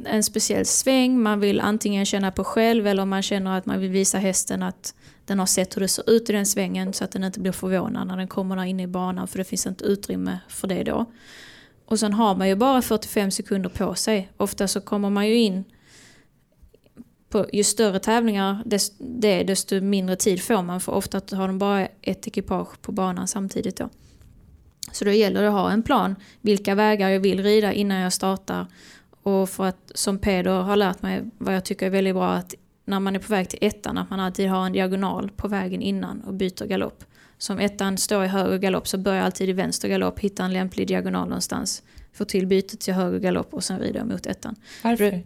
en 0.05 0.23
speciell 0.23 0.67
sväng. 0.67 1.23
Man 1.23 1.41
vill 1.41 1.61
antingen 1.61 2.07
känna 2.07 2.31
på 2.31 2.45
själv 2.45 2.87
eller 2.87 3.05
man 3.05 3.23
känner 3.23 3.59
att 3.59 3.67
man 3.67 3.81
vill 3.81 3.91
visa 3.91 4.19
hästen 4.19 4.63
att 4.63 4.95
den 5.25 5.39
har 5.39 5.47
sett 5.47 5.77
hur 5.77 5.81
det 5.81 5.89
ser 5.89 6.11
ut 6.11 6.31
i 6.31 6.33
den 6.33 6.47
svängen 6.47 6.93
så 6.93 7.05
att 7.05 7.11
den 7.11 7.25
inte 7.25 7.41
blir 7.41 7.53
förvånad 7.53 8.07
när 8.07 8.17
den 8.17 8.29
kommer 8.29 8.65
inne 8.65 8.83
i 8.83 8.87
banan 8.87 9.29
för 9.29 9.39
det 9.39 9.45
finns 9.45 9.67
inte 9.67 9.85
utrymme 9.85 10.39
för 10.49 10.69
det 10.69 10.83
då. 10.83 11.07
Och 11.85 12.01
sen 12.01 12.13
har 12.13 12.37
man 12.37 12.49
ju 12.49 12.55
bara 12.55 12.83
45 12.83 13.31
sekunder 13.31 13.71
på 13.71 13.95
sig. 13.95 14.29
Ofta 14.37 14.69
så 14.69 14.81
kommer 14.81 15.11
man 15.11 15.29
ju 15.29 15.35
in 15.35 15.65
på, 17.37 17.47
ju 17.53 17.65
större 17.65 17.99
tävlingar 17.99 18.63
desto, 18.65 18.95
det, 18.99 19.43
desto 19.43 19.81
mindre 19.81 20.17
tid 20.17 20.43
får 20.43 20.63
man 20.63 20.81
för 20.81 20.93
ofta 20.93 21.37
har 21.37 21.47
de 21.47 21.59
bara 21.59 21.87
ett 22.03 22.27
ekipage 22.27 22.83
på 22.83 22.93
banan 22.93 23.29
samtidigt 23.29 23.77
då. 23.77 23.89
Så 24.93 25.05
då 25.05 25.11
gäller 25.11 25.43
det 25.43 25.49
att 25.49 25.55
ha 25.55 25.71
en 25.71 25.83
plan, 25.83 26.17
vilka 26.41 26.75
vägar 26.75 27.09
jag 27.09 27.21
vill 27.21 27.43
rida 27.43 27.73
innan 27.73 27.99
jag 27.99 28.13
startar. 28.13 28.67
Och 29.23 29.49
för 29.49 29.65
att, 29.65 29.93
som 29.95 30.19
Peder 30.19 30.61
har 30.61 30.77
lärt 30.77 31.03
mig, 31.03 31.23
vad 31.39 31.55
jag 31.55 31.65
tycker 31.65 31.87
är 31.87 31.91
väldigt 31.91 32.15
bra, 32.15 32.31
att 32.31 32.55
när 32.85 33.01
man 33.01 33.17
är 33.17 33.21
på 33.21 33.33
väg 33.33 33.49
till 33.49 33.59
ettan, 33.63 33.99
att 33.99 34.11
man 34.11 34.21
alltid 34.21 34.49
har 34.49 34.67
en 34.67 34.73
diagonal 34.73 35.31
på 35.37 35.49
vägen 35.49 35.83
innan 35.83 36.21
och 36.21 36.35
byter 36.35 36.67
galopp. 36.67 37.05
Som 37.39 37.59
ettan 37.59 37.99
står 37.99 38.25
i 38.25 38.29
höger 38.29 38.59
galopp 38.59 38.89
så 38.89 38.99
börjar 38.99 39.19
jag 39.19 39.27
alltid 39.27 39.49
i 39.49 39.53
vänster 39.53 39.89
galopp, 39.89 40.19
hitta 40.19 40.45
en 40.45 40.53
lämplig 40.53 40.89
diagonal 40.89 41.29
någonstans. 41.29 41.83
Få 42.13 42.25
till 42.25 42.47
bytet 42.47 42.81
till 42.81 42.95
höger 42.95 43.19
galopp 43.19 43.55
och 43.55 43.65
sen 43.65 43.79
rider 43.79 43.99
jag 43.99 44.09
mot 44.09 44.27
ettan. 44.27 44.57
Varför? 44.83 45.23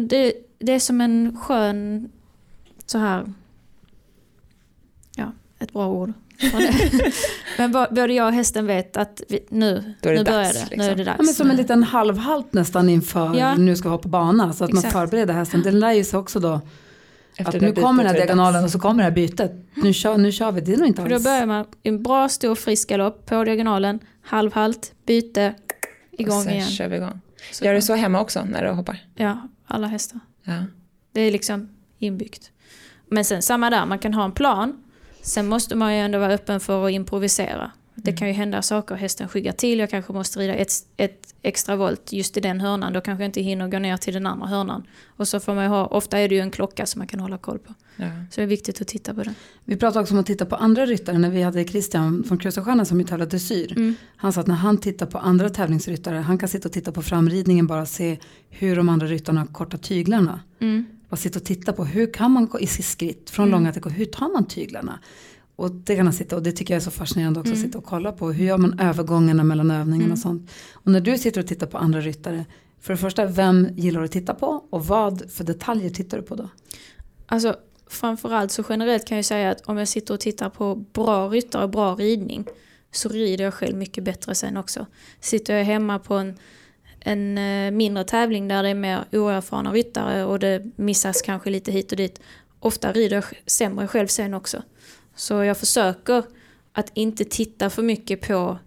Det, 0.00 0.47
det 0.58 0.72
är 0.72 0.78
som 0.78 1.00
en 1.00 1.36
skön, 1.40 2.10
så 2.86 2.98
här, 2.98 3.32
ja, 5.16 5.32
ett 5.58 5.72
bra 5.72 5.88
ord. 5.88 6.12
men 7.58 7.72
både 7.72 8.12
jag 8.12 8.26
och 8.26 8.32
hästen 8.32 8.66
vet 8.66 8.96
att 8.96 9.22
vi, 9.28 9.40
nu, 9.48 9.94
Då 10.00 10.08
är 10.08 10.12
det 10.12 10.18
nu 10.18 10.24
börjar 10.24 10.44
dags, 10.44 10.54
det. 10.54 10.60
Liksom. 10.60 10.78
Nu 10.78 10.84
är 10.84 10.96
det 10.96 11.04
dags. 11.04 11.16
Ja, 11.18 11.24
men 11.24 11.34
som 11.34 11.50
en 11.50 11.56
liten 11.56 11.82
halvhalt 11.82 12.52
nästan 12.52 12.88
inför 12.88 13.34
ja. 13.34 13.54
nu 13.54 13.76
ska 13.76 13.88
hoppa 13.88 14.08
bana. 14.08 14.52
Så 14.52 14.64
att 14.64 14.70
Exakt. 14.70 14.84
man 14.84 14.92
förbereder 14.92 15.34
hästen. 15.34 15.62
Den 15.62 15.78
lär 15.78 15.92
ju 15.92 16.04
sig 16.04 16.18
också 16.18 16.40
då 16.40 16.60
Efter 17.36 17.56
att 17.56 17.60
nu 17.60 17.72
kommer 17.72 18.04
den 18.04 18.12
här 18.12 18.26
diagonalen 18.26 18.64
och 18.64 18.70
så 18.70 18.78
kommer 18.78 18.98
det 18.98 19.04
här 19.04 19.10
bytet. 19.10 19.52
Nu 19.74 19.92
kör, 19.92 20.18
nu 20.18 20.32
kör 20.32 20.52
vi, 20.52 20.60
det 20.60 20.72
är 20.72 20.76
nog 20.76 20.86
inte 20.86 21.02
alls. 21.02 21.10
För 21.10 21.18
då 21.18 21.22
börjar 21.22 21.46
man 21.46 21.66
i 21.82 21.88
en 21.88 22.02
bra 22.02 22.28
stor 22.28 22.54
frisk 22.54 22.88
galopp 22.88 23.26
på 23.26 23.44
diagonalen, 23.44 24.00
halvhalt, 24.22 24.92
byte, 25.06 25.54
igång 26.10 26.36
och 26.36 26.42
sen 26.42 26.52
igen. 26.52 26.68
kör 26.68 26.88
vi 26.88 26.96
igång. 26.96 27.20
Så 27.52 27.64
Gör 27.64 27.74
du 27.74 27.82
så 27.82 27.94
hemma 27.94 28.20
också 28.20 28.44
när 28.44 28.64
du 28.64 28.70
hoppar? 28.70 29.04
Ja, 29.14 29.48
alla 29.66 29.86
hästar. 29.86 30.20
Ja. 30.48 30.64
Det 31.12 31.20
är 31.20 31.30
liksom 31.32 31.68
inbyggt. 31.98 32.50
Men 33.06 33.24
sen 33.24 33.42
samma 33.42 33.70
där, 33.70 33.86
man 33.86 33.98
kan 33.98 34.14
ha 34.14 34.24
en 34.24 34.32
plan. 34.32 34.84
Sen 35.22 35.48
måste 35.48 35.76
man 35.76 35.94
ju 35.94 36.00
ändå 36.00 36.18
vara 36.18 36.32
öppen 36.32 36.60
för 36.60 36.86
att 36.86 36.92
improvisera. 36.92 37.70
Det 38.02 38.12
kan 38.12 38.28
ju 38.28 38.34
hända 38.34 38.62
saker, 38.62 38.94
hästen 38.94 39.28
skyggar 39.28 39.52
till, 39.52 39.78
jag 39.78 39.90
kanske 39.90 40.12
måste 40.12 40.38
rida 40.38 40.54
ett, 40.54 40.72
ett 40.96 41.34
extra 41.42 41.76
volt 41.76 42.12
just 42.12 42.36
i 42.36 42.40
den 42.40 42.60
hörnan, 42.60 42.92
då 42.92 43.00
kanske 43.00 43.22
jag 43.22 43.28
inte 43.28 43.40
hinner 43.40 43.68
gå 43.68 43.78
ner 43.78 43.96
till 43.96 44.14
den 44.14 44.26
andra 44.26 44.46
hörnan. 44.46 44.82
Och 45.06 45.28
så 45.28 45.40
får 45.40 45.54
man 45.54 45.64
ju 45.64 45.70
ha, 45.70 45.86
ofta 45.86 46.18
är 46.18 46.28
det 46.28 46.34
ju 46.34 46.40
en 46.40 46.50
klocka 46.50 46.86
som 46.86 46.98
man 46.98 47.06
kan 47.06 47.20
hålla 47.20 47.38
koll 47.38 47.58
på. 47.58 47.74
Ja. 47.96 48.06
Så 48.30 48.40
det 48.40 48.42
är 48.42 48.46
viktigt 48.46 48.80
att 48.80 48.88
titta 48.88 49.14
på 49.14 49.22
den. 49.22 49.34
Vi 49.64 49.76
pratade 49.76 50.02
också 50.02 50.14
om 50.14 50.20
att 50.20 50.26
titta 50.26 50.46
på 50.46 50.56
andra 50.56 50.86
ryttare 50.86 51.18
när 51.18 51.30
vi 51.30 51.42
hade 51.42 51.64
Christian 51.64 52.24
från 52.24 52.38
Krusarstjärnan 52.38 52.86
som 52.86 53.00
ju 53.00 53.06
tävlar 53.06 53.26
dressyr. 53.26 53.72
Mm. 53.76 53.94
Han 54.16 54.32
sa 54.32 54.40
att 54.40 54.46
när 54.46 54.54
han 54.54 54.78
tittar 54.78 55.06
på 55.06 55.18
andra 55.18 55.50
tävlingsryttare, 55.50 56.16
han 56.16 56.38
kan 56.38 56.48
sitta 56.48 56.68
och 56.68 56.72
titta 56.72 56.92
på 56.92 57.02
framridningen 57.02 57.66
bara 57.66 57.86
se 57.86 58.18
hur 58.50 58.76
de 58.76 58.88
andra 58.88 59.06
ryttarna 59.06 59.46
kortar 59.46 59.78
tyglarna. 59.78 60.40
Mm. 60.60 60.86
Bara 61.08 61.16
sitta 61.16 61.38
och 61.38 61.44
titta 61.44 61.72
på 61.72 61.84
hur 61.84 62.12
kan 62.12 62.30
man 62.30 62.46
gå 62.46 62.60
i 62.60 62.66
sitt 62.66 62.84
skritt 62.84 63.30
från 63.30 63.48
mm. 63.48 63.60
långa 63.60 63.72
till 63.72 63.92
hur 63.92 64.04
tar 64.04 64.32
man 64.32 64.44
tyglarna? 64.44 64.98
Och 65.58 65.70
det 65.70 65.96
kan 65.96 66.06
han 66.06 66.12
sitta 66.12 66.36
och 66.36 66.42
det 66.42 66.52
tycker 66.52 66.74
jag 66.74 66.80
är 66.80 66.84
så 66.84 66.90
fascinerande 66.90 67.40
också 67.40 67.52
mm. 67.52 67.60
att 67.60 67.66
sitta 67.66 67.78
och 67.78 67.84
kolla 67.84 68.12
på. 68.12 68.32
Hur 68.32 68.44
gör 68.44 68.58
man 68.58 68.80
övergångarna 68.80 69.44
mellan 69.44 69.70
övningarna 69.70 70.04
mm. 70.04 70.12
och 70.12 70.18
sånt. 70.18 70.50
Och 70.72 70.92
när 70.92 71.00
du 71.00 71.18
sitter 71.18 71.40
och 71.40 71.46
tittar 71.46 71.66
på 71.66 71.78
andra 71.78 72.00
ryttare. 72.00 72.44
För 72.80 72.92
det 72.92 72.96
första, 72.96 73.26
vem 73.26 73.68
gillar 73.76 74.00
du 74.00 74.04
att 74.04 74.12
titta 74.12 74.34
på? 74.34 74.64
Och 74.70 74.86
vad 74.86 75.30
för 75.30 75.44
detaljer 75.44 75.90
tittar 75.90 76.16
du 76.18 76.22
på 76.22 76.34
då? 76.34 76.48
Alltså 77.26 77.56
framförallt 77.86 78.52
så 78.52 78.64
generellt 78.68 79.06
kan 79.06 79.16
jag 79.16 79.24
säga 79.24 79.50
att 79.50 79.60
om 79.60 79.76
jag 79.76 79.88
sitter 79.88 80.14
och 80.14 80.20
tittar 80.20 80.50
på 80.50 80.74
bra 80.74 81.28
ryttare 81.28 81.64
och 81.64 81.70
bra 81.70 81.94
ridning. 81.94 82.44
Så 82.90 83.08
rider 83.08 83.44
jag 83.44 83.54
själv 83.54 83.76
mycket 83.76 84.04
bättre 84.04 84.34
sen 84.34 84.56
också. 84.56 84.86
Sitter 85.20 85.56
jag 85.56 85.64
hemma 85.64 85.98
på 85.98 86.14
en, 86.14 86.38
en 87.00 87.38
eh, 87.38 87.70
mindre 87.70 88.04
tävling 88.04 88.48
där 88.48 88.62
det 88.62 88.68
är 88.68 88.74
mer 88.74 89.04
oerfarna 89.12 89.72
ryttare 89.72 90.24
och 90.24 90.38
det 90.38 90.72
missas 90.76 91.22
kanske 91.22 91.50
lite 91.50 91.72
hit 91.72 91.90
och 91.90 91.96
dit. 91.96 92.20
Ofta 92.60 92.92
rider 92.92 93.16
jag 93.16 93.24
sämre 93.46 93.88
själv 93.88 94.06
sen 94.06 94.34
också. 94.34 94.62
Så 95.18 95.44
jag 95.44 95.56
försöker 95.56 96.24
att 96.72 96.90
inte 96.94 97.24
titta 97.24 97.70
för 97.70 97.82
mycket 97.82 98.20
på 98.20 98.58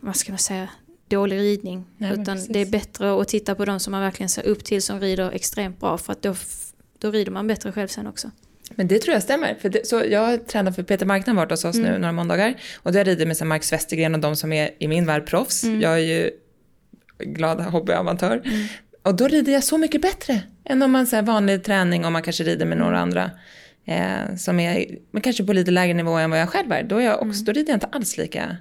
vad 0.00 0.16
ska 0.16 0.32
man 0.32 0.38
säga, 0.38 0.68
dålig 1.08 1.38
ridning. 1.38 1.86
Nej, 1.96 2.12
utan 2.12 2.24
precis. 2.24 2.48
det 2.48 2.58
är 2.58 2.66
bättre 2.66 3.20
att 3.20 3.28
titta 3.28 3.54
på 3.54 3.64
de 3.64 3.80
som 3.80 3.90
man 3.90 4.00
verkligen 4.00 4.28
ser 4.28 4.46
upp 4.46 4.64
till 4.64 4.82
som 4.82 5.00
rider 5.00 5.30
extremt 5.30 5.80
bra 5.80 5.98
för 5.98 6.12
att 6.12 6.22
då, 6.22 6.34
då 6.98 7.10
rider 7.10 7.32
man 7.32 7.46
bättre 7.46 7.72
själv 7.72 7.88
sen 7.88 8.06
också. 8.06 8.30
Men 8.70 8.88
det 8.88 8.98
tror 8.98 9.12
jag 9.14 9.22
stämmer. 9.22 9.54
För 9.54 9.68
det, 9.68 9.86
så 9.86 10.02
jag 10.10 10.20
har 10.20 10.36
tränat 10.36 10.76
för 10.76 10.82
Peter 10.82 11.06
Markman 11.06 11.36
varit 11.36 11.50
hos 11.50 11.64
oss 11.64 11.76
nu 11.76 11.98
några 11.98 12.12
måndagar. 12.12 12.54
Och 12.76 12.90
har 12.90 12.98
jag 12.98 13.06
ridit 13.06 13.28
med 13.28 13.36
så 13.36 13.44
Marcus 13.44 13.72
Westergren 13.72 14.14
och 14.14 14.20
de 14.20 14.36
som 14.36 14.52
är 14.52 14.70
i 14.78 14.88
min 14.88 15.06
värld 15.06 15.26
proffs. 15.26 15.64
Jag 15.64 15.92
är 15.92 15.98
ju 15.98 16.30
glad 17.18 17.60
hobbyamatör. 17.60 18.42
Och 19.02 19.14
då 19.14 19.28
rider 19.28 19.52
jag 19.52 19.64
så 19.64 19.78
mycket 19.78 20.02
bättre 20.02 20.42
än 20.64 20.82
om 20.82 20.92
man 20.92 21.06
så 21.06 21.16
här 21.16 21.22
vanlig 21.22 21.64
träning 21.64 22.04
om 22.04 22.12
man 22.12 22.22
kanske 22.22 22.44
rider 22.44 22.66
med 22.66 22.78
några 22.78 22.98
andra. 22.98 23.30
Eh, 23.88 24.36
som 24.36 24.60
är 24.60 24.98
men 25.10 25.22
kanske 25.22 25.44
på 25.44 25.52
lite 25.52 25.70
lägre 25.70 25.94
nivå 25.94 26.12
än 26.12 26.30
vad 26.30 26.40
jag 26.40 26.48
själv 26.48 26.72
är. 26.72 26.82
Då, 26.82 26.96
är 26.96 27.04
jag 27.04 27.22
också, 27.22 27.44
då 27.44 27.52
rider 27.52 27.68
jag 27.68 27.76
inte 27.76 27.86
alls 27.86 28.16
lika 28.16 28.56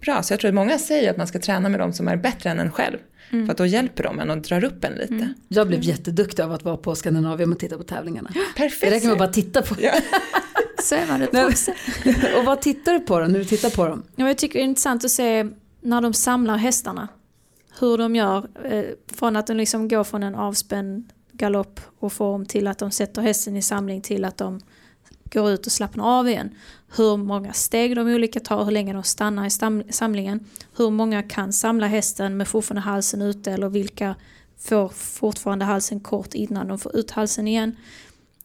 bra. 0.00 0.22
Så 0.22 0.32
jag 0.32 0.40
tror 0.40 0.48
att 0.48 0.54
många 0.54 0.78
säger 0.78 1.10
att 1.10 1.16
man 1.16 1.26
ska 1.26 1.38
träna 1.38 1.68
med 1.68 1.80
de 1.80 1.92
som 1.92 2.08
är 2.08 2.16
bättre 2.16 2.50
än 2.50 2.58
en 2.58 2.70
själv. 2.70 2.98
För 3.30 3.50
att 3.50 3.56
då 3.56 3.66
hjälper 3.66 4.02
de 4.02 4.20
en 4.20 4.30
och 4.30 4.38
drar 4.38 4.64
upp 4.64 4.84
en 4.84 4.92
lite. 4.92 5.34
Jag 5.48 5.68
blev 5.68 5.82
jätteduktig 5.82 6.42
av 6.42 6.52
att 6.52 6.64
vara 6.64 6.76
på 6.76 6.94
Skandinavien 6.94 7.52
och 7.52 7.58
titta 7.58 7.76
på 7.76 7.82
tävlingarna. 7.82 8.30
Perfekt. 8.56 8.80
Det 8.80 8.90
räcker 8.90 9.06
med 9.06 9.12
att 9.12 9.18
bara 9.18 9.32
titta 9.32 9.62
på 9.62 9.74
Ja. 9.78 9.92
Så 10.82 10.94
är 10.94 11.06
man 11.06 11.26
proffs. 11.26 11.68
Och 12.38 12.44
vad 12.44 12.60
tittar 12.60 12.92
du 12.92 13.00
på 13.00 13.20
då, 13.20 13.26
när 13.26 13.38
du 13.38 13.44
tittar 13.44 13.70
på 13.70 13.86
dem? 13.86 14.02
Ja, 14.16 14.26
jag 14.26 14.38
tycker 14.38 14.58
det 14.58 14.62
är 14.62 14.64
intressant 14.64 15.04
att 15.04 15.10
se 15.10 15.46
när 15.80 16.00
de 16.00 16.14
samlar 16.14 16.56
hästarna. 16.56 17.08
Hur 17.80 17.98
de 17.98 18.16
gör. 18.16 18.48
Eh, 18.64 18.84
från 19.14 19.36
att 19.36 19.46
de 19.46 19.54
liksom 19.56 19.88
går 19.88 20.04
från 20.04 20.22
en 20.22 20.34
avspänd 20.34 21.12
galopp 21.36 21.80
och 21.98 22.12
form 22.12 22.46
till 22.46 22.66
att 22.66 22.78
de 22.78 22.90
sätter 22.90 23.22
hästen 23.22 23.56
i 23.56 23.62
samling 23.62 24.00
till 24.00 24.24
att 24.24 24.36
de 24.36 24.60
går 25.24 25.50
ut 25.50 25.66
och 25.66 25.72
slappnar 25.72 26.18
av 26.18 26.28
igen. 26.28 26.54
Hur 26.96 27.16
många 27.16 27.52
steg 27.52 27.96
de 27.96 28.08
olika 28.08 28.40
tar, 28.40 28.64
hur 28.64 28.70
länge 28.70 28.92
de 28.92 29.02
stannar 29.02 29.46
i 29.46 29.50
samlingen. 29.92 30.46
Hur 30.76 30.90
många 30.90 31.22
kan 31.22 31.52
samla 31.52 31.86
hästen 31.86 32.36
med 32.36 32.48
fortfarande 32.48 32.80
halsen 32.80 33.22
ute 33.22 33.52
eller 33.52 33.68
vilka 33.68 34.14
får 34.58 34.88
fortfarande 34.88 35.64
halsen 35.64 36.00
kort 36.00 36.34
innan 36.34 36.68
de 36.68 36.78
får 36.78 36.96
ut 36.96 37.10
halsen 37.10 37.48
igen. 37.48 37.76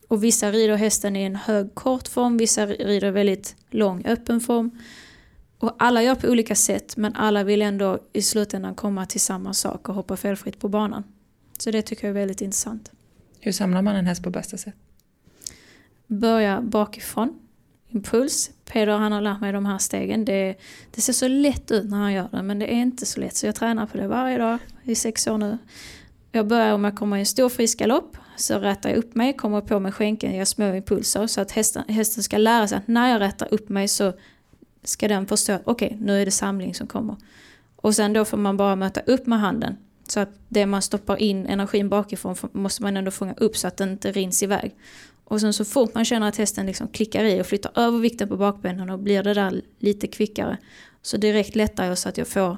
Och 0.07 0.23
vissa 0.23 0.51
rider 0.51 0.75
hästen 0.75 1.15
i 1.15 1.23
en 1.23 1.35
hög 1.35 1.75
kort 1.75 2.07
form, 2.07 2.37
vissa 2.37 2.65
rider 2.65 3.11
väldigt 3.11 3.55
lång 3.69 4.05
öppen 4.05 4.41
form. 4.41 4.71
Och 5.59 5.75
alla 5.79 6.03
gör 6.03 6.15
på 6.15 6.27
olika 6.27 6.55
sätt 6.55 6.97
men 6.97 7.15
alla 7.15 7.43
vill 7.43 7.61
ändå 7.61 7.99
i 8.13 8.21
slutändan 8.21 8.75
komma 8.75 9.05
till 9.05 9.21
samma 9.21 9.53
sak 9.53 9.89
och 9.89 9.95
hoppa 9.95 10.17
felfritt 10.17 10.59
på 10.59 10.67
banan. 10.67 11.03
Så 11.61 11.71
det 11.71 11.81
tycker 11.81 12.07
jag 12.07 12.09
är 12.09 12.19
väldigt 12.19 12.41
intressant. 12.41 12.91
Hur 13.39 13.51
samlar 13.51 13.81
man 13.81 13.95
en 13.95 14.05
häst 14.05 14.23
på 14.23 14.29
bästa 14.29 14.57
sätt? 14.57 14.75
Börja 16.07 16.61
bakifrån, 16.61 17.39
impuls. 17.87 18.51
Peder 18.65 18.97
han 18.97 19.11
har 19.11 19.21
lärt 19.21 19.41
mig 19.41 19.53
de 19.53 19.65
här 19.65 19.77
stegen. 19.77 20.25
Det, 20.25 20.55
det 20.91 21.01
ser 21.01 21.13
så 21.13 21.27
lätt 21.27 21.71
ut 21.71 21.89
när 21.89 21.97
han 21.97 22.13
gör 22.13 22.27
det 22.31 22.43
men 22.43 22.59
det 22.59 22.73
är 22.73 22.81
inte 22.81 23.05
så 23.05 23.19
lätt 23.19 23.35
så 23.35 23.45
jag 23.45 23.55
tränar 23.55 23.85
på 23.85 23.97
det 23.97 24.07
varje 24.07 24.37
dag 24.37 24.57
i 24.83 24.95
sex 24.95 25.27
år 25.27 25.37
nu. 25.37 25.57
Jag 26.31 26.47
börjar 26.47 26.73
om 26.73 26.83
jag 26.83 26.95
kommer 26.95 27.17
i 27.17 27.19
en 27.19 27.25
stor 27.25 27.49
frisk 27.49 27.79
galopp 27.79 28.17
så 28.35 28.59
rätar 28.59 28.89
jag 28.89 28.97
upp 28.97 29.15
mig, 29.15 29.33
kommer 29.33 29.61
på 29.61 29.79
med 29.79 29.93
skänken, 29.93 30.35
gör 30.35 30.45
små 30.45 30.73
impulser 30.73 31.27
så 31.27 31.41
att 31.41 31.51
hästen, 31.51 31.83
hästen 31.87 32.23
ska 32.23 32.37
lära 32.37 32.67
sig 32.67 32.77
att 32.77 32.87
när 32.87 33.11
jag 33.11 33.21
rätar 33.21 33.53
upp 33.53 33.69
mig 33.69 33.87
så 33.87 34.13
ska 34.83 35.07
den 35.07 35.27
förstå 35.27 35.53
att 35.53 35.61
okej, 35.65 35.97
nu 36.01 36.21
är 36.21 36.25
det 36.25 36.31
samling 36.31 36.75
som 36.75 36.87
kommer. 36.87 37.15
Och 37.75 37.95
sen 37.95 38.13
då 38.13 38.25
får 38.25 38.37
man 38.37 38.57
bara 38.57 38.75
möta 38.75 38.99
upp 38.99 39.27
med 39.27 39.39
handen. 39.39 39.77
Så 40.11 40.19
att 40.19 40.29
det 40.47 40.65
man 40.65 40.81
stoppar 40.81 41.17
in 41.17 41.45
energin 41.45 41.89
bakifrån 41.89 42.35
måste 42.51 42.83
man 42.83 42.97
ändå 42.97 43.11
fånga 43.11 43.33
upp 43.33 43.57
så 43.57 43.67
att 43.67 43.77
den 43.77 43.89
inte 43.89 44.11
rinns 44.11 44.43
iväg. 44.43 44.75
Och 45.23 45.41
sen 45.41 45.53
så 45.53 45.65
fort 45.65 45.95
man 45.95 46.05
känner 46.05 46.27
att 46.27 46.37
hästen 46.37 46.65
liksom 46.65 46.87
klickar 46.87 47.23
i 47.23 47.41
och 47.41 47.45
flyttar 47.45 47.71
över 47.75 47.99
vikten 47.99 48.27
på 48.27 48.37
bakbenen 48.37 48.89
och 48.89 48.99
blir 48.99 49.23
det 49.23 49.33
där 49.33 49.61
lite 49.79 50.07
kvickare. 50.07 50.57
Så 51.01 51.17
direkt 51.17 51.55
lättar 51.55 51.85
jag 51.85 51.97
så 51.97 52.09
att 52.09 52.17
jag 52.17 52.27
får 52.27 52.57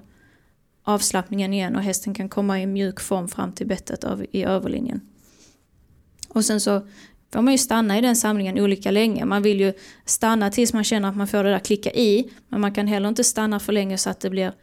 avslappningen 0.84 1.54
igen 1.54 1.76
och 1.76 1.82
hästen 1.82 2.14
kan 2.14 2.30
komma 2.30 2.62
i 2.62 2.68
mjuk 2.68 3.00
form 3.00 3.28
fram 3.28 3.52
till 3.52 3.68
bettet 3.68 4.06
i 4.32 4.44
överlinjen. 4.44 5.02
Och 6.30 6.46
sen 6.46 6.62
så 6.62 6.88
får 7.34 7.42
man 7.42 7.52
ju 7.52 7.58
stanna 7.58 7.98
i 7.98 8.02
den 8.02 8.16
samlingen 8.16 8.60
olika 8.60 8.92
länge. 8.92 9.26
Man 9.26 9.44
vill 9.44 9.60
ju 9.60 9.74
stanna 10.06 10.52
tills 10.52 10.74
man 10.74 10.84
känner 10.84 11.10
att 11.10 11.18
man 11.18 11.28
får 11.28 11.44
det 11.44 11.50
där 11.50 11.60
klicka 11.60 11.92
i. 11.92 12.30
Men 12.50 12.62
man 12.62 12.74
kan 12.74 12.88
heller 12.88 13.10
inte 13.10 13.24
stanna 13.24 13.60
för 13.60 13.74
länge 13.74 13.98
så 13.98 14.10
att 14.10 14.20
det 14.20 14.30
blir 14.30 14.54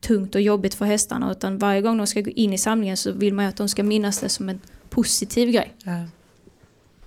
tungt 0.00 0.34
och 0.34 0.40
jobbigt 0.40 0.74
för 0.74 0.84
hästarna. 0.84 1.30
Utan 1.32 1.58
varje 1.58 1.80
gång 1.80 1.96
de 1.96 2.06
ska 2.06 2.20
gå 2.20 2.30
in 2.30 2.52
i 2.52 2.58
samlingen 2.58 2.96
så 2.96 3.12
vill 3.12 3.34
man 3.34 3.44
ju 3.44 3.48
att 3.48 3.56
de 3.56 3.68
ska 3.68 3.82
minnas 3.82 4.20
det 4.20 4.28
som 4.28 4.48
en 4.48 4.60
positiv 4.90 5.50
grej. 5.50 5.74
Ja. 5.84 6.04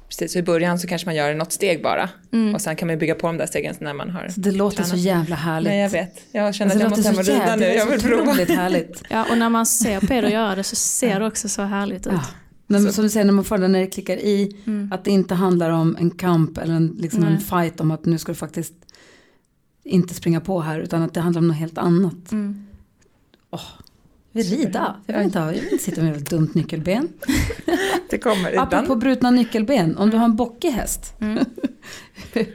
Precis, 0.10 0.34
så 0.34 0.40
i 0.40 0.44
början 0.44 0.80
så 0.80 0.88
kanske 0.88 1.08
man 1.08 1.16
gör 1.16 1.34
något 1.34 1.52
steg 1.52 1.84
bara. 1.84 2.10
Mm. 2.32 2.56
Och 2.56 2.62
sen 2.62 2.76
kan 2.76 2.88
man 2.88 2.98
bygga 2.98 3.16
på 3.16 3.28
de 3.28 3.38
där 3.38 3.46
stegen 3.46 3.76
när 3.80 3.94
man 3.94 4.10
har 4.10 4.30
Det 4.36 4.52
låter 4.52 4.84
så 4.84 4.96
jävla 4.96 5.36
härligt. 5.36 5.70
Nej, 5.70 5.80
jag 5.80 5.90
vet. 5.90 6.22
Jag 6.32 6.56
känner 6.56 6.72
Alltså, 6.72 6.88
att 6.88 7.06
jag 7.06 7.16
måste 7.16 7.32
hem 7.34 7.44
och 7.44 7.46
så 7.46 7.56
rida 7.56 7.56
nu. 7.56 7.66
Jag 7.66 7.86
vill 7.86 8.02
så 8.02 8.08
prova. 8.08 8.34
härligt. 8.34 9.04
Ja, 9.10 9.26
och 9.32 9.38
när 9.38 9.50
man 9.50 9.66
ser 9.66 10.00
Peder 10.00 10.30
göra 10.30 10.56
det 10.56 10.64
så 10.64 10.76
ser 10.76 11.20
det 11.20 11.28
också 11.28 11.50
så 11.50 11.62
härligt 11.62 12.08
ut. 12.08 12.14
Ja. 12.14 12.26
Men 12.68 12.94
som 12.94 13.04
du 13.04 13.10
säger, 13.10 13.26
när 13.26 13.34
man 13.34 13.46
får 13.46 13.58
det 13.58 13.68
när 13.68 13.80
det 13.80 13.88
klickar 13.88 14.18
i, 14.18 14.56
att 14.92 15.04
det 15.04 15.12
inte 15.12 15.36
handlar 15.36 15.70
om 15.70 15.96
en 16.00 16.12
kamp 16.12 16.58
eller 16.58 16.74
en, 16.74 16.88
liksom 17.00 17.24
en 17.24 17.40
fight 17.40 17.80
om 17.80 17.92
att 17.92 18.06
nu 18.06 18.18
ska 18.18 18.32
du 18.32 18.36
faktiskt 18.36 18.74
inte 19.84 20.14
springa 20.14 20.42
på 20.42 20.62
här, 20.62 20.80
utan 20.80 21.02
att 21.02 21.14
det 21.14 21.22
handlar 21.22 21.42
om 21.42 21.48
något 21.48 21.58
helt 21.58 21.78
annat. 21.78 22.32
Mm. 22.32 22.66
Vi 24.32 24.44
rida, 24.44 24.96
jag 25.06 25.16
vill 25.18 25.26
inte, 25.26 25.40
ha, 25.40 25.46
jag 25.46 25.54
vill 25.54 25.64
inte 25.74 25.84
sitta 25.84 26.02
med 26.02 26.16
ett 26.18 26.30
dumt 26.30 26.50
nyckelben. 26.56 27.10
Det 28.10 28.18
kommer 28.18 28.58
Apropå 28.58 28.84
ibland. 28.86 29.00
brutna 29.02 29.32
nyckelben, 29.32 29.98
om 29.98 30.10
du 30.10 30.18
har 30.18 30.26
en 30.26 30.36
bockig 30.36 30.70
häst, 30.72 31.14
Mm. 31.22 31.46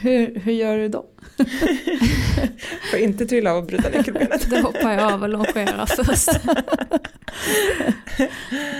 hur, 0.00 0.40
hur 0.40 0.52
gör 0.52 0.78
du 0.78 0.88
då? 0.88 1.04
Får 2.90 2.98
inte 3.00 3.26
trilla 3.26 3.50
av 3.52 3.56
och 3.58 3.64
bryta 3.66 3.88
nyckelbenet. 3.88 4.50
Då 4.50 4.56
hoppar 4.56 4.92
jag 4.92 5.12
av 5.12 5.22
och 5.22 5.28
longerar 5.28 5.86
först. 5.86 6.28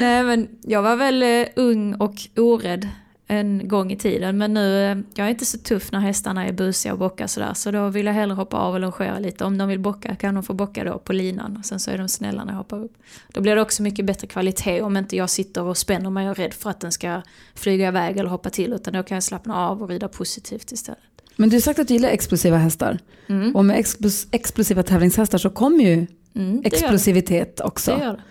Nej 0.00 0.22
men 0.24 0.48
jag 0.62 0.82
var 0.82 0.96
väl 0.96 1.22
eh, 1.22 1.46
ung 1.56 1.94
och 1.94 2.14
orädd 2.36 2.88
en 3.32 3.68
gång 3.68 3.92
i 3.92 3.96
tiden. 3.96 4.38
Men 4.38 4.54
nu, 4.54 4.84
eh, 4.84 4.98
jag 5.14 5.26
är 5.26 5.30
inte 5.30 5.44
så 5.44 5.58
tuff 5.58 5.92
när 5.92 6.00
hästarna 6.00 6.46
är 6.46 6.52
busiga 6.52 6.92
och 6.92 6.98
bockar 6.98 7.26
sådär. 7.26 7.54
Så 7.54 7.70
då 7.70 7.88
vill 7.88 8.06
jag 8.06 8.12
hellre 8.12 8.34
hoppa 8.34 8.56
av 8.56 8.74
och 8.74 8.80
longera 8.80 9.18
lite. 9.18 9.44
Om 9.44 9.58
de 9.58 9.68
vill 9.68 9.80
bocka 9.80 10.16
kan 10.16 10.34
de 10.34 10.42
få 10.42 10.54
bocka 10.54 10.84
då 10.84 10.98
på 10.98 11.12
linan. 11.12 11.56
Och 11.56 11.64
sen 11.64 11.80
så 11.80 11.90
är 11.90 11.98
de 11.98 12.08
snälla 12.08 12.44
när 12.44 12.52
jag 12.52 12.58
hoppar 12.58 12.84
upp. 12.84 12.92
Då 13.32 13.40
blir 13.40 13.56
det 13.56 13.62
också 13.62 13.82
mycket 13.82 14.04
bättre 14.04 14.26
kvalitet 14.26 14.82
om 14.82 14.96
inte 14.96 15.16
jag 15.16 15.30
sitter 15.30 15.62
och 15.62 15.78
spänner 15.78 16.10
mig 16.10 16.30
och 16.30 16.38
är 16.38 16.42
rädd 16.42 16.54
för 16.54 16.70
att 16.70 16.80
den 16.80 16.92
ska 16.92 17.22
flyga 17.54 17.88
iväg 17.88 18.16
eller 18.16 18.30
hoppa 18.30 18.50
till. 18.50 18.72
Utan 18.72 18.94
då 18.94 19.02
kan 19.02 19.16
jag 19.16 19.22
slappna 19.22 19.66
av 19.66 19.82
och 19.82 19.88
rida 19.88 20.08
positivt 20.08 20.72
istället. 20.72 21.00
Men 21.36 21.48
du 21.48 21.56
har 21.56 21.60
sagt 21.60 21.78
att 21.78 21.88
du 21.88 21.94
gillar 21.94 22.08
explosiva 22.08 22.56
hästar. 22.56 22.98
Mm. 23.28 23.56
Och 23.56 23.64
med 23.64 23.78
explos, 23.78 24.26
explosiva 24.30 24.82
tävlingshästar 24.82 25.38
så 25.38 25.50
kommer 25.50 25.84
ju 25.84 26.06
Mm, 26.34 26.62
explosivitet 26.64 27.60
också. 27.60 27.96
Det 27.96 28.04
gör 28.04 28.12
det. 28.12 28.22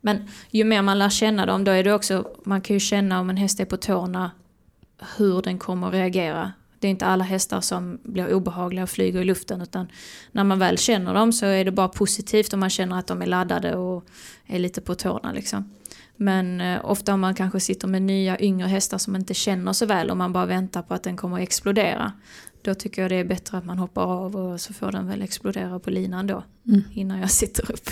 Men 0.00 0.28
ju 0.50 0.64
mer 0.64 0.82
man 0.82 0.98
lär 0.98 1.10
känna 1.10 1.46
dem, 1.46 1.64
då 1.64 1.70
är 1.70 1.84
det 1.84 1.92
också, 1.92 2.28
man 2.44 2.60
kan 2.60 2.74
ju 2.74 2.80
känna 2.80 3.20
om 3.20 3.30
en 3.30 3.36
häst 3.36 3.60
är 3.60 3.64
på 3.64 3.76
tårna, 3.76 4.30
hur 5.16 5.42
den 5.42 5.58
kommer 5.58 5.86
att 5.86 5.92
reagera. 5.92 6.52
Det 6.78 6.86
är 6.86 6.90
inte 6.90 7.06
alla 7.06 7.24
hästar 7.24 7.60
som 7.60 7.98
blir 8.02 8.34
obehagliga 8.34 8.82
och 8.82 8.90
flyger 8.90 9.20
i 9.20 9.24
luften, 9.24 9.60
utan 9.60 9.88
när 10.32 10.44
man 10.44 10.58
väl 10.58 10.78
känner 10.78 11.14
dem 11.14 11.32
så 11.32 11.46
är 11.46 11.64
det 11.64 11.70
bara 11.70 11.88
positivt 11.88 12.52
om 12.52 12.60
man 12.60 12.70
känner 12.70 12.98
att 12.98 13.06
de 13.06 13.22
är 13.22 13.26
laddade 13.26 13.76
och 13.76 14.04
är 14.46 14.58
lite 14.58 14.80
på 14.80 14.94
tårna. 14.94 15.32
Liksom. 15.32 15.70
Men 16.16 16.60
eh, 16.60 16.80
ofta 16.84 17.14
om 17.14 17.20
man 17.20 17.34
kanske 17.34 17.60
sitter 17.60 17.88
med 17.88 18.02
nya 18.02 18.40
yngre 18.40 18.68
hästar 18.68 18.98
som 18.98 19.16
inte 19.16 19.34
känner 19.34 19.72
så 19.72 19.86
väl 19.86 20.10
och 20.10 20.16
man 20.16 20.32
bara 20.32 20.46
väntar 20.46 20.82
på 20.82 20.94
att 20.94 21.02
den 21.02 21.16
kommer 21.16 21.36
att 21.36 21.42
explodera. 21.42 22.12
Då 22.62 22.74
tycker 22.74 23.02
jag 23.02 23.10
det 23.10 23.16
är 23.16 23.24
bättre 23.24 23.58
att 23.58 23.64
man 23.64 23.78
hoppar 23.78 24.02
av 24.02 24.36
och 24.36 24.60
så 24.60 24.74
får 24.74 24.92
den 24.92 25.08
väl 25.08 25.22
explodera 25.22 25.78
på 25.78 25.90
linan 25.90 26.26
då. 26.26 26.44
Mm. 26.66 26.82
Innan 26.92 27.20
jag 27.20 27.30
sitter 27.30 27.72
upp. 27.72 27.90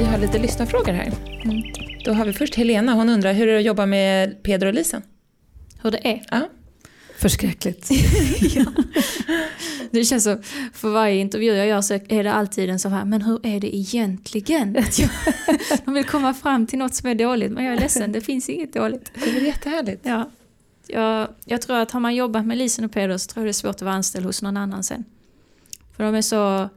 Vi 0.00 0.06
har 0.06 0.18
lite 0.18 0.38
lyssnarfrågor 0.38 0.92
här. 0.92 1.12
Mm. 1.44 1.62
Då 2.04 2.12
har 2.12 2.24
vi 2.24 2.32
först 2.32 2.54
Helena. 2.54 2.92
Hon 2.92 3.08
undrar 3.08 3.32
hur 3.32 3.48
är 3.48 3.52
det 3.52 3.58
att 3.58 3.64
jobba 3.64 3.86
med 3.86 4.42
Peder 4.42 4.66
och 4.66 4.74
Lisen? 4.74 5.02
Hur 5.82 5.90
det 5.90 6.08
är. 6.08 6.22
Ja. 6.30 6.48
Förskräckligt. 7.18 7.88
Det 9.90 10.04
känns 10.04 10.24
så, 10.24 10.38
för 10.72 10.90
varje 10.90 11.20
intervju 11.20 11.54
jag 11.54 11.66
gör 11.66 11.80
så 11.80 11.94
är 11.94 12.24
det 12.24 12.32
alltid 12.32 12.70
en 12.70 12.78
så 12.78 12.88
här, 12.88 13.04
men 13.04 13.22
hur 13.22 13.46
är 13.46 13.60
det 13.60 13.76
egentligen? 13.76 14.76
Att 14.78 14.98
jag- 14.98 15.10
De 15.84 15.94
vill 15.94 16.04
komma 16.04 16.34
fram 16.34 16.66
till 16.66 16.78
något 16.78 16.94
som 16.94 17.08
är 17.10 17.14
dåligt, 17.14 17.52
men 17.52 17.64
jag 17.64 17.74
är 17.74 17.80
ledsen, 17.80 18.12
det 18.12 18.20
finns 18.20 18.48
inget 18.48 18.72
dåligt. 18.72 19.12
Det 19.14 19.30
är 19.30 19.34
väl 19.34 19.46
jättehärligt. 19.46 20.00
Ja, 20.06 20.30
jag, 20.86 21.28
jag 21.44 21.62
tror 21.62 21.76
att 21.76 21.90
har 21.90 22.00
man 22.00 22.14
jobbat 22.14 22.46
med 22.46 22.58
Lisen 22.58 22.84
och 22.84 22.92
Peder 22.92 23.18
så 23.18 23.32
tror 23.32 23.42
jag 23.42 23.46
det 23.46 23.50
är 23.50 23.52
svårt 23.52 23.74
att 23.74 23.82
vara 23.82 23.94
anställd 23.94 24.26
hos 24.26 24.42
någon 24.42 24.56
annan 24.56 24.82
sen. 24.82 25.04
För 25.96 26.04
de 26.04 26.14
är 26.14 26.22
så 26.22 26.68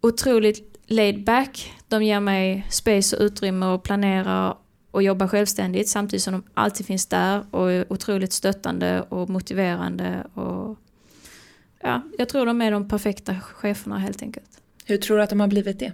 otroligt 0.00 0.69
laid 0.90 1.24
back. 1.24 1.72
De 1.88 2.02
ger 2.02 2.20
mig 2.20 2.66
space 2.70 3.16
och 3.16 3.22
utrymme 3.22 3.66
att 3.66 3.82
planera 3.82 4.56
och 4.90 5.02
jobba 5.02 5.28
självständigt 5.28 5.88
samtidigt 5.88 6.22
som 6.22 6.32
de 6.32 6.42
alltid 6.54 6.86
finns 6.86 7.06
där 7.06 7.54
och 7.54 7.72
är 7.72 7.92
otroligt 7.92 8.32
stöttande 8.32 9.02
och 9.02 9.30
motiverande. 9.30 10.26
Och, 10.34 10.78
ja, 11.80 12.02
jag 12.18 12.28
tror 12.28 12.46
de 12.46 12.62
är 12.62 12.70
de 12.70 12.88
perfekta 12.88 13.40
cheferna 13.40 13.98
helt 13.98 14.22
enkelt. 14.22 14.62
Hur 14.84 14.96
tror 14.96 15.16
du 15.16 15.22
att 15.22 15.30
de 15.30 15.40
har 15.40 15.48
blivit 15.48 15.78
det? 15.78 15.92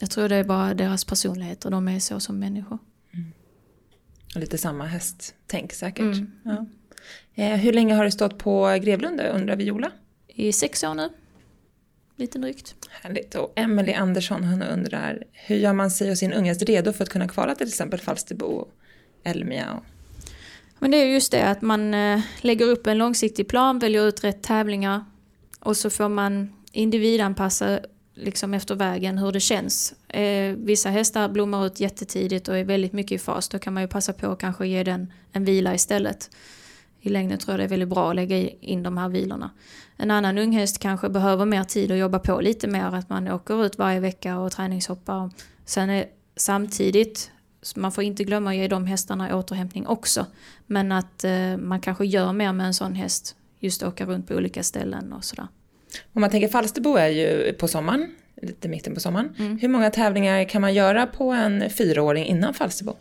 Jag 0.00 0.10
tror 0.10 0.28
det 0.28 0.36
är 0.36 0.44
bara 0.44 0.74
deras 0.74 1.04
personlighet 1.04 1.64
och 1.64 1.70
de 1.70 1.88
är 1.88 1.98
så 1.98 2.20
som 2.20 2.38
människor. 2.38 2.78
Lite 4.34 4.58
samma 4.58 4.84
hästtänk 4.84 5.72
säkert. 5.72 6.00
Mm. 6.00 6.30
Ja. 6.42 6.66
Eh, 7.34 7.56
hur 7.56 7.72
länge 7.72 7.94
har 7.94 8.04
du 8.04 8.10
stått 8.10 8.38
på 8.38 8.78
Grevlunda 8.82 9.28
undrar 9.28 9.56
Viola? 9.56 9.90
I 10.26 10.52
sex 10.52 10.84
år 10.84 10.94
nu. 10.94 11.08
Lite 12.18 12.38
drygt. 12.38 12.74
Härligt. 12.90 13.34
Och 13.34 13.52
Emelie 13.56 13.96
Andersson 13.96 14.44
hon 14.44 14.62
undrar 14.62 15.24
hur 15.32 15.56
gör 15.56 15.72
man 15.72 15.90
sig 15.90 16.10
och 16.10 16.18
sin 16.18 16.32
unghäst 16.32 16.62
redo 16.62 16.92
för 16.92 17.04
att 17.04 17.10
kunna 17.10 17.28
kvala 17.28 17.54
till 17.54 17.68
exempel 17.68 18.00
Falsterbo 18.00 18.46
och 18.46 18.68
Elmia? 19.24 19.80
Men 20.78 20.90
det 20.90 20.96
är 20.96 21.06
just 21.06 21.32
det 21.32 21.44
att 21.44 21.62
man 21.62 21.94
eh, 21.94 22.20
lägger 22.40 22.66
upp 22.66 22.86
en 22.86 22.98
långsiktig 22.98 23.48
plan, 23.48 23.78
väljer 23.78 24.08
ut 24.08 24.24
rätt 24.24 24.42
tävlingar 24.42 25.04
och 25.60 25.76
så 25.76 25.90
får 25.90 26.08
man 26.08 26.52
individanpassa 26.72 27.80
liksom 28.14 28.54
efter 28.54 28.74
vägen 28.74 29.18
hur 29.18 29.32
det 29.32 29.40
känns. 29.40 29.94
Eh, 30.08 30.54
vissa 30.56 30.90
hästar 30.90 31.28
blommar 31.28 31.66
ut 31.66 31.80
jättetidigt 31.80 32.48
och 32.48 32.58
är 32.58 32.64
väldigt 32.64 32.92
mycket 32.92 33.12
i 33.12 33.18
fas. 33.18 33.48
Då 33.48 33.58
kan 33.58 33.74
man 33.74 33.82
ju 33.82 33.88
passa 33.88 34.12
på 34.12 34.26
att 34.26 34.38
kanske 34.38 34.66
ge 34.66 34.82
den 34.82 35.12
en 35.32 35.44
vila 35.44 35.74
istället. 35.74 36.30
I 37.00 37.08
längden 37.08 37.38
tror 37.38 37.52
jag 37.52 37.60
det 37.60 37.64
är 37.64 37.68
väldigt 37.68 37.88
bra 37.88 38.10
att 38.10 38.16
lägga 38.16 38.36
in 38.48 38.82
de 38.82 38.98
här 38.98 39.08
vilorna. 39.08 39.50
En 39.96 40.10
annan 40.10 40.38
unghäst 40.38 40.78
kanske 40.78 41.08
behöver 41.08 41.44
mer 41.44 41.64
tid 41.64 41.92
att 41.92 41.98
jobba 41.98 42.18
på 42.18 42.40
lite 42.40 42.68
mer. 42.68 42.94
Att 42.94 43.08
man 43.08 43.28
åker 43.28 43.66
ut 43.66 43.78
varje 43.78 44.00
vecka 44.00 44.38
och 44.38 44.52
träningshoppar. 44.52 45.30
Sen 45.64 45.90
är 45.90 46.04
samtidigt, 46.36 47.30
man 47.76 47.92
får 47.92 48.04
inte 48.04 48.24
glömma 48.24 48.50
att 48.50 48.56
ge 48.56 48.68
de 48.68 48.86
hästarna 48.86 49.36
återhämtning 49.36 49.86
också. 49.86 50.26
Men 50.66 50.92
att 50.92 51.24
eh, 51.24 51.56
man 51.56 51.80
kanske 51.80 52.06
gör 52.06 52.32
mer 52.32 52.52
med 52.52 52.66
en 52.66 52.74
sån 52.74 52.94
häst. 52.94 53.36
Just 53.58 53.82
åka 53.82 54.06
runt 54.06 54.28
på 54.28 54.34
olika 54.34 54.62
ställen 54.62 55.12
och 55.12 55.24
sådär. 55.24 55.48
Om 56.12 56.20
man 56.20 56.30
tänker 56.30 56.48
Falsterbo 56.48 56.96
är 56.96 57.08
ju 57.08 57.52
på 57.52 57.68
sommaren, 57.68 58.10
lite 58.42 58.68
mitten 58.68 58.94
på 58.94 59.00
sommaren. 59.00 59.34
Mm. 59.38 59.58
Hur 59.58 59.68
många 59.68 59.90
tävlingar 59.90 60.48
kan 60.48 60.60
man 60.60 60.74
göra 60.74 61.06
på 61.06 61.32
en 61.32 61.70
fyraåring 61.70 62.24
innan 62.24 62.54
Falsterbo? 62.54 62.96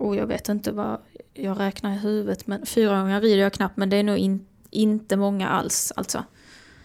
Och 0.00 0.16
jag 0.16 0.26
vet 0.26 0.48
inte 0.48 0.72
vad 0.72 0.98
jag 1.34 1.60
räknar 1.60 1.94
i 1.94 1.98
huvudet, 1.98 2.46
men 2.46 2.66
fyraåringar 2.66 3.20
rider 3.20 3.42
jag 3.42 3.52
knappt, 3.52 3.76
men 3.76 3.90
det 3.90 3.96
är 3.96 4.02
nog 4.02 4.18
in, 4.18 4.46
inte 4.70 5.16
många 5.16 5.48
alls. 5.48 5.92
Alltså. 5.96 6.24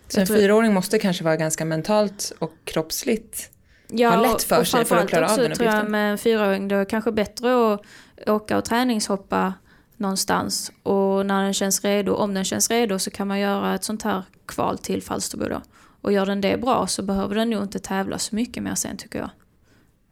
Så 0.07 0.19
en 0.19 0.27
fyraåring 0.27 0.73
måste 0.73 0.99
kanske 0.99 1.23
vara 1.23 1.35
ganska 1.35 1.65
mentalt 1.65 2.33
och 2.39 2.53
kroppsligt 2.63 3.49
ja, 3.87 4.09
ha 4.09 4.21
lätt 4.21 4.43
för 4.43 4.63
sig 4.63 4.85
för 4.85 4.97
att 4.97 5.09
klara 5.09 5.29
av 5.29 5.37
den 5.37 5.45
uppgiften? 5.45 5.67
tror 5.67 5.79
jag 5.79 5.89
med 5.89 6.11
en 6.11 6.17
fyraåring 6.17 6.67
det 6.67 6.75
är 6.75 6.85
kanske 6.85 7.11
bättre 7.11 7.73
att 7.73 7.81
åka 8.27 8.57
och 8.57 8.65
träningshoppa 8.65 9.53
någonstans 9.97 10.71
och 10.83 11.25
när 11.25 11.43
den 11.43 11.53
känns 11.53 11.83
redo, 11.83 12.13
om 12.13 12.33
den 12.33 12.43
känns 12.43 12.69
redo 12.69 12.99
så 12.99 13.11
kan 13.11 13.27
man 13.27 13.39
göra 13.39 13.75
ett 13.75 13.83
sånt 13.83 14.03
här 14.03 14.23
kval 14.45 14.77
till 14.77 15.03
Falsterbo 15.03 15.45
då. 15.45 15.61
Och 16.01 16.11
gör 16.11 16.25
den 16.25 16.41
det 16.41 16.57
bra 16.57 16.87
så 16.87 17.03
behöver 17.03 17.35
den 17.35 17.49
nog 17.49 17.63
inte 17.63 17.79
tävla 17.79 18.17
så 18.17 18.35
mycket 18.35 18.63
mer 18.63 18.75
sen 18.75 18.97
tycker 18.97 19.19
jag. 19.19 19.29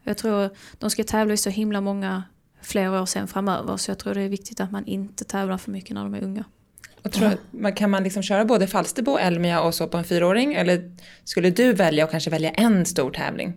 Jag 0.04 0.18
tror 0.18 0.50
de 0.78 0.90
ska 0.90 1.04
tävla 1.04 1.34
i 1.34 1.38
så 1.38 1.50
himla 1.50 1.82
många 1.82 2.24
fler 2.64 3.02
år 3.02 3.06
sen 3.06 3.28
framöver 3.28 3.78
så 3.78 3.92
jag 3.92 4.00
tror 4.00 4.14
det 4.14 4.22
är 4.22 4.30
viktigt 4.30 4.60
att 4.60 4.72
man 4.72 4.86
inte 4.86 5.24
tävlar 5.24 5.58
för 5.58 5.72
mycket 5.72 5.94
när 5.94 6.04
de 6.04 6.14
är 6.14 6.24
unga. 6.24 6.44
Och 7.04 7.12
tror, 7.12 7.76
kan 7.76 7.90
man 7.90 8.04
liksom 8.04 8.24
köra 8.24 8.46
både 8.46 8.68
Falsterbo, 8.68 9.18
Elmia 9.18 9.62
och 9.62 9.76
så 9.76 9.88
på 9.88 9.98
en 9.98 10.04
fyraåring? 10.04 10.54
Eller 10.54 10.92
skulle 11.24 11.50
du 11.50 11.74
välja 11.74 12.06
och 12.06 12.12
kanske 12.12 12.30
välja 12.30 12.52
en 12.52 12.86
stor 12.86 13.12
tävling? 13.12 13.54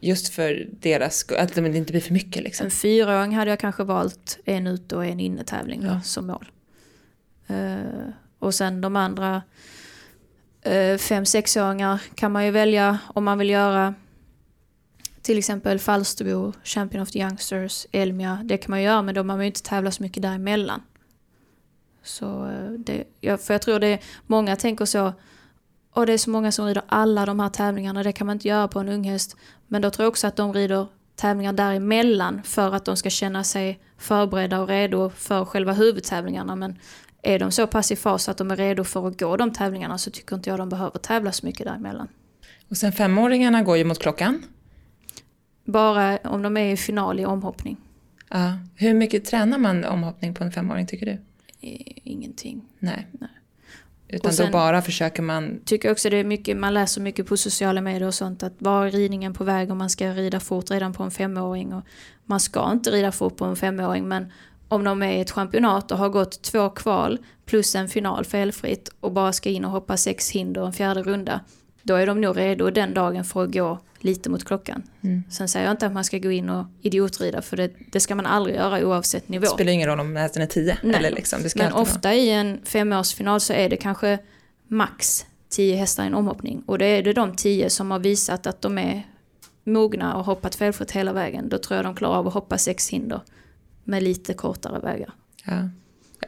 Just 0.00 0.28
för 0.28 0.68
deras 0.80 1.16
skull, 1.16 1.38
att 1.38 1.54
det 1.54 1.76
inte 1.76 1.92
blir 1.92 2.00
för 2.00 2.12
mycket 2.12 2.42
liksom. 2.42 2.64
En 2.64 2.70
fyraåring 2.70 3.36
hade 3.36 3.50
jag 3.50 3.58
kanske 3.58 3.84
valt 3.84 4.38
en 4.44 4.66
ute 4.66 4.96
och 4.96 5.06
en 5.06 5.20
innetävling 5.20 5.82
ja. 5.82 6.00
som 6.00 6.26
mål. 6.26 6.50
Uh, 7.50 8.08
och 8.38 8.54
sen 8.54 8.80
de 8.80 8.96
andra 8.96 9.42
uh, 10.66 10.96
fem, 10.96 11.26
sexåringar 11.26 12.02
kan 12.14 12.32
man 12.32 12.44
ju 12.44 12.50
välja 12.50 12.98
om 13.06 13.24
man 13.24 13.38
vill 13.38 13.50
göra 13.50 13.94
till 15.28 15.38
exempel 15.38 15.78
Falsterbo, 15.78 16.52
Champion 16.64 17.02
of 17.02 17.10
the 17.10 17.18
Youngsters, 17.18 17.86
Elmia. 17.92 18.40
Det 18.44 18.56
kan 18.56 18.70
man 18.70 18.82
göra 18.82 19.02
men 19.02 19.14
då 19.14 19.22
man 19.22 19.40
ju 19.40 19.46
inte 19.46 19.62
tävla 19.62 19.90
så 19.90 20.02
mycket 20.02 20.22
däremellan. 20.22 20.82
Så 22.02 22.46
eh, 22.46 22.70
det, 22.70 23.04
jag, 23.20 23.40
för 23.40 23.54
jag 23.54 23.62
tror 23.62 23.78
det 23.80 23.86
är, 23.86 24.00
många 24.26 24.56
tänker 24.56 24.84
så 24.84 25.12
och 25.92 26.06
det 26.06 26.12
är 26.12 26.18
så 26.18 26.30
många 26.30 26.52
som 26.52 26.66
rider 26.66 26.82
alla 26.88 27.26
de 27.26 27.40
här 27.40 27.48
tävlingarna, 27.48 28.02
det 28.02 28.12
kan 28.12 28.26
man 28.26 28.36
inte 28.36 28.48
göra 28.48 28.68
på 28.68 28.78
en 28.78 28.88
unghäst. 28.88 29.36
Men 29.66 29.82
då 29.82 29.90
tror 29.90 30.04
jag 30.04 30.10
också 30.10 30.26
att 30.26 30.36
de 30.36 30.52
rider 30.52 30.86
tävlingar 31.16 31.52
däremellan 31.52 32.42
för 32.42 32.74
att 32.74 32.84
de 32.84 32.96
ska 32.96 33.10
känna 33.10 33.44
sig 33.44 33.80
förberedda 33.98 34.60
och 34.60 34.68
redo 34.68 35.10
för 35.10 35.44
själva 35.44 35.72
huvudtävlingarna. 35.72 36.56
Men 36.56 36.78
är 37.22 37.38
de 37.38 37.50
så 37.50 37.66
pass 37.66 37.92
i 37.92 37.96
fas 37.96 38.28
att 38.28 38.38
de 38.38 38.50
är 38.50 38.56
redo 38.56 38.84
för 38.84 39.08
att 39.08 39.20
gå 39.20 39.36
de 39.36 39.52
tävlingarna 39.52 39.98
så 39.98 40.10
tycker 40.10 40.36
inte 40.36 40.50
jag 40.50 40.58
de 40.58 40.68
behöver 40.68 40.98
tävla 40.98 41.32
så 41.32 41.46
mycket 41.46 41.66
däremellan. 41.66 42.08
Och 42.70 42.76
sen 42.76 42.92
femåringarna 42.92 43.62
går 43.62 43.76
ju 43.76 43.84
mot 43.84 43.98
klockan? 43.98 44.42
Bara 45.68 46.18
om 46.18 46.42
de 46.42 46.56
är 46.56 46.72
i 46.72 46.76
final 46.76 47.20
i 47.20 47.24
omhoppning. 47.24 47.76
Ja. 48.28 48.58
Hur 48.74 48.94
mycket 48.94 49.24
tränar 49.24 49.58
man 49.58 49.84
omhoppning 49.84 50.34
på 50.34 50.44
en 50.44 50.52
femåring 50.52 50.86
tycker 50.86 51.06
du? 51.06 51.18
Ingenting. 52.04 52.64
Nej. 52.78 53.06
Nej. 53.12 53.28
Utan 54.08 54.32
då 54.36 54.50
bara 54.52 54.82
försöker 54.82 55.22
man... 55.22 55.60
Tycker 55.64 55.90
också 55.92 56.10
det 56.10 56.16
är 56.16 56.24
mycket, 56.24 56.56
man 56.56 56.74
läser 56.74 57.00
mycket 57.00 57.26
på 57.26 57.36
sociala 57.36 57.80
medier 57.80 58.06
och 58.06 58.14
sånt 58.14 58.42
att 58.42 58.52
var 58.58 58.86
är 58.86 58.90
ridningen 58.90 59.34
på 59.34 59.44
väg 59.44 59.70
om 59.70 59.78
man 59.78 59.90
ska 59.90 60.10
rida 60.10 60.40
fort 60.40 60.70
redan 60.70 60.92
på 60.92 61.02
en 61.02 61.10
femåring. 61.10 61.74
Och 61.74 61.84
man 62.24 62.40
ska 62.40 62.72
inte 62.72 62.90
rida 62.90 63.12
fort 63.12 63.36
på 63.36 63.44
en 63.44 63.56
femåring 63.56 64.08
men 64.08 64.32
om 64.68 64.84
de 64.84 65.02
är 65.02 65.12
i 65.12 65.20
ett 65.20 65.30
championat 65.30 65.92
och 65.92 65.98
har 65.98 66.08
gått 66.08 66.42
två 66.42 66.70
kval 66.70 67.18
plus 67.46 67.74
en 67.74 67.88
final 67.88 68.24
felfritt 68.24 68.88
och 69.00 69.12
bara 69.12 69.32
ska 69.32 69.50
in 69.50 69.64
och 69.64 69.70
hoppa 69.70 69.96
sex 69.96 70.30
hinder 70.30 70.60
och 70.60 70.66
en 70.66 70.72
fjärde 70.72 71.02
runda. 71.02 71.40
Då 71.88 71.94
är 71.94 72.06
de 72.06 72.20
nog 72.20 72.36
redo 72.36 72.70
den 72.70 72.94
dagen 72.94 73.24
för 73.24 73.44
att 73.44 73.52
gå 73.52 73.78
lite 73.98 74.30
mot 74.30 74.44
klockan. 74.44 74.82
Mm. 75.00 75.22
Sen 75.30 75.48
säger 75.48 75.66
jag 75.66 75.72
inte 75.72 75.86
att 75.86 75.92
man 75.92 76.04
ska 76.04 76.18
gå 76.18 76.30
in 76.30 76.50
och 76.50 76.66
idiotrida 76.82 77.42
för 77.42 77.56
det, 77.56 77.70
det 77.92 78.00
ska 78.00 78.14
man 78.14 78.26
aldrig 78.26 78.56
göra 78.56 78.86
oavsett 78.86 79.28
nivå. 79.28 79.42
Det 79.42 79.48
spelar 79.48 79.72
ingen 79.72 79.88
roll 79.88 80.00
om 80.00 80.16
hästen 80.16 80.42
är 80.42 80.46
tio. 80.46 80.78
Eller 80.82 81.10
liksom, 81.10 81.42
det 81.42 81.56
Men 81.56 81.72
ofta 81.72 82.08
vara. 82.08 82.14
i 82.14 82.30
en 82.30 82.60
femårsfinal 82.64 83.40
så 83.40 83.52
är 83.52 83.68
det 83.68 83.76
kanske 83.76 84.18
max 84.66 85.26
tio 85.48 85.76
hästar 85.76 86.04
i 86.04 86.06
en 86.06 86.14
omhoppning. 86.14 86.62
Och 86.66 86.78
då 86.78 86.84
är 86.84 87.02
det 87.02 87.12
de 87.12 87.36
tio 87.36 87.70
som 87.70 87.90
har 87.90 87.98
visat 87.98 88.46
att 88.46 88.62
de 88.62 88.78
är 88.78 89.02
mogna 89.64 90.16
och 90.16 90.24
hoppat 90.24 90.54
felfritt 90.54 90.90
hela 90.90 91.12
vägen. 91.12 91.48
Då 91.48 91.58
tror 91.58 91.76
jag 91.76 91.84
de 91.84 91.94
klarar 91.94 92.16
av 92.16 92.26
att 92.26 92.34
hoppa 92.34 92.58
sex 92.58 92.88
hinder 92.88 93.20
med 93.84 94.02
lite 94.02 94.34
kortare 94.34 94.80
vägar. 94.80 95.12
Ja. 95.44 95.68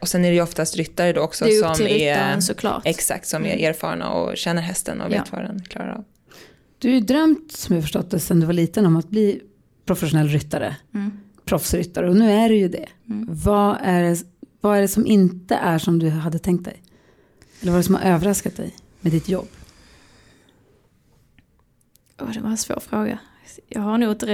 Och 0.01 0.09
sen 0.09 0.25
är 0.25 0.29
det 0.29 0.35
ju 0.35 0.43
oftast 0.43 0.77
ryttare 0.77 1.13
då 1.13 1.21
också 1.21 1.45
det 1.45 1.51
är 1.51 1.59
upp 1.59 1.77
som 1.77 1.87
till 1.87 2.03
är, 2.03 2.41
såklart. 2.41 2.83
Exakt, 2.85 3.29
som 3.29 3.45
är 3.45 3.53
mm. 3.53 3.71
erfarna 3.71 4.11
och 4.11 4.37
känner 4.37 4.63
hästen 4.63 5.01
och 5.01 5.13
vet 5.13 5.17
ja. 5.17 5.25
vad 5.31 5.43
den 5.43 5.63
klarar 5.63 5.95
av. 5.95 6.05
Du 6.79 6.89
har 6.89 6.95
ju 6.95 7.01
drömt, 7.01 7.53
som 7.53 7.75
jag 7.75 7.85
förstått 7.85 8.11
det, 8.11 8.21
sedan 8.21 8.41
du 8.41 8.47
var 8.47 8.53
liten 8.53 8.87
om 8.87 8.97
att 8.97 9.09
bli 9.09 9.41
professionell 9.85 10.29
ryttare. 10.29 10.77
Mm. 10.95 11.11
Proffsryttare 11.45 12.09
och 12.09 12.17
nu 12.17 12.33
är 12.33 12.49
du 12.49 12.57
ju 12.57 12.69
det. 12.69 12.87
Mm. 13.09 13.29
Vad, 13.31 13.77
är 13.83 14.03
det. 14.03 14.23
vad 14.61 14.77
är 14.77 14.81
det 14.81 14.89
som 14.89 15.07
inte 15.07 15.55
är 15.55 15.79
som 15.79 15.99
du 15.99 16.09
hade 16.09 16.39
tänkt 16.39 16.65
dig? 16.65 16.83
Eller 17.61 17.73
vad 17.73 17.79
är 17.79 17.83
det 17.83 17.87
som 17.87 17.95
har 17.95 18.03
överraskat 18.03 18.57
dig 18.57 18.75
med 19.01 19.13
ditt 19.13 19.29
jobb? 19.29 19.49
Oh, 22.19 22.33
det 22.33 22.41
var 22.41 22.51
en 22.51 22.57
svår 22.57 22.81
fråga. 22.81 23.19
Jag 23.69 23.81
har 23.81 23.99
nog 23.99 24.11
inte 24.11 24.27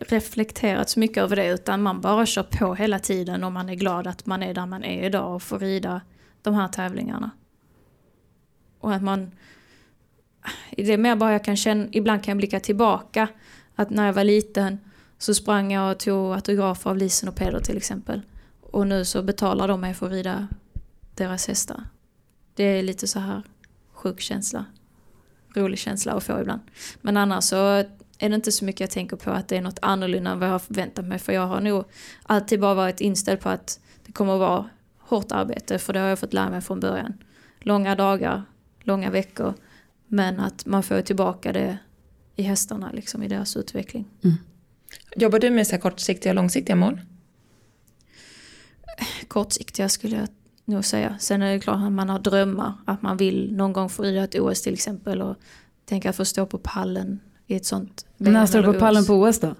reflekterat 0.00 0.90
så 0.90 1.00
mycket 1.00 1.16
över 1.16 1.36
det 1.36 1.48
utan 1.48 1.82
man 1.82 2.00
bara 2.00 2.26
kör 2.26 2.42
på 2.42 2.74
hela 2.74 2.98
tiden 2.98 3.44
och 3.44 3.52
man 3.52 3.68
är 3.68 3.74
glad 3.74 4.06
att 4.06 4.26
man 4.26 4.42
är 4.42 4.54
där 4.54 4.66
man 4.66 4.84
är 4.84 5.06
idag 5.06 5.34
och 5.34 5.42
får 5.42 5.58
rida 5.58 6.00
de 6.42 6.54
här 6.54 6.68
tävlingarna. 6.68 7.30
Och 8.80 8.94
att 8.94 9.02
man 9.02 9.30
det 10.70 10.92
är 10.92 10.98
mer 10.98 11.16
bara 11.16 11.32
jag 11.32 11.44
kan 11.44 11.56
känna, 11.56 11.88
ibland 11.92 12.24
kan 12.24 12.32
jag 12.32 12.36
blicka 12.36 12.60
tillbaka. 12.60 13.28
Att 13.74 13.90
när 13.90 14.06
jag 14.06 14.12
var 14.12 14.24
liten 14.24 14.78
så 15.18 15.34
sprang 15.34 15.72
jag 15.72 15.92
och 15.92 15.98
tog 15.98 16.34
autografer 16.34 16.90
av 16.90 16.96
Lisen 16.96 17.28
och 17.28 17.34
Peder 17.34 17.60
till 17.60 17.76
exempel. 17.76 18.22
Och 18.60 18.86
nu 18.86 19.04
så 19.04 19.22
betalar 19.22 19.68
de 19.68 19.80
mig 19.80 19.94
för 19.94 20.06
att 20.06 20.12
rida 20.12 20.48
deras 21.14 21.48
hästar. 21.48 21.84
Det 22.54 22.64
är 22.64 22.82
lite 22.82 23.06
så 23.06 23.18
här 23.18 23.42
sjuk 23.92 24.20
känsla. 24.20 24.64
Rolig 25.54 25.78
känsla 25.78 26.12
att 26.12 26.24
få 26.24 26.40
ibland. 26.40 26.60
Men 27.00 27.16
annars 27.16 27.44
så 27.44 27.84
är 28.22 28.28
det 28.28 28.34
inte 28.34 28.52
så 28.52 28.64
mycket 28.64 28.80
jag 28.80 28.90
tänker 28.90 29.16
på 29.16 29.30
att 29.30 29.48
det 29.48 29.56
är 29.56 29.60
något 29.60 29.78
annorlunda 29.82 30.30
än 30.30 30.38
vad 30.38 30.48
jag 30.48 30.52
har 30.52 30.58
förväntat 30.58 31.04
mig. 31.04 31.18
För 31.18 31.32
jag 31.32 31.46
har 31.46 31.60
nog 31.60 31.84
alltid 32.22 32.60
bara 32.60 32.74
varit 32.74 33.00
inställd 33.00 33.40
på 33.40 33.48
att 33.48 33.80
det 34.06 34.12
kommer 34.12 34.32
att 34.32 34.40
vara 34.40 34.68
hårt 34.98 35.32
arbete. 35.32 35.78
För 35.78 35.92
det 35.92 36.00
har 36.00 36.08
jag 36.08 36.18
fått 36.18 36.32
lära 36.32 36.50
mig 36.50 36.60
från 36.60 36.80
början. 36.80 37.12
Långa 37.60 37.94
dagar, 37.94 38.42
långa 38.80 39.10
veckor. 39.10 39.54
Men 40.06 40.40
att 40.40 40.66
man 40.66 40.82
får 40.82 41.02
tillbaka 41.02 41.52
det 41.52 41.78
i 42.36 42.42
hästarna, 42.42 42.90
liksom, 42.92 43.22
i 43.22 43.28
deras 43.28 43.56
utveckling. 43.56 44.08
Mm. 44.24 44.36
Jobbar 45.16 45.38
du 45.38 45.50
med 45.50 45.66
så 45.66 45.72
här 45.72 45.80
kortsiktiga 45.80 46.32
och 46.32 46.36
långsiktiga 46.36 46.76
mål? 46.76 47.00
Kortsiktiga 49.28 49.88
skulle 49.88 50.16
jag 50.16 50.28
nog 50.64 50.84
säga. 50.84 51.16
Sen 51.20 51.42
är 51.42 51.52
det 51.52 51.60
klart 51.60 51.86
att 51.86 51.92
man 51.92 52.08
har 52.08 52.18
drömmar. 52.18 52.72
Att 52.84 53.02
man 53.02 53.16
vill 53.16 53.56
någon 53.56 53.72
gång 53.72 53.88
få 53.88 54.02
rida 54.02 54.24
ett 54.24 54.34
OS 54.34 54.62
till 54.62 54.74
exempel. 54.74 55.22
Och 55.22 55.36
tänka 55.84 56.10
att 56.10 56.16
få 56.16 56.24
stå 56.24 56.46
på 56.46 56.58
pallen 56.58 57.20
i 57.50 57.56
ett 57.56 57.66
sånt 57.66 58.06
När 58.16 58.46
står 58.46 58.62
du 58.62 58.72
på 58.72 58.78
pallen 58.78 59.04
på 59.04 59.14
OS 59.14 59.40
då? 59.40 59.54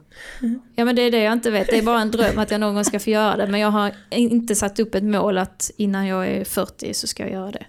Ja 0.74 0.84
men 0.84 0.96
det 0.96 1.02
är 1.02 1.10
det 1.10 1.22
jag 1.22 1.32
inte 1.32 1.50
vet. 1.50 1.66
Det 1.66 1.78
är 1.78 1.82
bara 1.82 2.00
en 2.00 2.10
dröm 2.10 2.38
att 2.38 2.50
jag 2.50 2.60
någon 2.60 2.74
gång 2.74 2.84
ska 2.84 3.00
få 3.00 3.10
göra 3.10 3.36
det. 3.36 3.46
Men 3.46 3.60
jag 3.60 3.70
har 3.70 3.92
inte 4.10 4.54
satt 4.54 4.78
upp 4.78 4.94
ett 4.94 5.04
mål 5.04 5.38
att 5.38 5.70
innan 5.76 6.06
jag 6.06 6.28
är 6.28 6.44
40 6.44 6.94
så 6.94 7.06
ska 7.06 7.22
jag 7.22 7.32
göra 7.32 7.50
det. 7.50 7.66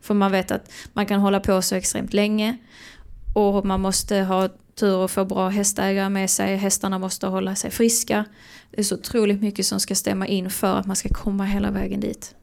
För 0.00 0.14
man 0.14 0.32
vet 0.32 0.50
att 0.50 0.72
man 0.92 1.06
kan 1.06 1.20
hålla 1.20 1.40
på 1.40 1.62
så 1.62 1.74
extremt 1.74 2.12
länge. 2.12 2.56
Och 3.34 3.66
man 3.66 3.80
måste 3.80 4.16
ha 4.16 4.48
tur 4.74 5.04
att 5.04 5.10
få 5.10 5.24
bra 5.24 5.48
hästägare 5.48 6.08
med 6.08 6.30
sig. 6.30 6.56
Hästarna 6.56 6.98
måste 6.98 7.26
hålla 7.26 7.54
sig 7.54 7.70
friska. 7.70 8.24
Det 8.70 8.80
är 8.80 8.84
så 8.84 8.94
otroligt 8.94 9.40
mycket 9.40 9.66
som 9.66 9.80
ska 9.80 9.94
stämma 9.94 10.26
in 10.26 10.50
för 10.50 10.76
att 10.76 10.86
man 10.86 10.96
ska 10.96 11.08
komma 11.08 11.44
hela 11.44 11.70
vägen 11.70 12.00
dit. 12.00 12.34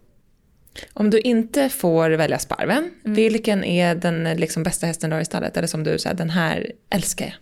Om 0.93 1.09
du 1.09 1.20
inte 1.20 1.70
får 1.70 2.09
välja 2.09 2.39
sparven, 2.39 2.91
vilken 3.03 3.63
är 3.63 3.95
den 3.95 4.24
liksom 4.24 4.63
bästa 4.63 4.88
hästen 4.88 5.09
du 5.09 5.15
har 5.15 5.22
i 5.22 5.26
stallet? 5.26 5.57
Eller 5.57 5.67
som 5.67 5.84
du 5.84 5.99
säger, 5.99 6.15
den 6.15 6.30
här 6.30 6.72
älskar 6.89 7.26
jag. 7.26 7.34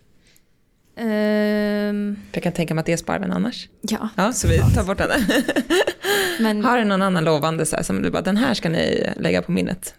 För 2.32 2.38
jag 2.38 2.44
kan 2.44 2.54
tänka 2.54 2.74
mig 2.74 2.80
att 2.80 2.86
det 2.86 2.94
är 2.94 2.98
sparven 2.98 3.32
annars. 3.32 3.70
ja, 3.82 4.10
Ja, 4.16 4.34
så 4.34 4.48
vi 4.48 4.58
tar 4.58 4.84
bort 4.84 4.98
den. 4.98 5.10
men 6.40 6.66
Har 6.66 6.78
du 6.78 6.84
någon 6.84 7.02
annan 7.02 7.24
lovande 7.24 7.66
så 7.66 7.76
här, 7.76 7.84
som 7.84 8.02
du 8.02 8.10
bara, 8.10 8.22
den 8.22 8.38
här 8.38 8.54
ska 8.54 8.70
ni 8.70 9.10
lägga 9.18 9.42
på 9.42 9.52
minnet? 9.52 9.96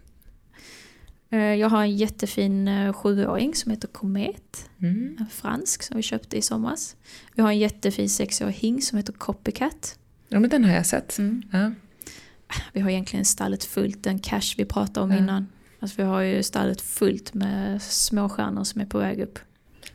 eh, 1.30 1.38
jag 1.54 1.68
har 1.68 1.82
en 1.82 1.96
jättefin 1.96 2.68
eh, 2.68 2.92
sjuåring 2.92 3.54
som 3.54 3.70
heter 3.70 3.88
Komet. 3.88 4.70
Mm. 4.82 5.16
En 5.20 5.26
fransk 5.30 5.82
som 5.82 5.96
vi 5.96 6.02
köpte 6.02 6.36
i 6.38 6.42
somras. 6.42 6.96
Vi 7.34 7.42
har 7.42 7.50
en 7.50 7.58
jättefin 7.58 8.08
sexårig 8.08 8.54
hing 8.54 8.82
som 8.82 8.98
heter 8.98 9.12
Copycat. 9.12 9.98
Ja, 10.28 10.40
men 10.40 10.50
den 10.50 10.64
har 10.64 10.74
jag 10.74 10.86
sett. 10.86 11.18
Mm. 11.18 11.42
Ja. 11.52 11.72
Vi 12.72 12.80
har 12.80 12.90
egentligen 12.90 13.24
stallet 13.24 13.64
fullt, 13.64 14.02
den 14.04 14.18
cash 14.18 14.54
vi 14.56 14.64
pratade 14.64 15.00
om 15.04 15.10
Ja. 15.10 15.18
innan. 15.18 15.46
Alltså 15.80 15.96
vi 15.96 16.02
har 16.02 16.20
ju 16.20 16.42
stallet 16.42 16.80
fullt 16.80 17.34
med 17.34 17.82
småstjärnor 17.82 18.64
som 18.64 18.80
är 18.80 18.86
på 18.86 18.98
väg 18.98 19.20
upp. 19.20 19.38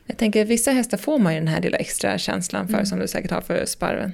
Jag 0.06 0.18
tänker, 0.18 0.44
vissa 0.44 0.70
hästar 0.70 0.96
får 0.98 1.18
man 1.18 1.34
ju 1.34 1.40
den 1.40 1.48
här 1.48 1.60
lilla 1.60 1.76
extra 1.76 2.18
känslan 2.18 2.66
för, 2.68 2.74
Mm. 2.74 2.86
som 2.86 2.98
du 2.98 3.08
säkert 3.08 3.30
har 3.30 3.40
för 3.40 3.64
sparven. 3.66 4.12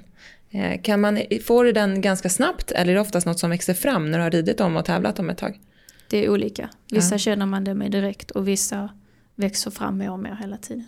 Eh, 0.51 0.81
Kan 0.83 1.01
man, 1.01 1.19
får 1.45 1.65
du 1.65 1.73
den 1.73 2.01
ganska 2.01 2.29
snabbt 2.29 2.71
eller 2.71 2.91
är 2.93 2.95
det 2.95 3.01
oftast 3.01 3.27
något 3.27 3.39
som 3.39 3.51
växer 3.51 3.75
fram 3.75 4.11
när 4.11 4.19
du 4.19 4.25
har 4.25 4.31
ridit 4.31 4.59
dem 4.59 4.77
och 4.77 4.85
tävlat 4.85 5.19
om 5.19 5.31
ett 5.31 5.39
tag? 5.39 5.61
Det 6.09 6.25
är 6.25 6.29
olika. 6.31 6.69
Vissa 6.91 7.15
Ja. 7.15 7.19
känner 7.19 7.47
man 7.47 7.65
det 7.65 7.75
med 7.75 7.91
direkt 7.93 8.31
och 8.31 8.49
vissa 8.49 8.89
växer 9.35 9.71
fram 9.71 9.99
mer 9.99 10.11
och 10.11 10.19
mer 10.19 10.37
hela 10.41 10.57
tiden. 10.57 10.87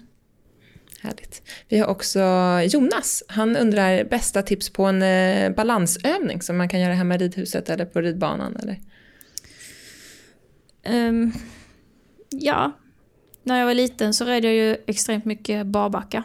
Härligt. 1.02 1.42
Vi 1.68 1.78
har 1.78 1.86
också 1.86 2.20
Jonas. 2.62 3.22
Han 3.28 3.56
undrar 3.56 4.04
bästa 4.04 4.42
tips 4.42 4.70
på 4.70 4.84
en 4.84 5.02
eh, 5.02 5.54
balansövning 5.54 6.42
som 6.42 6.56
man 6.56 6.68
kan 6.68 6.80
göra 6.80 6.94
hemma 6.94 7.14
i 7.14 7.18
ridhuset 7.18 7.70
eller 7.70 7.84
på 7.84 8.00
ridbanan. 8.00 8.56
Eller? 8.56 8.80
Um, 11.08 11.32
ja, 12.30 12.72
när 13.42 13.58
jag 13.58 13.66
var 13.66 13.74
liten 13.74 14.14
så 14.14 14.24
red 14.24 14.44
jag 14.44 14.54
ju 14.54 14.76
extremt 14.86 15.24
mycket 15.24 15.66
barbacka. 15.66 16.24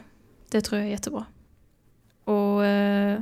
Det 0.50 0.62
tror 0.62 0.80
jag 0.80 0.88
är 0.88 0.92
jättebra. 0.92 1.26
Och 2.24 2.66
eh, 2.66 3.22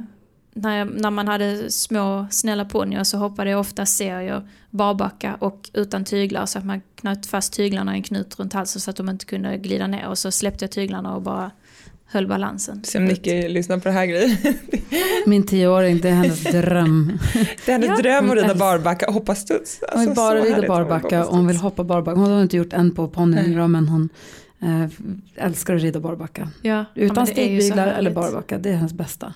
när, 0.58 0.78
jag, 0.78 1.02
när 1.02 1.12
man 1.12 1.28
hade 1.28 1.72
små 1.72 2.28
snälla 2.32 2.66
ponnyer 2.66 3.04
så 3.04 3.18
hoppade 3.18 3.50
jag 3.50 3.60
ofta 3.60 3.86
serier 3.86 4.50
barbacka 4.70 5.36
och 5.40 5.70
utan 5.74 6.04
tyglar 6.04 6.46
så 6.46 6.60
att 6.60 6.66
man 6.66 6.82
knöt 6.96 7.26
fast 7.26 7.54
tyglarna 7.54 7.94
i 7.94 7.98
en 7.98 8.04
knut 8.04 8.40
runt 8.40 8.54
halsen 8.54 8.82
så 8.82 8.90
att 8.90 8.96
de 8.98 9.10
inte 9.10 9.26
kunde 9.26 9.58
glida 9.58 9.88
ner 9.88 10.08
och 10.08 10.18
så 10.18 10.32
släppte 10.32 10.64
jag 10.66 10.72
tyglarna 10.72 11.16
och 11.16 11.22
bara 11.22 11.52
höll 12.08 12.28
balansen. 12.28 12.84
Se 12.84 12.98
om 12.98 13.06
Nicky 13.06 13.48
lyssnar 13.50 13.78
på 13.78 13.88
det 13.88 13.92
här 13.94 14.06
grejen. 14.06 14.38
Min 15.26 15.46
tioåring, 15.46 15.98
det 16.02 16.10
är 16.10 16.14
hennes 16.14 16.44
dröm. 16.44 17.20
Det 17.66 17.72
är 17.72 17.80
hennes 17.80 17.90
Ja. 17.90 17.96
dröm 17.96 18.30
att 18.30 18.36
rida 18.36 18.56
barbacka 18.56 19.08
och 19.08 19.14
hoppa 19.14 19.36
studs. 19.36 19.80
Hon 19.92 20.00
vill 20.00 20.10
Alltså, 20.10 20.24
bara 20.24 20.40
rida 20.40 20.68
barbacka 20.68 21.26
och 21.26 21.36
hon 21.36 21.48
vill 21.48 21.58
hoppa 21.58 21.84
barbacka. 21.84 22.20
Hon 22.20 22.32
har 22.32 22.42
inte 22.42 22.58
gjort 22.58 22.74
en 22.74 22.92
på 22.92 23.08
ponnyn 23.08 23.72
men 23.72 23.88
hon 23.88 24.10
eh, 24.62 25.46
älskar 25.46 25.76
att 25.76 25.82
rida 25.82 26.00
barbacka. 26.00 26.50
Ja, 26.62 26.86
ja, 26.94 27.02
Utan 27.02 27.28
så 27.28 27.34
stigbyglar 27.34 27.88
eller 27.88 28.12
barbacka, 28.12 28.58
det 28.58 28.70
är 28.70 28.76
hennes 28.76 28.94
bästa. 28.94 29.34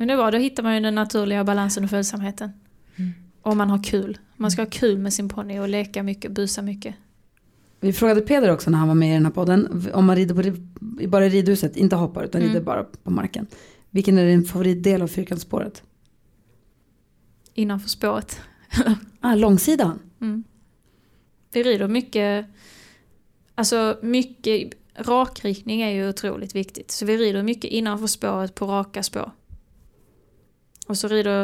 Men 0.00 0.08
det 0.08 0.16
var, 0.16 0.32
då 0.32 0.38
hittar 0.38 0.62
man 0.62 0.74
ju 0.74 0.80
den 0.80 0.94
naturliga 0.94 1.44
balansen 1.44 1.84
och 1.84 1.90
följsamheten. 1.90 2.50
Mm. 2.96 3.12
Och 3.42 3.56
man 3.56 3.70
har 3.70 3.84
kul. 3.84 4.18
Man 4.36 4.50
ska 4.50 4.62
ha 4.62 4.70
kul 4.70 4.98
med 4.98 5.12
sin 5.12 5.28
ponny 5.28 5.58
och 5.58 5.68
leka 5.68 6.02
mycket, 6.02 6.32
busa 6.32 6.62
mycket. 6.62 6.94
Vi 7.80 7.92
frågade 7.92 8.20
Peder 8.20 8.50
också 8.50 8.70
när 8.70 8.78
han 8.78 8.88
var 8.88 8.94
med 8.94 9.10
i 9.10 9.12
den 9.12 9.24
här 9.24 9.32
podden, 9.32 9.90
om 9.94 10.04
man 10.04 10.16
rider 10.16 10.34
på, 10.34 10.58
bara 11.08 11.26
i 11.26 11.28
ridhuset, 11.28 11.76
inte 11.76 11.96
hoppar 11.96 12.24
utan 12.24 12.40
Mm. 12.40 12.52
rider 12.52 12.64
bara 12.64 12.84
på 12.84 13.10
marken. 13.10 13.46
Vilken 13.90 14.18
är 14.18 14.26
din 14.26 14.44
favoritdel 14.44 15.02
av 15.02 15.08
fyrkantsspåret? 15.08 15.82
Innanför 17.54 17.88
spåret. 17.88 18.40
Ah, 19.20 19.34
långsidan. 19.34 19.98
Mm. 20.20 20.44
Vi 21.52 21.62
rider 21.62 21.88
mycket, 21.88 22.46
alltså 23.54 23.98
mycket, 24.02 24.72
rakriktning 24.94 25.82
är 25.82 25.90
ju 25.90 26.08
otroligt 26.08 26.54
viktigt. 26.54 26.90
Så 26.90 27.06
vi 27.06 27.16
rider 27.16 27.42
mycket 27.42 27.70
innanför 27.70 28.06
spåret 28.06 28.54
på 28.54 28.66
raka 28.66 29.02
spår. 29.02 29.30
Och 30.90 30.98
så 30.98 31.08
rider 31.08 31.42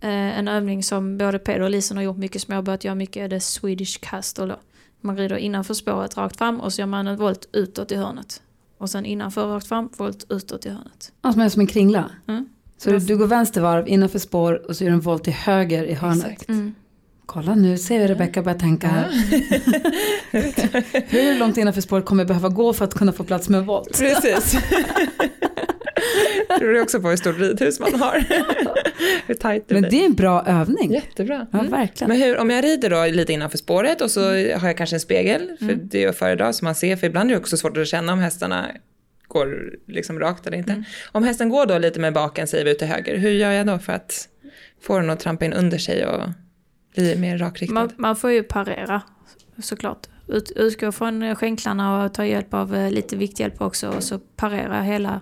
eh, 0.00 0.38
en 0.38 0.48
övning 0.48 0.82
som 0.82 1.18
både 1.18 1.38
Peder 1.38 1.60
och 1.60 1.70
Lisen 1.70 1.96
har 1.96 2.04
gjort 2.04 2.16
mycket 2.16 2.42
småbåt, 2.42 2.84
gör 2.84 2.94
mycket 2.94 3.16
är 3.16 3.28
det 3.28 3.40
Swedish 3.40 4.00
castle 4.00 4.46
då. 4.46 4.56
Man 5.00 5.16
rider 5.16 5.36
innanför 5.36 5.74
spåret 5.74 6.16
rakt 6.16 6.36
fram 6.36 6.60
och 6.60 6.72
så 6.72 6.80
gör 6.80 6.86
man 6.86 7.06
en 7.06 7.16
volt 7.16 7.48
utåt 7.52 7.92
i 7.92 7.96
hörnet. 7.96 8.42
Och 8.78 8.90
sen 8.90 9.06
innanför 9.06 9.46
rakt 9.46 9.66
fram, 9.66 9.90
volt 9.96 10.26
utåt 10.28 10.66
i 10.66 10.68
hörnet. 10.68 11.12
Ah, 11.20 11.32
som 11.32 11.40
är 11.40 11.48
som 11.48 11.60
en 11.60 11.66
kringla. 11.66 12.10
Mm. 12.26 12.48
Så 12.78 12.90
du, 12.90 12.98
du 12.98 13.16
går 13.16 13.26
vänster 13.26 13.60
varv 13.60 13.88
innanför 13.88 14.18
spår 14.18 14.68
och 14.68 14.76
så 14.76 14.84
gör 14.84 14.90
du 14.90 14.94
en 14.94 15.00
volt 15.00 15.24
till 15.24 15.32
höger 15.32 15.84
i 15.84 15.94
hörnet. 15.94 16.26
Exakt. 16.26 16.48
Mm. 16.48 16.74
Kolla 17.26 17.54
nu, 17.54 17.78
ser 17.78 17.98
vi 17.98 18.08
Rebecka 18.08 18.42
börja 18.42 18.58
tänka 18.58 18.88
här. 18.88 19.10
Hur 21.08 21.38
långt 21.38 21.56
innanför 21.56 21.80
spåret 21.80 22.04
kommer 22.04 22.22
jag 22.22 22.28
behöva 22.28 22.48
gå 22.48 22.72
för 22.72 22.84
att 22.84 22.94
kunna 22.94 23.12
få 23.12 23.24
plats 23.24 23.48
med 23.48 23.60
en 23.60 23.66
volt? 23.66 23.98
Precis. 23.98 24.56
Tror 26.58 26.72
du 26.72 26.80
också 26.80 27.00
på 27.00 27.08
hur 27.08 27.16
stort 27.16 27.38
ridhus 27.38 27.80
man 27.80 27.94
har? 27.94 28.24
hur 29.26 29.34
tajt 29.34 29.68
det 29.68 29.74
Men 29.74 29.90
det 29.90 30.00
är 30.00 30.04
en 30.06 30.14
bra 30.14 30.44
övning. 30.46 30.92
Jättebra. 30.92 31.46
Ja, 31.52 31.58
Mm. 31.58 31.70
verkligen. 31.70 32.08
Men 32.08 32.18
hur, 32.22 32.38
om 32.38 32.50
jag 32.50 32.64
rider 32.64 32.90
då 32.90 33.06
lite 33.06 33.32
innanför 33.32 33.58
spåret 33.58 34.00
och 34.00 34.10
så 34.10 34.30
Mm. 34.30 34.60
har 34.60 34.66
jag 34.68 34.76
kanske 34.76 34.96
en 34.96 35.00
spegel, 35.00 35.56
för 35.58 35.66
det 35.82 35.98
är 35.98 36.02
jag 36.06 36.16
föredrar 36.16 36.52
så 36.52 36.64
man 36.64 36.74
ser, 36.74 36.96
för 36.96 37.06
ibland 37.06 37.30
är 37.30 37.34
det 37.34 37.40
också 37.40 37.56
svårt 37.56 37.76
att 37.76 37.86
känna 37.88 38.12
om 38.12 38.18
hästarna 38.18 38.66
går 39.28 39.72
liksom 39.86 40.20
rakt 40.20 40.46
eller 40.46 40.56
inte. 40.58 40.72
Mm. 40.72 40.84
Om 41.12 41.24
hästen 41.24 41.48
går 41.48 41.66
då 41.66 41.78
lite 41.78 42.00
med 42.00 42.12
baken, 42.12 42.46
säger 42.46 42.64
vi 42.64 42.70
ut 42.70 42.78
till 42.78 42.88
höger, 42.88 43.16
hur 43.16 43.30
gör 43.30 43.50
jag 43.52 43.66
då 43.66 43.78
för 43.78 43.92
att 43.92 44.28
få 44.82 44.98
den 44.98 45.10
att 45.10 45.20
trampa 45.20 45.44
in 45.44 45.52
under 45.52 45.78
sig 45.78 46.06
och 46.06 46.28
bli 46.94 47.16
mer 47.16 47.38
rakriktad? 47.38 47.74
Man, 47.74 47.90
man 47.96 48.16
får 48.16 48.30
ju 48.30 48.42
parera 48.42 49.02
såklart. 49.62 50.06
Ut, 50.28 50.50
utgå 50.56 50.92
från 50.92 51.36
skänklarna 51.36 52.04
och 52.04 52.14
ta 52.14 52.24
hjälp 52.26 52.54
av 52.54 52.74
eh, 52.76 52.90
lite 52.90 53.16
vikthjälp 53.16 53.60
också 53.60 53.88
och 53.88 54.02
så 54.02 54.18
parera 54.18 54.80
hela... 54.82 55.20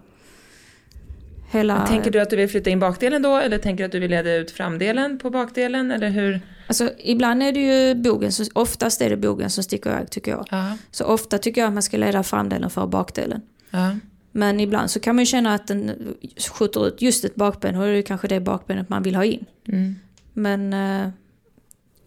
hela 1.52 1.86
Tänker 1.86 2.10
du 2.10 2.20
att 2.20 2.30
du 2.30 2.36
vill 2.36 2.48
flytta 2.48 2.70
in 2.70 2.78
bakdelen 2.78 3.22
då 3.22 3.36
eller 3.36 3.58
tänker 3.58 3.84
du 3.84 3.86
att 3.86 3.92
du 3.92 3.98
vill 3.98 4.10
leda 4.10 4.34
ut 4.34 4.50
framdelen 4.50 5.18
på 5.18 5.30
bakdelen 5.30 5.90
eller 5.90 6.08
hur? 6.08 6.40
Alltså 6.66 6.90
ibland 6.98 7.42
är 7.42 7.52
det 7.52 7.60
ju 7.60 7.94
bogen, 7.94 8.32
som, 8.32 8.46
oftast 8.52 9.00
är 9.00 9.10
det 9.10 9.16
bogen 9.16 9.50
som 9.50 9.64
sticker 9.64 9.90
iväg 9.90 10.10
tycker 10.10 10.30
jag. 10.30 10.46
Ja. 10.50 10.76
Så 10.90 11.04
ofta 11.04 11.38
tycker 11.38 11.60
jag 11.60 11.68
att 11.68 11.74
man 11.74 11.82
ska 11.82 11.96
leda 11.96 12.22
framdelen 12.22 12.70
för 12.70 12.86
bakdelen. 12.86 13.40
ja. 13.70 13.96
Men 14.34 14.60
ibland 14.60 14.90
så 14.90 15.00
kan 15.00 15.16
man 15.16 15.22
ju 15.22 15.26
känna 15.26 15.54
att 15.54 15.66
den 15.66 16.14
skjuter 16.38 16.86
ut 16.86 17.02
just 17.02 17.24
ett 17.24 17.34
bakben 17.34 17.76
och 17.76 17.86
det 17.86 17.98
är 17.98 18.02
kanske 18.02 18.28
det 18.28 18.40
bakbenet 18.40 18.88
man 18.88 19.02
vill 19.02 19.14
ha 19.14 19.24
in. 19.24 19.44
Mm. 19.68 19.94
Men 20.32 20.72
eh, 20.72 21.08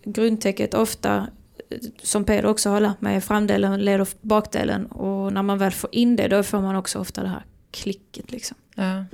grundtäcket 0.03 0.73
ofta, 0.73 1.27
eh, 1.69 1.77
som 2.03 2.23
Peder 2.23 2.45
också 2.45 2.69
har 2.69 2.79
lärt 2.79 3.01
mig, 3.01 3.21
framdelen 3.21 3.85
leder 3.85 4.07
bakdelen 4.21 4.85
och 4.85 5.33
när 5.33 5.43
man 5.43 5.57
väl 5.57 5.71
får 5.71 5.89
in 5.91 6.15
det 6.15 6.27
då 6.27 6.43
får 6.43 6.61
man 6.61 6.75
också 6.75 6.99
ofta 6.99 7.21
det 7.21 7.29
här 7.29 7.45
klicket 7.71 8.31
liksom. 8.31 8.57
ja. 8.75 9.05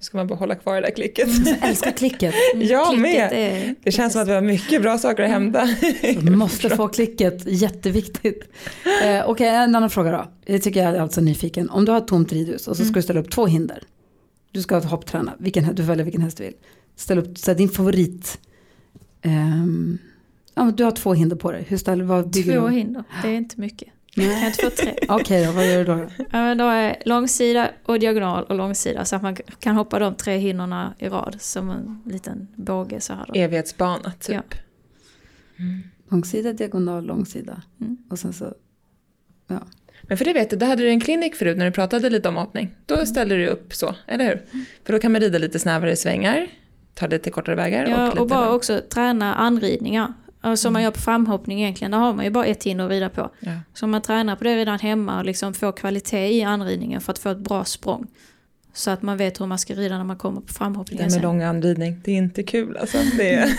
Ska 0.00 0.16
man 0.18 0.26
bara 0.26 0.34
hålla 0.34 0.54
kvar 0.54 0.74
det 0.74 0.80
där 0.80 0.90
klicket. 0.94 1.28
Jag 1.46 1.68
älskar 1.68 1.90
klicket. 1.90 2.34
Jag 2.54 2.86
Klicket 2.86 3.00
med. 3.02 3.28
är- 3.32 3.74
Det 3.82 3.92
känns 3.92 4.12
som 4.12 4.22
att 4.22 4.28
vi 4.28 4.32
har 4.32 4.40
mycket 4.42 4.82
bra 4.82 4.98
saker 4.98 5.22
att 5.22 5.30
hämta. 5.30 5.68
Du 6.20 6.30
måste 6.36 6.70
få 6.70 6.88
klicket, 6.88 7.42
jätteviktigt. 7.46 8.42
Eh, 9.04 9.24
Okej, 9.30 9.48
en 9.48 9.74
annan 9.76 9.90
fråga 9.90 10.10
då. 10.12 10.30
Det 10.46 10.58
tycker 10.58 10.82
jag 10.84 10.94
är 10.96 11.00
alltså 11.00 11.20
nyfiken. 11.20 11.70
Om 11.70 11.84
du 11.84 11.92
har 11.92 11.98
ett 11.98 12.08
tomt 12.08 12.32
ridhus 12.32 12.68
och 12.68 12.76
så 12.76 12.84
ska 12.84 12.94
du 12.94 13.02
ställa 13.02 13.20
upp 13.20 13.30
två 13.30 13.46
hinder. 13.46 13.82
Du 14.52 14.62
ska 14.62 14.78
hoppträna, 14.78 15.32
vilken, 15.38 15.74
du 15.74 15.82
väljer 15.82 16.04
vilken 16.04 16.22
häst 16.22 16.36
du 16.36 16.44
vill. 16.44 16.54
Ställ 16.96 17.18
upp 17.18 17.38
så 17.38 17.54
din 17.54 17.68
favorit. 17.68 18.38
ehm, 19.22 19.98
ja, 20.54 20.72
du 20.76 20.84
har 20.84 20.90
två 20.90 21.12
hinder 21.14 21.36
på 21.36 21.52
dig. 21.52 21.64
Hur 21.68 21.76
ställer, 21.76 22.04
vad 22.04 22.30
bygger 22.30 22.60
Två 22.60 22.68
du? 22.68 22.74
hinder, 22.74 23.04
det 23.22 23.28
är 23.28 23.32
inte 23.34 23.60
mycket. 23.60 23.88
Kan 24.14 24.24
jag 24.24 24.46
inte 24.46 24.62
få 24.62 24.70
tre? 24.70 24.94
Okej 25.08 25.46
då, 25.46 25.52
vad 25.52 25.66
gör 25.66 25.78
du 25.78 25.84
då? 25.84 26.06
Ja, 26.18 26.26
men 26.30 26.58
då 26.58 26.64
är 26.64 27.02
långsida 27.04 27.70
och 27.84 27.98
diagonal 27.98 28.44
och 28.44 28.54
långsida 28.54 29.04
så 29.04 29.16
att 29.16 29.22
man 29.22 29.36
kan 29.58 29.76
hoppa 29.76 29.98
de 29.98 30.14
tre 30.14 30.36
hinnorna 30.36 30.94
i 30.98 31.08
rad 31.08 31.36
som 31.40 31.70
en 31.70 32.02
liten 32.12 32.48
båge 32.56 33.00
så 33.00 33.12
här. 33.12 33.24
Då. 33.28 33.34
Evighetsbana 33.34 34.12
typ. 34.20 34.44
Ja. 34.50 34.58
Långsida, 36.10 36.52
diagonal, 36.52 37.04
långsida. 37.04 37.62
Mm. 37.80 37.96
Och 38.10 38.18
sen 38.18 38.32
så, 38.32 38.54
ja. 39.46 39.60
Men 40.02 40.18
för 40.18 40.24
det 40.24 40.32
vet 40.32 40.50
du, 40.50 40.56
då 40.56 40.66
hade 40.66 40.82
du 40.82 40.88
en 40.88 41.00
klinik 41.00 41.34
förut 41.34 41.58
när 41.58 41.64
du 41.64 41.72
pratade 41.72 42.10
lite 42.10 42.28
om 42.28 42.36
hoppning. 42.36 42.74
Då 42.86 43.06
ställde 43.06 43.36
du 43.36 43.46
upp 43.46 43.74
så, 43.74 43.94
eller 44.06 44.24
hur? 44.24 44.42
För 44.84 44.92
då 44.92 44.98
kan 44.98 45.12
man 45.12 45.20
rida 45.20 45.38
lite 45.38 45.58
snävare 45.58 45.96
svängar, 45.96 46.46
ta 46.94 47.06
lite 47.06 47.30
kortare 47.30 47.56
vägar 47.56 47.86
Ja, 47.86 48.12
och 48.12 48.18
och, 48.18 48.26
bara 48.26 48.52
också 48.52 48.80
träna 48.88 49.34
anridningar. 49.34 50.14
Ja, 50.42 50.56
Som 50.56 50.72
man 50.72 50.82
gör 50.82 50.90
på 50.90 51.00
framhoppning 51.00 51.60
egentligen, 51.62 51.90
där 51.90 51.98
har 51.98 52.14
man 52.14 52.24
ju 52.24 52.30
bara 52.30 52.46
ett 52.46 52.64
hinder 52.64 52.84
att 52.84 52.90
rida 52.90 53.08
på. 53.08 53.30
Ja. 53.40 53.52
Så 53.74 53.84
om 53.86 53.90
man 53.90 54.02
tränar 54.02 54.36
på 54.36 54.44
det 54.44 54.56
redan 54.56 54.78
hemma 54.78 55.18
och 55.18 55.24
liksom 55.24 55.54
får 55.54 55.72
kvalitet 55.72 56.28
i 56.36 56.42
anridningen 56.42 57.00
för 57.00 57.12
att 57.12 57.18
få 57.18 57.28
ett 57.28 57.38
bra 57.38 57.64
språng. 57.64 58.06
Så 58.72 58.90
att 58.90 59.02
man 59.02 59.16
vet 59.16 59.40
hur 59.40 59.46
man 59.46 59.58
ska 59.58 59.74
rida 59.74 59.96
när 59.98 60.04
man 60.04 60.16
kommer 60.18 60.40
på 60.40 60.46
Det 60.46 60.52
framhoppningen 60.52 61.04
med 61.04 61.12
sen. 61.12 61.22
lång 61.22 61.42
anridning, 61.42 62.00
det 62.04 62.12
är 62.12 62.16
inte 62.16 62.42
kul 62.42 62.76
alltså. 62.76 62.98
Det 63.16 63.34
är... 63.34 63.48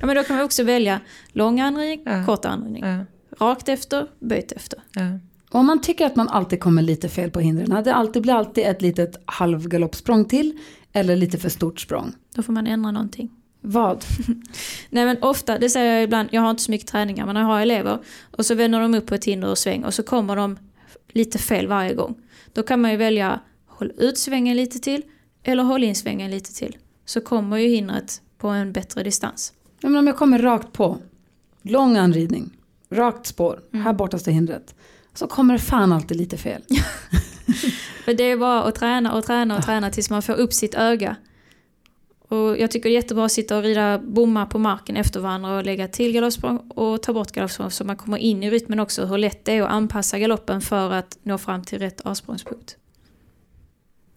Ja, 0.00 0.06
men 0.06 0.16
då 0.16 0.22
kan 0.22 0.36
man 0.36 0.44
också 0.44 0.62
välja 0.64 1.00
lång 1.32 1.60
anridning, 1.60 2.02
Ja. 2.06 2.24
kort 2.26 2.44
anridning. 2.44 2.84
ja, 2.84 3.04
Rakt 3.46 3.68
efter, 3.68 4.06
böjt 4.20 4.52
efter. 4.52 4.78
ja. 4.94 5.02
Om 5.50 5.66
man 5.66 5.80
tycker 5.80 6.06
att 6.06 6.16
man 6.16 6.28
alltid 6.28 6.60
kommer 6.60 6.82
lite 6.82 7.08
fel 7.08 7.30
på 7.30 7.40
hindren, 7.40 7.84
det 7.84 7.94
alltid 7.94 8.22
blir 8.22 8.32
alltid 8.34 8.64
ett 8.66 8.82
litet 8.82 9.22
halvgaloppsprång 9.24 10.24
till 10.24 10.58
eller 10.92 11.16
lite 11.16 11.38
för 11.38 11.48
stort 11.48 11.80
språng. 11.80 12.12
Då 12.34 12.42
får 12.42 12.52
man 12.52 12.66
ändra 12.66 12.90
någonting. 12.90 13.30
Vad? 13.70 14.04
Nej 14.90 15.04
men 15.04 15.22
ofta, 15.22 15.58
det 15.58 15.70
säger 15.70 15.94
jag 15.94 16.02
ibland, 16.04 16.28
jag 16.32 16.42
har 16.42 16.50
inte 16.50 16.62
så 16.62 16.70
mycket 16.70 16.88
träningar 16.88 17.26
men 17.26 17.36
jag 17.36 17.44
har 17.44 17.60
elever 17.60 17.98
och 18.36 18.46
så 18.46 18.54
vänder 18.54 18.80
de 18.80 18.94
upp 18.94 19.06
på 19.06 19.14
ett 19.14 19.24
hinder 19.24 19.48
och 19.48 19.58
sväng 19.58 19.84
och 19.84 19.94
så 19.94 20.02
kommer 20.02 20.36
de 20.36 20.58
lite 21.08 21.38
fel 21.38 21.66
varje 21.66 21.94
gång. 21.94 22.14
Då 22.52 22.62
kan 22.62 22.80
man 22.80 22.90
ju 22.90 22.96
välja 22.96 23.40
håll 23.66 23.92
ut 23.98 24.18
svängen 24.18 24.56
lite 24.56 24.78
till 24.78 25.02
eller 25.42 25.62
håll 25.62 25.84
in 25.84 25.94
svängen 25.94 26.30
lite 26.30 26.54
till. 26.54 26.76
Så 27.04 27.20
kommer 27.20 27.56
ju 27.56 27.68
hindret 27.68 28.20
på 28.38 28.48
en 28.48 28.72
bättre 28.72 29.02
distans. 29.02 29.52
Ja, 29.80 29.88
men 29.88 29.98
om 29.98 30.06
jag 30.06 30.16
kommer 30.16 30.38
rakt 30.38 30.72
på, 30.72 30.98
lång 31.62 31.96
anridning, 31.96 32.50
rakt 32.90 33.26
spår, 33.26 33.60
Mm. 33.72 33.84
här 33.84 33.92
borta 33.92 34.18
står 34.18 34.32
hindret. 34.32 34.74
Så 35.14 35.26
kommer 35.26 35.54
det 35.54 35.60
fan 35.60 35.92
alltid 35.92 36.16
lite 36.16 36.36
fel. 36.36 36.62
För 38.04 38.14
det 38.14 38.24
är 38.24 38.36
bara 38.36 38.62
att 38.62 38.74
träna 38.74 39.12
och 39.14 39.24
träna 39.24 39.56
och 39.56 39.64
träna 39.64 39.90
tills 39.90 40.10
man 40.10 40.22
får 40.22 40.32
upp 40.34 40.52
sitt 40.52 40.74
öga. 40.74 41.16
Och 42.28 42.58
jag 42.58 42.70
tycker 42.70 42.88
det 42.88 42.92
är 42.92 42.94
jättebra 42.94 43.24
att 43.24 43.32
sitta 43.32 43.56
och 43.56 43.62
rida 43.62 43.98
bommar 43.98 44.46
på 44.46 44.58
marken 44.58 44.96
efter 44.96 45.20
varandra 45.20 45.56
och 45.56 45.64
lägga 45.64 45.88
till 45.88 46.12
galoppsprång 46.12 46.58
och 46.58 47.02
ta 47.02 47.12
bort 47.12 47.32
galoppsprång 47.32 47.70
så 47.70 47.84
man 47.84 47.96
kommer 47.96 48.18
in 48.18 48.42
i 48.42 48.50
rytmen 48.50 48.80
också. 48.80 49.06
Hur 49.06 49.18
lätt 49.18 49.44
det 49.44 49.52
är 49.52 49.62
att 49.62 49.70
anpassa 49.70 50.18
galoppen 50.18 50.60
för 50.60 50.92
att 50.92 51.18
nå 51.22 51.38
fram 51.38 51.64
till 51.64 51.78
rätt 51.78 52.00
avsprångspunkt. 52.00 52.76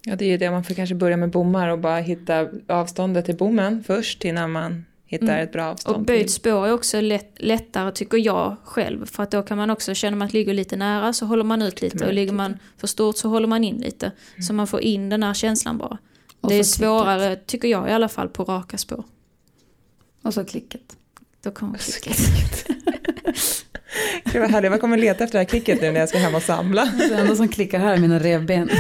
Ja, 0.04 0.16
det 0.16 0.26
är 0.26 0.30
ju 0.30 0.38
det. 0.38 0.52
Man 0.52 0.64
får 0.64 0.74
kanske 0.74 0.96
börja 0.96 1.18
med 1.18 1.30
bommar 1.32 1.68
och 1.68 1.80
bara 1.80 1.98
hitta 1.98 2.48
avståndet 2.68 3.26
till 3.26 3.36
bommen 3.38 3.84
först 3.88 4.26
innan 4.26 4.52
man 4.52 4.86
hittar 5.06 5.26
Mm. 5.28 5.44
ett 5.44 5.52
bra 5.52 5.66
avstånd. 5.66 5.98
Och 5.98 6.04
böjt 6.04 6.32
spår 6.32 6.68
är 6.68 6.74
också 6.74 7.02
lätt, 7.02 7.32
lättare 7.38 7.92
tycker 7.92 8.18
jag 8.18 8.56
själv. 8.64 9.06
För 9.06 9.24
att 9.24 9.32
då 9.32 9.42
kan 9.42 9.58
man 9.58 9.70
också, 9.70 9.94
känner 9.94 10.18
man 10.18 10.26
att 10.26 10.34
ligger 10.34 10.54
lite 10.54 10.76
nära 10.76 11.14
så 11.14 11.26
håller 11.26 11.44
man 11.44 11.62
ut 11.62 11.82
lite 11.82 12.06
och 12.06 12.14
ligger 12.14 12.34
man 12.34 12.58
för 12.78 12.88
stort 12.88 13.18
så 13.18 13.30
håller 13.30 13.48
man 13.48 13.64
in 13.64 13.78
lite. 13.78 14.12
Så 14.48 14.54
man 14.54 14.68
får 14.68 14.82
in 14.82 15.10
den 15.10 15.24
här 15.24 15.34
känslan 15.34 15.78
bara. 15.78 15.98
Och 16.42 16.50
det 16.50 16.56
är 16.56 16.64
svårare, 16.64 17.36
tycker 17.36 17.68
jag 17.68 17.90
i 17.90 17.92
alla 17.92 18.10
fall, 18.10 18.30
på 18.30 18.44
raka 18.44 18.78
spår. 18.78 19.04
Och 20.24 20.34
så 20.34 20.46
klicket. 20.46 20.98
Då 21.44 21.52
kommer 21.52 21.78
klicket. 21.78 22.66
Gud 24.24 24.42
vad 24.42 24.52
härligt, 24.52 24.72
jag 24.72 24.82
kommer 24.82 24.98
leta 24.98 25.24
efter 25.24 25.38
det 25.38 25.44
här 25.44 25.50
klicket 25.50 25.82
nu 25.82 25.92
när 25.92 26.00
jag 26.00 26.10
ska 26.10 26.18
hem 26.18 26.36
och 26.36 26.44
samla. 26.44 26.86
Det 26.86 27.16
enda 27.16 27.36
som 27.36 27.48
klickar 27.48 27.80
här 27.80 27.94
är 27.94 27.98
mina 27.98 28.20
revben. 28.20 28.70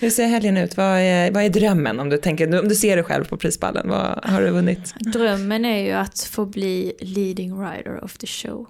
Hur 0.00 0.10
ser 0.10 0.26
helgen 0.26 0.56
ut? 0.56 0.76
Vad 0.76 0.98
är, 0.98 1.30
vad 1.30 1.42
är 1.42 1.48
drömmen 1.48 2.00
om 2.00 2.08
du, 2.08 2.16
tänker, 2.16 2.60
om 2.60 2.68
du 2.68 2.74
ser 2.74 2.96
dig 2.96 3.04
själv 3.04 3.24
på 3.24 3.36
prispallen? 3.36 3.88
Vad 3.88 4.24
har 4.24 4.42
du 4.42 4.50
vunnit? 4.50 4.94
Drömmen 4.98 5.64
är 5.64 5.84
ju 5.84 5.92
att 5.92 6.20
få 6.20 6.46
bli 6.46 6.92
leading 7.00 7.60
rider 7.60 8.04
of 8.04 8.18
the 8.18 8.26
show. 8.26 8.66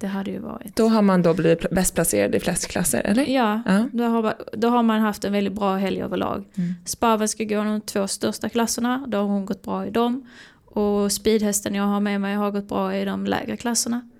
Det 0.00 0.06
hade 0.06 0.30
ju 0.30 0.38
varit. 0.38 0.76
Då 0.76 0.88
har 0.88 1.02
man 1.02 1.22
då 1.22 1.34
blivit 1.34 1.70
bäst 1.70 1.94
placerad 1.94 2.34
i 2.34 2.40
flest 2.40 2.66
klasser, 2.68 3.02
eller? 3.04 3.26
Ja, 3.26 3.62
Ja. 3.66 3.88
Då, 3.92 4.04
har, 4.04 4.34
då 4.52 4.68
har 4.68 4.82
man 4.82 5.00
haft 5.00 5.24
en 5.24 5.32
väldigt 5.32 5.52
bra 5.52 5.76
helg 5.76 6.02
överlag. 6.02 6.44
Mm. 6.54 6.74
Sparven 6.84 7.28
ska 7.28 7.44
gå 7.44 7.64
de 7.64 7.80
två 7.80 8.08
största 8.08 8.48
klasserna, 8.48 9.04
då 9.08 9.18
har 9.18 9.24
hon 9.24 9.46
gått 9.46 9.62
bra 9.62 9.86
i 9.86 9.90
dem. 9.90 10.26
Och 10.64 11.12
speedhästen 11.12 11.74
jag 11.74 11.84
har 11.84 12.00
med 12.00 12.20
mig 12.20 12.34
har 12.34 12.50
gått 12.50 12.68
bra 12.68 12.96
i 12.96 13.04
de 13.04 13.26
lägre 13.26 13.56
klasserna. 13.56 14.10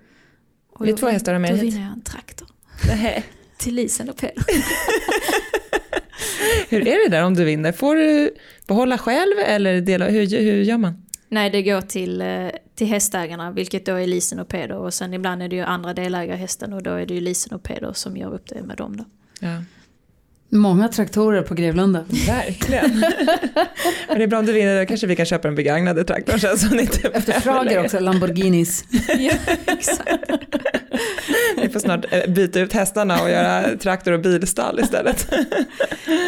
Och 0.73 0.87
Vilka 0.87 0.99
två 0.99 1.07
hästar 1.07 1.39
med 1.39 1.51
Då 1.51 1.61
vinner 1.61 1.81
jag 1.81 1.91
en 1.93 2.01
traktor. 2.01 2.47
Till 3.57 3.75
Lisen 3.75 4.09
och 4.09 4.17
Peder. 4.17 4.43
Hur 6.69 6.87
är 6.87 7.09
det 7.09 7.17
där 7.17 7.23
om 7.23 7.33
du 7.33 7.43
vinner? 7.43 7.71
Får 7.71 7.95
du 7.95 8.33
behålla 8.67 8.97
själv 8.97 9.39
eller 9.45 9.81
dela, 9.81 10.09
hur, 10.09 10.39
hur 10.39 10.61
gör 10.61 10.77
man? 10.77 11.00
Nej, 11.31 11.49
det 11.49 11.61
går 11.61 11.81
till, 11.81 12.21
eh, 12.21 12.47
till 12.75 12.87
hästägarna, 12.87 13.51
vilket 13.51 13.85
då 13.85 13.95
är 13.95 14.07
Lisen 14.07 14.39
och 14.39 14.47
Peder. 14.47 14.75
Och 14.75 14.93
sen 14.93 15.13
ibland 15.13 15.43
är 15.43 15.47
det 15.47 15.55
ju 15.55 15.61
andra 15.61 15.93
delägare 15.93 16.37
i 16.37 16.39
hästen 16.39 16.73
och 16.73 16.83
då 16.83 16.91
är 16.91 17.05
det 17.05 17.13
ju 17.13 17.21
Lisen 17.21 17.53
och 17.53 17.63
Peder 17.63 17.93
som 17.93 18.17
gör 18.17 18.33
upp 18.33 18.47
det 18.49 18.61
med 18.61 18.77
dem 18.77 18.97
då. 18.97 19.03
Ja. 19.39 19.63
Många 20.49 20.87
traktorer 20.87 21.41
på 21.41 21.53
Grevlunda. 21.53 22.05
Verkligen. 22.27 22.99
Men 24.07 24.17
det 24.17 24.23
är 24.23 24.27
bra 24.27 24.39
om 24.39 24.45
du 24.45 24.53
vinner, 24.53 24.79
då 24.79 24.85
kanske 24.85 25.07
vi 25.07 25.15
kan 25.15 25.25
köpa 25.25 25.47
en 25.47 25.55
begagnad 25.55 26.07
traktor 26.07 26.37
sen 26.37 26.57
som 26.57 26.77
ni 26.77 26.81
inte 26.81 27.07
Efterfrågar 27.07 27.83
också 27.83 27.99
Lamborghinis. 27.99 28.85
ja, 29.19 29.33
exakt. 29.65 30.31
Vi 31.61 31.69
får 31.69 31.79
snart 31.79 32.05
eh, 32.13 32.27
byta 32.27 32.59
ut 32.59 32.73
hästarna 32.73 33.21
och 33.21 33.29
göra 33.29 33.77
traktor 33.77 34.11
och 34.11 34.19
bilstall 34.19 34.79
istället. 34.79 35.33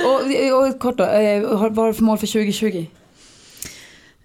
Och, 0.06 0.60
och 0.60 0.80
kort 0.80 0.98
då, 0.98 1.04
eh, 1.04 1.42
vad 1.42 1.60
har 1.60 1.88
du 1.88 1.94
för 1.94 2.04
mål 2.04 2.18
för 2.18 2.28
2020? 2.28 2.86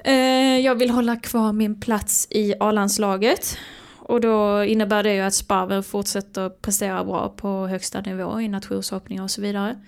Eh, 0.09 0.59
jag 0.59 0.75
vill 0.75 0.91
hålla 0.91 1.17
kvar 1.17 1.53
min 1.53 1.81
plats 1.81 2.29
i 2.31 2.55
A-landslaget. 2.61 3.59
Och 3.97 4.21
då 4.21 4.65
innebär 4.65 5.03
det 5.03 5.15
ju 5.15 5.21
att 5.21 5.35
Sparven 5.35 5.83
fortsätter 5.83 6.49
prestera 6.49 7.05
bra 7.05 7.29
på 7.29 7.67
högsta 7.67 8.01
nivå 8.01 8.41
i 8.41 8.49
nationshoppningar 8.49 9.23
och 9.23 9.31
så 9.31 9.41
vidare. 9.41 9.85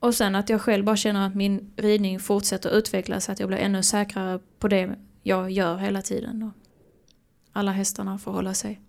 Och 0.00 0.14
sen 0.14 0.34
att 0.34 0.48
jag 0.48 0.60
själv 0.60 0.84
bara 0.84 0.96
känner 0.96 1.26
att 1.26 1.34
min 1.34 1.72
ridning 1.76 2.20
fortsätter 2.20 2.70
utvecklas, 2.70 3.24
så 3.24 3.32
att 3.32 3.40
jag 3.40 3.48
blir 3.48 3.58
ännu 3.58 3.82
säkrare 3.82 4.38
på 4.58 4.68
det 4.68 4.94
jag 5.22 5.50
gör 5.50 5.76
hela 5.76 6.02
tiden. 6.02 6.42
Och 6.42 6.52
alla 7.52 7.72
hästarna 7.72 8.18
får 8.18 8.32
hålla 8.32 8.54
sig 8.54 8.80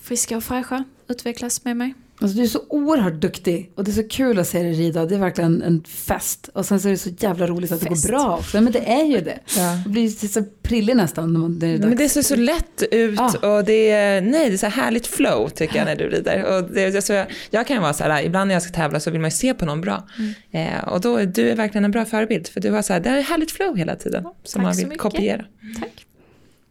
friska 0.00 0.36
och 0.36 0.44
fräscha, 0.44 0.84
utvecklas 1.08 1.64
med 1.64 1.76
mig. 1.76 1.94
Alltså, 2.22 2.36
du 2.36 2.42
är 2.42 2.46
så 2.48 2.60
oerhört 2.68 3.14
duktig 3.20 3.72
och 3.74 3.84
det 3.84 3.90
är 3.90 3.92
så 3.92 4.08
kul 4.08 4.38
att 4.38 4.48
se 4.48 4.62
dig 4.62 4.72
rida. 4.72 5.06
Det 5.06 5.14
är 5.14 5.18
verkligen 5.18 5.62
en 5.62 5.84
fest. 5.84 6.50
Och 6.54 6.66
sen 6.66 6.80
så 6.80 6.88
är 6.88 6.92
det 6.92 6.98
så 6.98 7.10
jävla 7.18 7.46
roligt 7.46 7.72
att 7.72 7.80
det 7.80 7.86
Fest. 7.88 8.02
går 8.06 8.08
bra 8.18 8.36
också. 8.36 8.60
Men 8.60 8.72
det 8.72 8.90
är 8.92 9.04
ju 9.04 9.20
det. 9.20 9.38
Ja. 9.56 9.78
Det 9.84 9.90
blir 9.90 10.28
så 10.28 10.44
prillig 10.62 10.96
nästan 10.96 11.32
när 11.32 11.48
det 11.60 11.66
är 11.66 11.78
dags. 11.78 11.88
Men 11.88 11.96
det 11.96 12.08
ser 12.08 12.22
så 12.22 12.36
lätt 12.36 12.82
ut 12.90 13.18
Ja. 13.42 13.56
och 13.56 13.64
det 13.64 13.90
är, 13.90 14.20
nej, 14.20 14.48
det 14.48 14.54
är 14.54 14.58
så 14.58 14.66
här 14.66 14.82
härligt 14.82 15.06
flow 15.06 15.48
tycker 15.48 15.76
jag 15.76 15.84
när 15.84 15.96
du 15.96 16.08
rider. 16.08 16.44
Och 16.56 16.70
det, 16.74 16.90
det, 16.90 17.02
så 17.02 17.12
jag, 17.12 17.26
jag 17.50 17.66
kan 17.66 17.82
vara 17.82 17.92
så 17.92 18.04
här, 18.04 18.22
ibland 18.22 18.48
när 18.48 18.54
jag 18.54 18.62
ska 18.62 18.72
tävla 18.72 19.00
så 19.00 19.10
vill 19.10 19.20
man 19.20 19.30
ju 19.30 19.36
se 19.36 19.54
på 19.54 19.64
någon 19.64 19.80
bra. 19.80 20.06
Eh, 20.50 20.88
och 20.88 21.00
då 21.00 21.16
är 21.16 21.26
du 21.26 21.54
verkligen 21.54 21.84
en 21.84 21.90
bra 21.90 22.04
förebild 22.04 22.48
för 22.48 22.60
du 22.60 22.70
har 22.70 22.82
så 22.82 22.92
här, 22.92 23.00
det 23.00 23.08
är 23.08 23.22
härligt 23.22 23.50
flow 23.50 23.76
hela 23.76 23.96
tiden 23.96 24.22
som 24.22 24.62
tack 24.62 24.78
man 24.78 24.88
vill 24.88 24.98
kopiera. 24.98 25.44
Tack. 25.80 26.06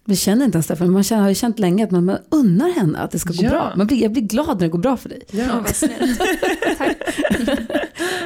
Vi 0.09 0.15
känner 0.15 0.45
inte 0.45 0.55
ens 0.55 0.65
Stefan, 0.65 0.91
man 0.91 1.03
känner, 1.03 1.21
har 1.21 1.29
ju 1.29 1.35
känt 1.35 1.59
länge 1.59 1.83
att 1.83 1.91
man, 1.91 2.05
man 2.05 2.17
unnar 2.29 2.69
henne 2.69 2.99
att 2.99 3.11
det 3.11 3.19
ska 3.19 3.33
gå 3.33 3.43
Ja. 3.43 3.49
bra. 3.49 3.73
Man 3.75 3.87
blir, 3.87 4.01
jag 4.01 4.11
blir 4.11 4.21
glad 4.23 4.47
när 4.47 4.55
det 4.55 4.67
går 4.67 4.79
bra 4.79 4.97
för 4.97 5.09
dig. 5.09 5.21
Ja, 5.31 5.45
vad 5.63 5.75
snällt. 5.75 6.19
Tack. 6.77 6.97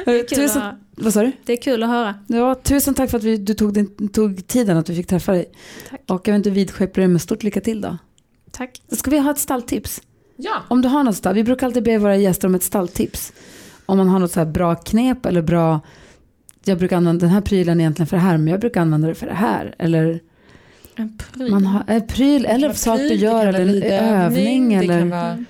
Eh, 0.06 0.12
Kul 0.14 0.26
Tusen, 0.28 0.62
att, 0.62 0.74
vad 0.96 1.12
sa 1.12 1.22
du? 1.22 1.32
det 1.44 1.52
är 1.52 1.56
kul 1.56 1.82
att 1.82 1.88
höra. 1.88 2.14
Ja, 2.26 2.54
tusen 2.54 2.94
tack 2.94 3.10
för 3.10 3.18
att 3.18 3.24
vi, 3.24 3.36
du 3.36 3.54
tog, 3.54 3.72
din, 3.74 4.08
tog 4.08 4.46
tiden 4.46 4.76
att 4.76 4.88
vi 4.90 4.96
fick 4.96 5.06
träffa 5.06 5.32
dig. 5.32 5.44
Tack. 5.90 6.00
Och 6.10 6.28
jag 6.28 6.32
vet 6.32 6.38
inte, 6.38 6.50
vidskepar 6.50 7.00
dig 7.00 7.08
med 7.08 7.20
stort 7.22 7.42
lycka 7.42 7.60
till 7.60 7.80
då. 7.80 7.98
Tack. 8.50 8.82
Ska 8.92 9.10
vi 9.10 9.18
ha 9.18 9.30
ett 9.30 9.38
stalltips? 9.38 10.00
Ja. 10.36 10.54
Om 10.68 10.82
du 10.82 10.88
har 10.88 11.02
något 11.04 11.16
stall, 11.16 11.34
vi 11.34 11.44
brukar 11.44 11.66
alltid 11.66 11.82
be 11.84 11.98
våra 11.98 12.16
gäster 12.16 12.48
om 12.48 12.54
ett 12.54 12.62
stalltips. 12.62 13.32
Om 13.86 13.98
man 13.98 14.08
har 14.08 14.18
något 14.18 14.32
så 14.32 14.40
här 14.40 14.46
bra 14.46 14.74
knep 14.74 15.26
eller 15.26 15.42
bra, 15.42 15.80
jag 16.64 16.78
brukar 16.78 16.96
använda 16.96 17.20
den 17.20 17.34
här 17.34 17.40
prylen 17.40 17.80
egentligen 17.80 18.06
för 18.06 18.16
det 18.16 18.22
här, 18.22 18.38
men 18.38 18.46
jag 18.48 18.60
brukar 18.60 18.80
använda 18.80 19.08
det 19.08 19.14
för 19.14 19.26
det 19.26 19.34
här. 19.34 19.74
Eller 19.78 20.20
En 20.96 21.18
pryl. 21.18 21.50
man 21.50 21.66
har 21.66 21.84
en 21.86 22.06
pryl 22.06 22.46
eller 22.46 22.68
Det 22.68 22.74
sak 22.74 22.98
du 22.98 23.14
gör 23.14 23.46
eller 23.46 23.60
en 23.60 23.82
övning. 23.82 24.68
Det 24.68 24.74
eller, 24.84 24.98
kan 24.98 25.10
vara, 25.10 25.30
Mm. 25.32 25.46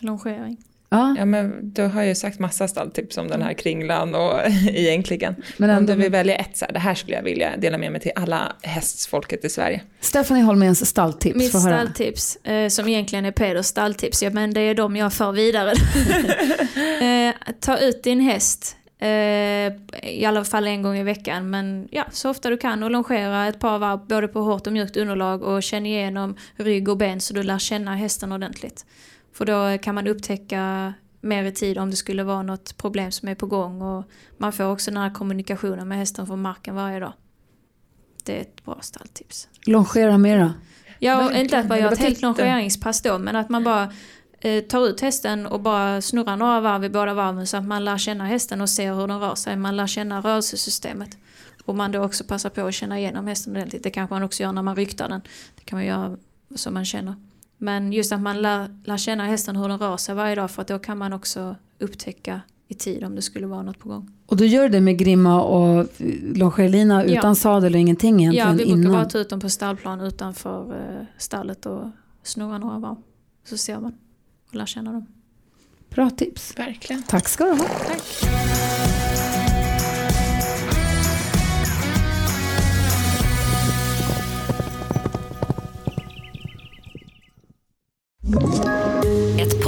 Longering. 0.00 0.56
ja, 0.90 1.14
ja, 1.18 1.24
men 1.24 1.72
du 1.74 1.82
har 1.82 2.02
ju 2.02 2.14
sagt 2.14 2.38
massa 2.38 2.68
stalltips 2.68 3.18
om 3.18 3.28
den 3.28 3.42
här 3.42 3.52
kringlan 3.52 4.14
och 4.14 4.32
egentligen. 4.68 5.34
men 5.56 5.70
Om 5.70 5.76
ändå, 5.76 5.92
du 5.92 5.98
vill 5.98 6.12
välja 6.12 6.36
ett 6.36 6.56
så 6.56 6.64
här, 6.64 6.72
det 6.72 6.78
här 6.78 6.94
skulle 6.94 7.16
jag 7.16 7.22
vilja 7.22 7.56
dela 7.56 7.78
med 7.78 7.92
mig 7.92 8.00
till 8.00 8.12
alla 8.16 8.52
hästfolket 8.62 9.44
i 9.44 9.48
Sverige. 9.48 9.80
Stephanie 10.00 10.42
Holméns 10.44 10.84
stalltips. 10.84 11.36
Mitt 11.36 11.50
stalltips, 11.60 12.36
eh, 12.36 12.68
som 12.68 12.88
egentligen 12.88 13.24
är 13.24 13.30
Peders 13.32 13.66
stalltips, 13.66 14.22
ja, 14.22 14.30
men 14.30 14.54
det 14.54 14.60
är 14.60 14.74
de 14.74 14.96
jag 14.96 15.12
för 15.12 15.32
vidare. 15.32 15.72
eh, 17.28 17.34
ta 17.60 17.78
ut 17.78 18.02
din 18.02 18.20
häst, 18.20 18.76
i 20.02 20.24
alla 20.26 20.44
fall 20.44 20.66
en 20.66 20.82
gång 20.82 20.96
i 20.96 21.02
veckan, 21.02 21.50
men 21.50 21.88
ja, 21.90 22.04
så 22.10 22.30
ofta 22.30 22.50
du 22.50 22.56
kan 22.56 22.82
och 22.82 22.90
longera 22.90 23.46
ett 23.46 23.60
par 23.60 23.78
varv 23.78 24.06
både 24.06 24.28
på 24.28 24.40
hårt 24.40 24.66
och 24.66 24.72
mjukt 24.72 24.96
underlag 24.96 25.42
och 25.42 25.62
känn 25.62 25.86
igenom 25.86 26.36
rygg 26.56 26.88
och 26.88 26.96
ben 26.96 27.20
så 27.20 27.34
du 27.34 27.42
lär 27.42 27.58
känna 27.58 27.94
hästen 27.94 28.32
ordentligt. 28.32 28.86
För 29.32 29.44
då 29.44 29.78
kan 29.78 29.94
man 29.94 30.06
upptäcka 30.06 30.92
mer 31.20 31.44
i 31.44 31.52
tid 31.52 31.78
om 31.78 31.90
det 31.90 31.96
skulle 31.96 32.24
vara 32.24 32.42
något 32.42 32.76
problem 32.76 33.12
som 33.12 33.28
är 33.28 33.34
på 33.34 33.46
gång 33.46 33.82
och 33.82 34.04
man 34.38 34.52
får 34.52 34.64
också 34.64 34.90
den 34.90 35.02
här 35.02 35.14
kommunikationen 35.14 35.88
med 35.88 35.98
hästen 35.98 36.26
från 36.26 36.42
marken 36.42 36.74
varje 36.74 37.00
dag. 37.00 37.12
Det 38.24 38.36
är 38.36 38.40
ett 38.40 38.64
bra 38.64 38.78
stalltips. 38.80 39.48
Longera 39.66 40.18
mera. 40.18 40.54
Ja, 40.98 41.32
inte 41.32 41.58
att 41.58 41.68
man 41.68 41.78
gör 41.78 41.92
ett 41.92 41.98
helt 41.98 42.22
longeringspass 42.22 43.02
då, 43.02 43.18
men 43.18 43.36
att 43.36 43.48
man 43.48 43.64
bara 43.64 43.82
eh, 43.82 43.90
tar 44.68 44.86
ut 44.88 45.00
hästen 45.00 45.46
och 45.46 45.60
bara 45.60 46.00
snurrar 46.00 46.36
några 46.36 46.60
varv 46.60 46.84
i 46.84 46.88
båda 46.88 47.14
varven 47.14 47.46
så 47.46 47.56
att 47.56 47.64
man 47.64 47.84
lär 47.84 47.98
känna 47.98 48.24
hästen 48.26 48.60
och 48.60 48.68
ser 48.70 48.94
hur 48.94 49.06
den 49.08 49.20
rör 49.20 49.34
sig. 49.34 49.56
Man 49.56 49.76
lär 49.76 49.86
känna 49.86 50.20
rörelsesystemet. 50.20 51.10
Och 51.64 51.74
man 51.76 51.92
då 51.92 52.04
också 52.04 52.24
passar 52.24 52.50
på 52.50 52.60
att 52.66 52.74
känna 52.74 52.98
igenom 52.98 53.26
hästen 53.26 53.52
ordentligt. 53.56 53.82
Det 53.82 53.90
kanske 53.90 54.14
man 54.14 54.22
också 54.22 54.42
gör 54.42 54.52
när 54.52 54.62
man 54.62 54.76
ryktar 54.76 55.08
den. 55.08 55.20
Det 55.54 55.64
kan 55.64 55.76
man 55.78 55.86
göra 55.86 56.16
som 56.54 56.74
man 56.74 56.84
känner. 56.84 57.14
Men 57.58 57.92
just 57.92 58.12
att 58.12 58.20
man 58.20 58.42
lär, 58.42 58.80
lär 58.84 58.96
känna 58.96 59.24
hästen 59.26 59.56
hur 59.56 59.68
den 59.68 59.78
rör 59.78 59.96
sig 59.96 60.14
varje 60.14 60.34
dag 60.34 60.50
för 60.50 60.62
att 60.62 60.68
då 60.68 60.78
kan 60.78 60.98
man 60.98 61.12
också 61.12 61.56
upptäcka 61.78 62.40
i 62.68 62.74
tid 62.74 63.04
om 63.04 63.14
det 63.14 63.22
skulle 63.22 63.46
vara 63.46 63.62
något 63.62 63.78
på 63.78 63.88
gång. 63.88 64.10
Och 64.26 64.36
du 64.36 64.46
gör 64.46 64.68
det 64.68 64.80
med 64.80 64.98
grimma 64.98 65.42
och 65.42 65.86
longerlina 66.34 67.04
Ja. 67.06 67.18
utan 67.18 67.36
sadel 67.36 67.74
och 67.74 67.80
ingenting 67.80 68.20
Ja, 68.20 68.32
egentligen 68.32 68.56
vi 68.56 68.64
brukar 68.64 68.80
innan. 68.80 68.92
bara 68.92 69.04
ta 69.10 69.18
ut 69.18 69.28
dem 69.30 69.40
på 69.40 69.48
stallplan 69.48 70.00
utanför 70.00 70.74
eh, 70.76 71.04
stallet 71.18 71.66
och 71.66 71.84
snurra 72.22 72.58
några 72.58 72.78
varv. 72.78 72.96
Så 73.44 73.56
ser 73.56 73.80
man. 73.80 73.92
Och 74.52 74.56
lära 74.56 74.66
känna 74.66 74.92
dem. 74.92 75.06
Bra 75.90 76.10
tips. 76.10 76.58
Verkligen. 76.58 77.02
Tack 77.02 77.28
ska 77.28 77.44
du 77.44 77.52
ha. 77.52 77.66
Ett 88.24 89.31